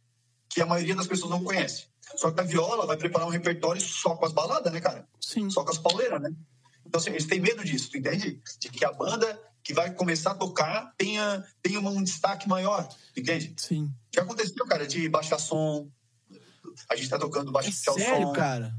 que 0.48 0.60
a 0.60 0.66
maioria 0.66 0.94
das 0.94 1.06
pessoas 1.06 1.30
não 1.30 1.42
conhece. 1.42 1.86
Só 2.16 2.30
que 2.30 2.40
a 2.40 2.44
viola 2.44 2.86
vai 2.86 2.96
preparar 2.96 3.26
um 3.26 3.30
repertório 3.30 3.80
só 3.80 4.14
com 4.16 4.26
as 4.26 4.32
baladas, 4.32 4.72
né, 4.72 4.80
cara? 4.80 5.08
Sim. 5.20 5.48
Só 5.48 5.64
com 5.64 5.70
as 5.70 5.78
pauleiras, 5.78 6.20
né? 6.20 6.30
Então, 6.84 7.00
assim, 7.00 7.10
eles 7.10 7.26
têm 7.26 7.40
medo 7.40 7.64
disso, 7.64 7.90
tu 7.90 7.96
entende? 7.96 8.40
De 8.58 8.68
que 8.68 8.84
a 8.84 8.92
banda 8.92 9.40
que 9.62 9.72
vai 9.72 9.92
começar 9.92 10.32
a 10.32 10.34
tocar 10.34 10.92
tenha, 10.96 11.44
tenha 11.62 11.80
um 11.80 12.02
destaque 12.02 12.48
maior, 12.48 12.88
entende? 13.16 13.54
Sim. 13.56 13.92
Já 14.14 14.22
aconteceu, 14.22 14.66
cara, 14.66 14.86
de 14.86 15.08
baixar 15.08 15.38
som. 15.38 15.88
A 16.88 16.96
gente 16.96 17.08
tá 17.08 17.18
tocando 17.18 17.52
baixar 17.52 17.70
é 17.70 17.72
sério, 17.72 18.28
som. 18.28 18.32
cara? 18.32 18.74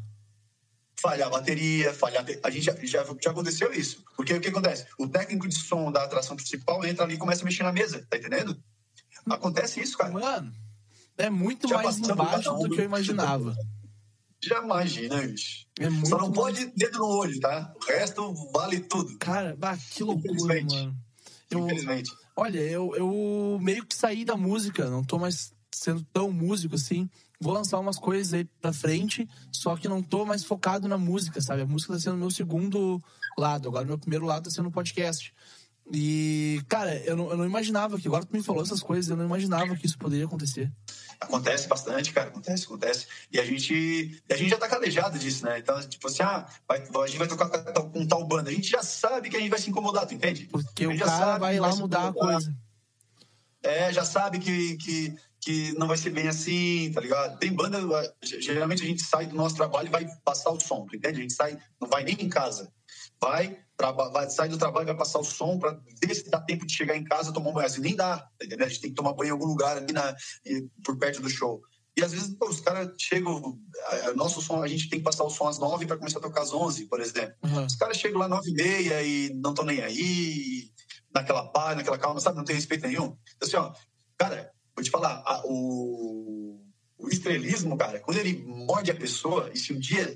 falhar 1.03 1.27
a 1.27 1.31
bateria, 1.31 1.93
falhar. 1.93 2.25
A 2.41 2.49
gente 2.49 2.63
já, 2.63 2.73
já, 2.81 3.05
já, 3.21 3.31
aconteceu 3.31 3.73
isso. 3.73 4.01
Porque 4.15 4.33
o 4.33 4.39
que 4.39 4.47
acontece? 4.47 4.85
O 4.97 5.05
técnico 5.05 5.49
de 5.49 5.55
som 5.55 5.91
da 5.91 6.03
atração 6.03 6.37
principal 6.37 6.85
entra 6.85 7.03
ali 7.03 7.15
e 7.15 7.17
começa 7.17 7.41
a 7.41 7.45
mexer 7.45 7.63
na 7.63 7.73
mesa, 7.73 8.07
tá 8.09 8.17
entendendo? 8.17 8.57
Acontece 9.29 9.81
isso, 9.81 9.97
cara. 9.97 10.13
Mano, 10.13 10.53
é 11.17 11.29
muito 11.29 11.67
já 11.67 11.81
mais 11.81 11.97
embaixo 11.99 12.53
do 12.53 12.69
que 12.69 12.79
eu 12.79 12.85
imaginava. 12.85 13.53
Já 14.47 14.61
imagina, 14.61 15.21
bicho. 15.21 15.65
É 15.79 15.89
muito 15.89 16.09
Só 16.09 16.17
não 16.17 16.25
mais... 16.25 16.35
pode 16.35 16.65
dedo 16.75 16.99
no 16.99 17.07
olho, 17.07 17.39
tá? 17.39 17.73
O 17.75 17.85
resto 17.85 18.33
vale 18.53 18.79
tudo. 18.81 19.17
Cara, 19.17 19.55
bah, 19.57 19.77
que 19.77 20.03
loucura, 20.03 20.61
mano. 20.63 20.95
Eu, 21.49 21.65
Infelizmente. 21.65 22.11
Olha, 22.35 22.59
eu, 22.59 22.95
eu 22.95 23.59
meio 23.61 23.85
que 23.85 23.95
saí 23.95 24.25
da 24.25 24.35
música, 24.35 24.89
não 24.89 25.03
tô 25.03 25.19
mais 25.19 25.53
sendo 25.71 26.03
tão 26.11 26.31
músico 26.31 26.75
assim 26.75 27.09
vou 27.43 27.53
lançar 27.53 27.77
umas 27.77 27.99
coisas 27.99 28.33
aí 28.33 28.45
pra 28.45 28.71
frente, 28.71 29.27
só 29.51 29.75
que 29.75 29.89
não 29.89 30.01
tô 30.01 30.25
mais 30.25 30.43
focado 30.45 30.87
na 30.87 30.97
música, 30.97 31.41
sabe? 31.41 31.61
A 31.61 31.65
música 31.65 31.93
tá 31.93 31.99
sendo 31.99 32.17
meu 32.17 32.31
segundo 32.31 33.03
lado, 33.37 33.67
agora 33.67 33.85
meu 33.85 33.97
primeiro 33.97 34.25
lado 34.25 34.45
tá 34.45 34.49
sendo 34.49 34.69
o 34.69 34.71
podcast. 34.71 35.33
E, 35.91 36.61
cara, 36.69 36.95
eu 37.03 37.15
não, 37.15 37.29
eu 37.29 37.37
não 37.37 37.45
imaginava 37.45 37.99
que, 37.99 38.07
agora 38.07 38.25
tu 38.25 38.31
me 38.31 38.41
falou 38.41 38.63
essas 38.63 38.81
coisas, 38.81 39.09
eu 39.09 39.17
não 39.17 39.25
imaginava 39.25 39.75
que 39.75 39.85
isso 39.85 39.97
poderia 39.97 40.25
acontecer. 40.25 40.71
Acontece 41.19 41.67
bastante, 41.67 42.13
cara, 42.13 42.29
acontece, 42.29 42.65
acontece. 42.65 43.07
E 43.31 43.39
a 43.39 43.45
gente, 43.45 44.21
a 44.29 44.35
gente 44.35 44.49
já 44.49 44.57
tá 44.57 44.67
calejado 44.67 45.19
disso, 45.19 45.45
né? 45.45 45.59
Então, 45.59 45.79
tipo 45.87 46.07
assim, 46.07 46.23
ah, 46.23 46.47
vai, 46.67 46.81
a 46.81 47.07
gente 47.07 47.17
vai 47.17 47.27
tocar 47.27 47.49
com 47.49 48.07
tal 48.07 48.25
banda, 48.25 48.49
a 48.49 48.53
gente 48.53 48.69
já 48.69 48.81
sabe 48.81 49.29
que 49.29 49.35
a 49.35 49.39
gente 49.39 49.49
vai 49.49 49.59
se 49.59 49.69
incomodar, 49.69 50.05
tu 50.05 50.13
entende? 50.13 50.45
Porque 50.45 50.87
o 50.87 50.97
cara 50.97 51.37
vai 51.37 51.59
lá 51.59 51.69
vai 51.69 51.79
mudar 51.79 52.07
a 52.07 52.13
coisa. 52.13 52.53
É, 53.61 53.93
já 53.93 54.03
sabe 54.03 54.39
que, 54.39 54.77
que 54.77 55.15
que 55.43 55.73
não 55.77 55.87
vai 55.87 55.97
ser 55.97 56.09
bem 56.09 56.27
assim, 56.27 56.89
tá 56.93 57.01
ligado? 57.01 57.37
Tem 57.37 57.51
banda, 57.51 57.77
geralmente 58.23 58.81
a 58.81 58.85
gente 58.85 59.03
sai 59.03 59.25
do 59.25 59.35
nosso 59.35 59.55
trabalho 59.55 59.87
e 59.87 59.91
vai 59.91 60.07
passar 60.23 60.51
o 60.51 60.59
som, 60.59 60.87
entende? 60.93 61.19
A 61.19 61.21
gente 61.21 61.33
sai, 61.33 61.57
não 61.81 61.89
vai 61.89 62.03
nem 62.03 62.15
em 62.15 62.29
casa. 62.29 62.71
Vai, 63.19 63.57
vai 63.77 64.29
sai 64.29 64.47
do 64.47 64.57
trabalho 64.57 64.85
vai 64.85 64.95
passar 64.95 65.19
o 65.19 65.23
som 65.23 65.57
para 65.57 65.79
ver 66.01 66.15
se 66.15 66.29
dá 66.29 66.39
tempo 66.39 66.65
de 66.65 66.73
chegar 66.73 66.95
em 66.95 67.03
casa 67.03 67.33
tomar 67.33 67.49
um 67.49 67.53
banho. 67.53 67.67
Assim, 67.67 67.81
nem 67.81 67.95
dá, 67.95 68.17
tá 68.17 68.45
entendendo? 68.45 68.65
A 68.65 68.69
gente 68.69 68.81
tem 68.81 68.89
que 68.91 68.95
tomar 68.95 69.13
banho 69.13 69.29
em 69.29 69.31
algum 69.31 69.45
lugar 69.45 69.77
ali 69.77 69.91
na, 69.91 70.15
por 70.83 70.97
perto 70.97 71.21
do 71.21 71.29
show. 71.29 71.61
E 71.95 72.03
às 72.03 72.11
vezes 72.11 72.35
pô, 72.35 72.49
os 72.49 72.59
caras 72.59 72.89
chegam, 72.97 73.59
nosso 74.15 74.41
som, 74.41 74.63
a 74.63 74.67
gente 74.67 74.89
tem 74.89 74.99
que 74.99 75.05
passar 75.05 75.23
o 75.23 75.29
som 75.29 75.47
às 75.47 75.59
nove 75.59 75.85
para 75.85 75.97
começar 75.97 76.19
a 76.19 76.21
tocar 76.21 76.41
às 76.41 76.53
onze, 76.53 76.87
por 76.87 76.99
exemplo. 76.99 77.35
Uhum. 77.43 77.65
Os 77.65 77.75
caras 77.75 77.97
chegam 77.97 78.19
lá 78.19 78.27
nove 78.27 78.49
e 78.49 78.53
meia 78.53 79.03
e 79.03 79.33
não 79.35 79.51
estão 79.51 79.65
nem 79.65 79.81
aí, 79.81 80.71
naquela 81.13 81.47
paz, 81.51 81.77
naquela 81.77 81.97
calma, 81.97 82.19
sabe? 82.19 82.37
Não 82.37 82.45
tem 82.45 82.55
respeito 82.55 82.87
nenhum. 82.87 83.15
Então, 83.35 83.47
assim, 83.47 83.57
ó, 83.57 83.71
cara, 84.17 84.51
Vou 84.75 84.83
te 84.83 84.89
falar, 84.89 85.21
a, 85.25 85.41
o, 85.45 86.59
o 86.97 87.07
estrelismo, 87.09 87.77
cara, 87.77 87.99
quando 87.99 88.17
ele 88.17 88.43
morde 88.43 88.89
a 88.89 88.95
pessoa, 88.95 89.51
e 89.53 89.57
se 89.57 89.71
um 89.71 89.79
dia 89.79 90.13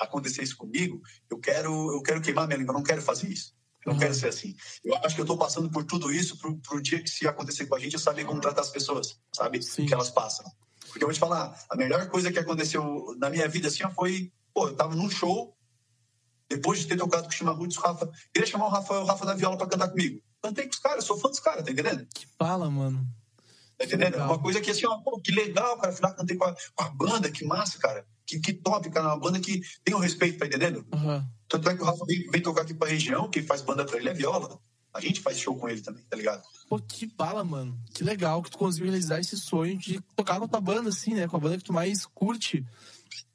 acontecer 0.00 0.42
isso 0.42 0.56
comigo, 0.56 1.00
eu 1.30 1.38
quero, 1.38 1.92
eu 1.92 2.02
queiro 2.02 2.20
queimar 2.20 2.46
minha 2.46 2.58
língua, 2.58 2.72
eu 2.72 2.78
não 2.78 2.82
quero 2.82 3.02
fazer 3.02 3.28
isso. 3.28 3.54
Eu 3.84 3.92
não 3.92 3.98
quero 3.98 4.14
ser 4.14 4.28
assim. 4.28 4.54
Eu 4.84 4.94
acho 4.96 5.14
que 5.14 5.20
eu 5.20 5.24
estou 5.24 5.38
passando 5.38 5.70
por 5.70 5.84
tudo 5.84 6.12
isso 6.12 6.36
pro, 6.38 6.82
dia 6.82 7.02
que 7.02 7.08
se 7.08 7.26
acontecer 7.26 7.66
com 7.66 7.74
a 7.74 7.78
gente, 7.78 7.94
eu 7.94 7.98
saber 7.98 8.24
como 8.24 8.40
tratar 8.40 8.60
as 8.60 8.70
pessoas, 8.70 9.18
sabe? 9.34 9.62
Sim. 9.62 9.86
Que 9.86 9.94
elas 9.94 10.10
passam. 10.10 10.44
Porque 10.86 11.02
eu 11.02 11.08
vou 11.08 11.14
te 11.14 11.20
falar, 11.20 11.58
a 11.70 11.76
melhor 11.76 12.08
coisa 12.08 12.30
que 12.30 12.38
aconteceu 12.38 13.14
na 13.18 13.30
minha 13.30 13.48
vida 13.48 13.68
assim 13.68 13.82
foi, 13.94 14.32
pô, 14.52 14.68
eu 14.68 14.76
tava 14.76 14.94
num 14.94 15.08
show, 15.08 15.56
depois 16.48 16.80
de 16.80 16.86
ter 16.86 16.96
tocado 16.96 17.22
com 17.22 17.30
o 17.30 17.32
Chimarruts, 17.32 17.78
o 17.78 17.80
Rafa, 17.80 18.10
queria 18.34 18.50
chamar 18.50 18.66
o 18.66 18.70
Rafa, 18.70 19.00
o 19.00 19.04
Rafa 19.04 19.24
da 19.24 19.34
Viola 19.34 19.56
para 19.56 19.68
cantar 19.68 19.88
comigo. 19.88 20.20
Cantei 20.42 20.64
com 20.64 20.72
os 20.72 20.78
caras, 20.78 21.04
sou 21.04 21.18
fã 21.18 21.28
dos 21.28 21.40
caras, 21.40 21.64
tá 21.64 21.70
entendendo? 21.70 22.06
Que 22.14 22.26
fala, 22.38 22.68
mano. 22.70 23.06
Tá 23.78 23.86
entendendo? 23.86 24.18
É 24.18 24.22
uma 24.22 24.38
coisa 24.38 24.60
que 24.60 24.70
assim, 24.70 24.86
ó, 24.86 24.98
pô, 24.98 25.18
que 25.20 25.32
legal, 25.32 25.78
cara. 25.78 25.92
Afinal, 25.92 26.14
cantei 26.14 26.36
com 26.36 26.44
a, 26.44 26.54
com 26.74 26.84
a 26.84 26.88
banda, 26.90 27.30
que 27.30 27.46
massa, 27.46 27.78
cara. 27.78 28.04
Que, 28.30 28.38
que 28.38 28.52
top, 28.52 28.88
cara. 28.90 29.08
Uma 29.08 29.18
banda 29.18 29.40
que 29.40 29.60
tem 29.82 29.94
um 29.94 29.98
respeito, 29.98 30.38
tá 30.38 30.46
entendendo? 30.46 30.86
Uhum. 30.94 31.24
Tanto 31.48 31.68
é 31.68 31.76
que 31.76 31.82
o 31.82 31.84
Rafa 31.84 32.04
vem, 32.06 32.30
vem 32.30 32.40
tocar 32.40 32.62
aqui 32.62 32.72
pra 32.72 32.88
região, 32.88 33.28
quem 33.28 33.42
faz 33.42 33.60
banda 33.60 33.84
pra 33.84 33.98
ele 33.98 34.08
é 34.08 34.14
viola. 34.14 34.56
A 34.94 35.00
gente 35.00 35.20
faz 35.20 35.38
show 35.38 35.56
com 35.56 35.68
ele 35.68 35.80
também, 35.80 36.04
tá 36.04 36.16
ligado? 36.16 36.42
Pô, 36.68 36.78
que 36.78 37.06
bala, 37.06 37.42
mano. 37.42 37.76
Que 37.92 38.04
legal 38.04 38.42
que 38.42 38.50
tu 38.50 38.58
conseguiu 38.58 38.86
realizar 38.86 39.18
esse 39.18 39.36
sonho 39.36 39.76
de 39.76 40.00
tocar 40.16 40.38
com 40.38 40.44
a 40.44 40.48
tua 40.48 40.60
banda, 40.60 40.90
assim, 40.90 41.14
né? 41.14 41.26
Com 41.26 41.36
a 41.36 41.40
banda 41.40 41.58
que 41.58 41.64
tu 41.64 41.72
mais 41.72 42.06
curte. 42.06 42.64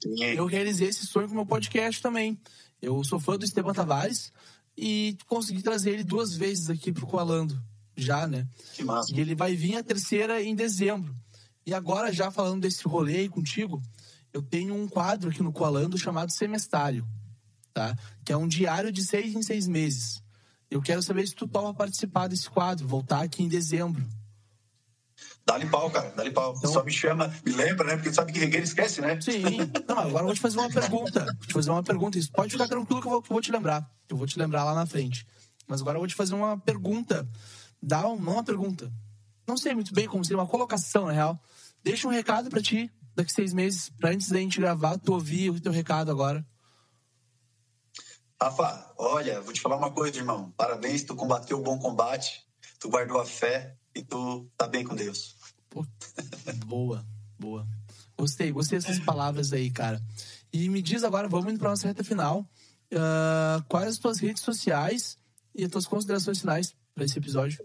Sim. 0.02 0.24
Eu 0.24 0.46
realizei 0.46 0.88
esse 0.88 1.06
sonho 1.06 1.28
com 1.28 1.34
o 1.34 1.38
meu 1.38 1.46
podcast 1.46 2.02
também. 2.02 2.40
Eu 2.82 3.04
sou 3.04 3.20
fã 3.20 3.38
do 3.38 3.46
Esteban 3.46 3.74
Tavares 3.74 4.32
e 4.78 5.18
consegui 5.28 5.62
trazer 5.62 5.92
ele 5.92 6.04
duas 6.04 6.36
vezes 6.36 6.70
aqui 6.70 6.92
pro 6.92 7.08
Coalando 7.08 7.62
já, 7.96 8.28
né? 8.28 8.48
Que 8.74 8.84
massa. 8.84 9.14
E 9.14 9.20
ele 9.20 9.36
vai 9.36 9.56
vir 9.56 9.78
a 9.78 9.84
terceira 9.84 10.42
em 10.42 10.56
dezembro. 10.56 11.16
E 11.66 11.74
agora, 11.74 12.14
já 12.14 12.30
falando 12.30 12.62
desse 12.62 12.88
rolê 12.88 13.18
aí 13.18 13.30
contigo, 13.30 13.82
eu 14.36 14.42
tenho 14.42 14.76
um 14.76 14.86
quadro 14.86 15.30
aqui 15.30 15.42
no 15.42 15.54
Coalando 15.54 15.98
chamado 15.98 16.30
Semestário, 16.30 17.08
tá? 17.74 17.96
Que 18.26 18.34
é 18.34 18.38
um 18.38 18.50
diário 18.50 18.92
de 18.92 19.02
seis 19.02 19.34
em 19.34 19.42
seis 19.42 19.66
meses. 19.66 20.22
Eu 20.70 20.82
quero 20.82 21.02
saber 21.02 21.26
se 21.26 21.34
tu 21.34 21.48
topa 21.48 21.74
participar 21.74 22.28
desse 22.28 22.50
quadro, 22.50 22.86
voltar 22.86 23.22
aqui 23.22 23.42
em 23.42 23.48
dezembro. 23.48 24.06
Dá-lhe 25.46 25.66
pau, 25.68 25.90
cara, 25.90 26.10
dá-lhe 26.10 26.32
pau. 26.32 26.54
Então... 26.58 26.74
Só 26.74 26.84
me 26.84 26.92
chama, 26.92 27.34
me 27.46 27.54
lembra, 27.54 27.88
né? 27.88 27.96
Porque 27.96 28.12
sabe 28.12 28.34
que 28.34 28.40
regueiro 28.40 28.66
esquece, 28.66 29.00
né? 29.00 29.22
Sim. 29.22 29.42
Não, 29.88 30.00
agora 30.00 30.24
eu 30.24 30.26
vou 30.26 30.34
te 30.34 30.42
fazer 30.42 30.58
uma 30.58 30.70
pergunta. 30.70 31.24
Vou 31.24 31.48
te 31.48 31.54
fazer 31.54 31.70
uma 31.70 31.84
pergunta. 31.84 32.18
Isso 32.18 32.32
pode 32.34 32.52
ficar 32.52 32.68
tranquilo 32.68 33.00
que 33.00 33.08
eu 33.08 33.12
vou, 33.12 33.22
que 33.22 33.32
eu 33.32 33.34
vou 33.34 33.42
te 33.42 33.54
lembrar. 33.54 33.90
Eu 34.10 34.18
vou 34.18 34.28
te 34.28 34.38
lembrar 34.38 34.66
lá 34.66 34.76
na 34.76 34.86
frente. 34.86 35.26
Mas 35.66 35.80
agora 35.80 35.96
eu 35.96 36.02
vou 36.02 36.08
te 36.08 36.16
fazer 36.16 36.36
uma 36.36 36.58
pergunta 36.58 37.26
dá 37.82 38.06
uma 38.08 38.44
pergunta. 38.44 38.92
Não 39.48 39.56
sei 39.56 39.74
muito 39.76 39.94
bem 39.94 40.08
como 40.08 40.26
seria 40.26 40.40
uma 40.40 40.48
colocação, 40.48 41.06
na 41.06 41.14
real. 41.14 41.40
Deixa 41.84 42.08
um 42.08 42.12
recado 42.12 42.50
para 42.50 42.62
ti 42.62 42.92
daqui 43.16 43.32
seis 43.32 43.54
meses, 43.54 43.90
para 43.90 44.12
antes 44.12 44.30
da 44.30 44.40
gente 44.40 44.60
gravar, 44.60 44.98
tu 44.98 45.14
ouvir 45.14 45.50
o 45.50 45.60
teu 45.60 45.72
recado 45.72 46.12
agora. 46.12 46.46
Rafa, 48.42 48.94
olha, 48.98 49.42
vou 49.42 49.54
te 49.54 49.62
falar 49.62 49.78
uma 49.78 49.92
coisa, 49.92 50.18
irmão. 50.18 50.52
Parabéns, 50.58 51.04
tu 51.04 51.16
combateu 51.16 51.58
o 51.58 51.64
bom 51.64 51.80
combate, 51.80 52.46
tu 52.80 52.90
guardou 52.90 53.20
a 53.20 53.26
fé 53.26 53.78
e 53.96 54.04
tu 54.04 54.50
tá 54.58 54.68
bem 54.68 54.84
com 54.84 54.94
Deus. 54.94 55.38
Pô, 55.70 55.86
boa, 56.66 57.06
boa. 57.40 57.68
Gostei, 58.18 58.52
gostei 58.52 58.80
dessas 58.80 59.00
palavras 59.00 59.54
aí, 59.54 59.72
cara. 59.72 60.02
E 60.52 60.70
me 60.70 60.82
diz 60.82 61.04
agora, 61.04 61.28
vamos 61.28 61.52
indo 61.52 61.60
para 61.60 61.70
nossa 61.70 61.88
reta 61.88 62.04
final. 62.04 62.50
Uh, 62.94 63.64
quais 63.68 63.88
as 63.88 63.98
tuas 63.98 64.20
redes 64.20 64.44
sociais 64.44 65.18
e 65.54 65.64
as 65.64 65.72
tuas 65.72 65.86
considerações 65.86 66.40
finais 66.40 66.76
para 66.94 67.06
esse 67.06 67.18
episódio? 67.18 67.64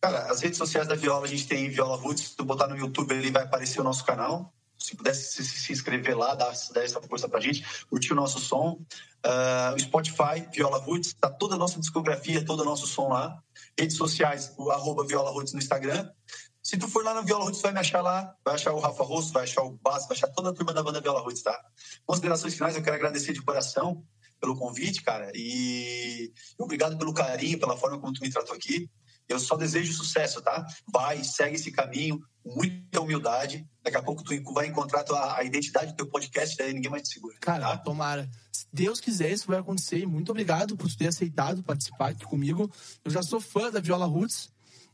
Cara, 0.00 0.30
as 0.30 0.40
redes 0.40 0.58
sociais 0.58 0.86
da 0.86 0.94
Viola, 0.94 1.24
a 1.24 1.28
gente 1.28 1.46
tem 1.46 1.68
Viola 1.68 1.96
Roots. 1.96 2.28
Se 2.28 2.36
tu 2.36 2.44
botar 2.44 2.68
no 2.68 2.76
YouTube 2.76 3.12
ali, 3.12 3.30
vai 3.30 3.42
aparecer 3.42 3.80
o 3.80 3.84
nosso 3.84 4.04
canal. 4.04 4.52
Se 4.78 4.94
pudesse 4.94 5.44
se, 5.44 5.72
inscrever 5.72 6.16
lá, 6.16 6.36
dar, 6.36 6.52
dar 6.72 6.84
essa 6.84 7.02
força 7.02 7.28
pra 7.28 7.40
gente, 7.40 7.64
curtir 7.86 8.12
o 8.12 8.16
nosso 8.16 8.38
som. 8.38 8.80
Uh, 9.26 9.74
o 9.74 9.80
Spotify, 9.80 10.48
Viola 10.54 10.78
Roots, 10.78 11.14
tá 11.14 11.28
toda 11.28 11.56
a 11.56 11.58
nossa 11.58 11.80
discografia, 11.80 12.44
todo 12.44 12.60
o 12.60 12.64
nosso 12.64 12.86
som 12.86 13.08
lá. 13.08 13.42
Redes 13.76 13.96
sociais, 13.96 14.54
o 14.56 14.70
arroba 14.70 15.04
Viola 15.04 15.32
Roots 15.32 15.52
no 15.52 15.58
Instagram. 15.58 16.08
Se 16.62 16.76
tu 16.76 16.86
for 16.86 17.02
lá 17.02 17.12
no 17.14 17.24
Viola 17.24 17.44
Roots, 17.44 17.60
vai 17.60 17.72
me 17.72 17.80
achar 17.80 18.00
lá, 18.00 18.36
vai 18.44 18.54
achar 18.54 18.72
o 18.72 18.78
Rafa 18.78 19.02
Rosso, 19.02 19.32
vai 19.32 19.42
achar 19.42 19.62
o 19.62 19.72
Bass, 19.82 20.06
vai 20.06 20.16
achar 20.16 20.28
toda 20.28 20.50
a 20.50 20.52
turma 20.52 20.72
da 20.72 20.82
banda 20.82 21.00
Viola 21.00 21.20
Roots, 21.20 21.42
tá? 21.42 21.58
Considerações 22.06 22.54
finais, 22.54 22.76
eu 22.76 22.82
quero 22.82 22.94
agradecer 22.94 23.32
de 23.32 23.42
coração 23.42 24.04
pelo 24.40 24.56
convite, 24.56 25.02
cara. 25.02 25.32
E 25.34 26.32
obrigado 26.56 26.96
pelo 26.96 27.12
carinho, 27.12 27.58
pela 27.58 27.76
forma 27.76 27.98
como 27.98 28.12
tu 28.12 28.20
me 28.20 28.30
tratou 28.30 28.54
aqui. 28.54 28.88
Eu 29.28 29.38
só 29.38 29.56
desejo 29.56 29.92
sucesso, 29.92 30.40
tá? 30.40 30.66
Vai, 30.90 31.22
segue 31.22 31.56
esse 31.56 31.70
caminho, 31.70 32.20
muita 32.44 33.00
humildade. 33.00 33.66
Daqui 33.82 33.96
a 33.96 34.02
pouco 34.02 34.24
tu 34.24 34.34
vai 34.52 34.66
encontrar 34.66 35.04
a, 35.10 35.38
a 35.38 35.44
identidade 35.44 35.92
do 35.92 35.96
teu 35.96 36.06
podcast, 36.06 36.56
daí 36.56 36.72
ninguém 36.72 36.90
mais 36.90 37.02
te 37.02 37.14
segura. 37.14 37.36
Cara, 37.40 37.68
tá? 37.70 37.78
tomara. 37.78 38.28
Deus 38.72 39.00
quiser, 39.00 39.32
isso 39.32 39.46
vai 39.46 39.58
acontecer. 39.58 40.06
Muito 40.06 40.30
obrigado 40.30 40.76
por 40.76 40.94
ter 40.94 41.08
aceitado 41.08 41.62
participar 41.62 42.10
aqui 42.10 42.24
comigo. 42.24 42.70
Eu 43.04 43.10
já 43.10 43.22
sou 43.22 43.40
fã 43.40 43.70
da 43.70 43.80
Viola 43.80 44.06
Roots. 44.06 44.50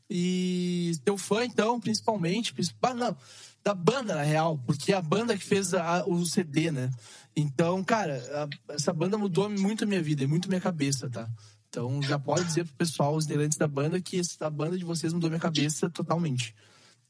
E 0.09 0.93
teu 1.03 1.17
fã, 1.17 1.45
então, 1.45 1.81
principalmente, 1.81 2.55
não, 2.95 3.17
da 3.65 3.75
banda, 3.75 4.15
na 4.15 4.23
real, 4.23 4.59
porque 4.67 4.93
é 4.93 4.97
a 4.97 5.03
banda 5.03 5.37
que 5.37 5.45
fez 5.45 5.73
a, 5.73 6.05
o 6.07 6.27
CD, 6.27 6.71
né? 6.71 6.91
Então, 7.35 7.83
cara, 7.83 8.23
a, 8.69 8.75
essa 8.75 8.93
banda 8.93 9.17
mudou 9.17 9.49
muito 9.49 9.85
a 9.85 9.87
minha 9.87 10.03
vida, 10.03 10.29
muito 10.29 10.45
a 10.47 10.49
minha 10.49 10.61
cabeça, 10.61 11.09
tá? 11.09 11.27
Então, 11.75 12.01
já 12.01 12.21
pode 12.21 12.45
dizer 12.45 12.65
pro 12.65 12.75
pessoal, 12.75 13.17
os 13.17 13.25
integrantes 13.25 13.59
da 13.59 13.67
banda, 13.67 14.01
que 14.01 14.21
a 14.39 14.49
banda 14.49 14.79
de 14.79 14.85
vocês 14.85 15.13
mudou 15.13 15.29
minha 15.29 15.41
cabeça 15.41 15.91
totalmente. 15.91 16.55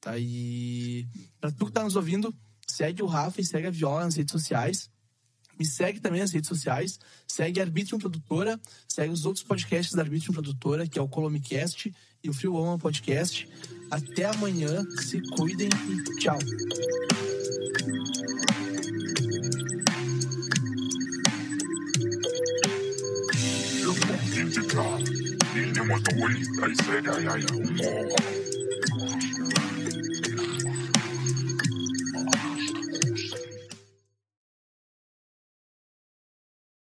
Tá? 0.01 0.17
E 0.17 1.07
pra 1.39 1.51
tu 1.51 1.67
que 1.67 1.73
tá 1.73 1.85
nos 1.85 1.97
ouvindo, 1.97 2.35
segue 2.67 3.03
o 3.03 3.07
Rafa 3.07 3.43
e 3.43 3.45
segue 3.45 3.67
a 3.67 3.71
Viola 3.71 4.05
nas 4.05 4.17
redes 4.17 4.33
sociais. 4.33 4.89
Me 5.59 5.67
segue 5.67 6.01
também 6.01 6.23
nas 6.23 6.33
redes 6.33 6.49
sociais. 6.49 6.99
Segue 7.29 7.61
a 7.61 7.63
Arbitrium 7.63 7.99
Produtora. 7.99 8.59
Segue 8.89 9.13
os 9.13 9.27
outros 9.27 9.45
podcasts 9.45 9.95
da 9.95 10.01
Arbitrium 10.01 10.33
Produtora, 10.33 10.89
que 10.89 10.99
é 10.99 11.03
o 11.03 11.09
Colomicast 11.09 11.95
e 12.23 12.31
o 12.31 12.33
Free 12.33 12.49
Woman 12.49 12.79
Podcast. 12.79 13.47
Até 13.91 14.25
amanhã. 14.25 14.83
Se 15.03 15.21
cuidem 15.37 15.69
e 15.69 16.21
tchau. 16.21 16.39
to 24.55 24.63
God. 24.77 25.09
Nini 25.57 25.81
mwatu 25.87 26.17
wei, 26.23 26.43
I 26.65 26.75
said 26.75 27.09
I 27.09 27.35
am 27.35 27.77
more. 27.77 28.54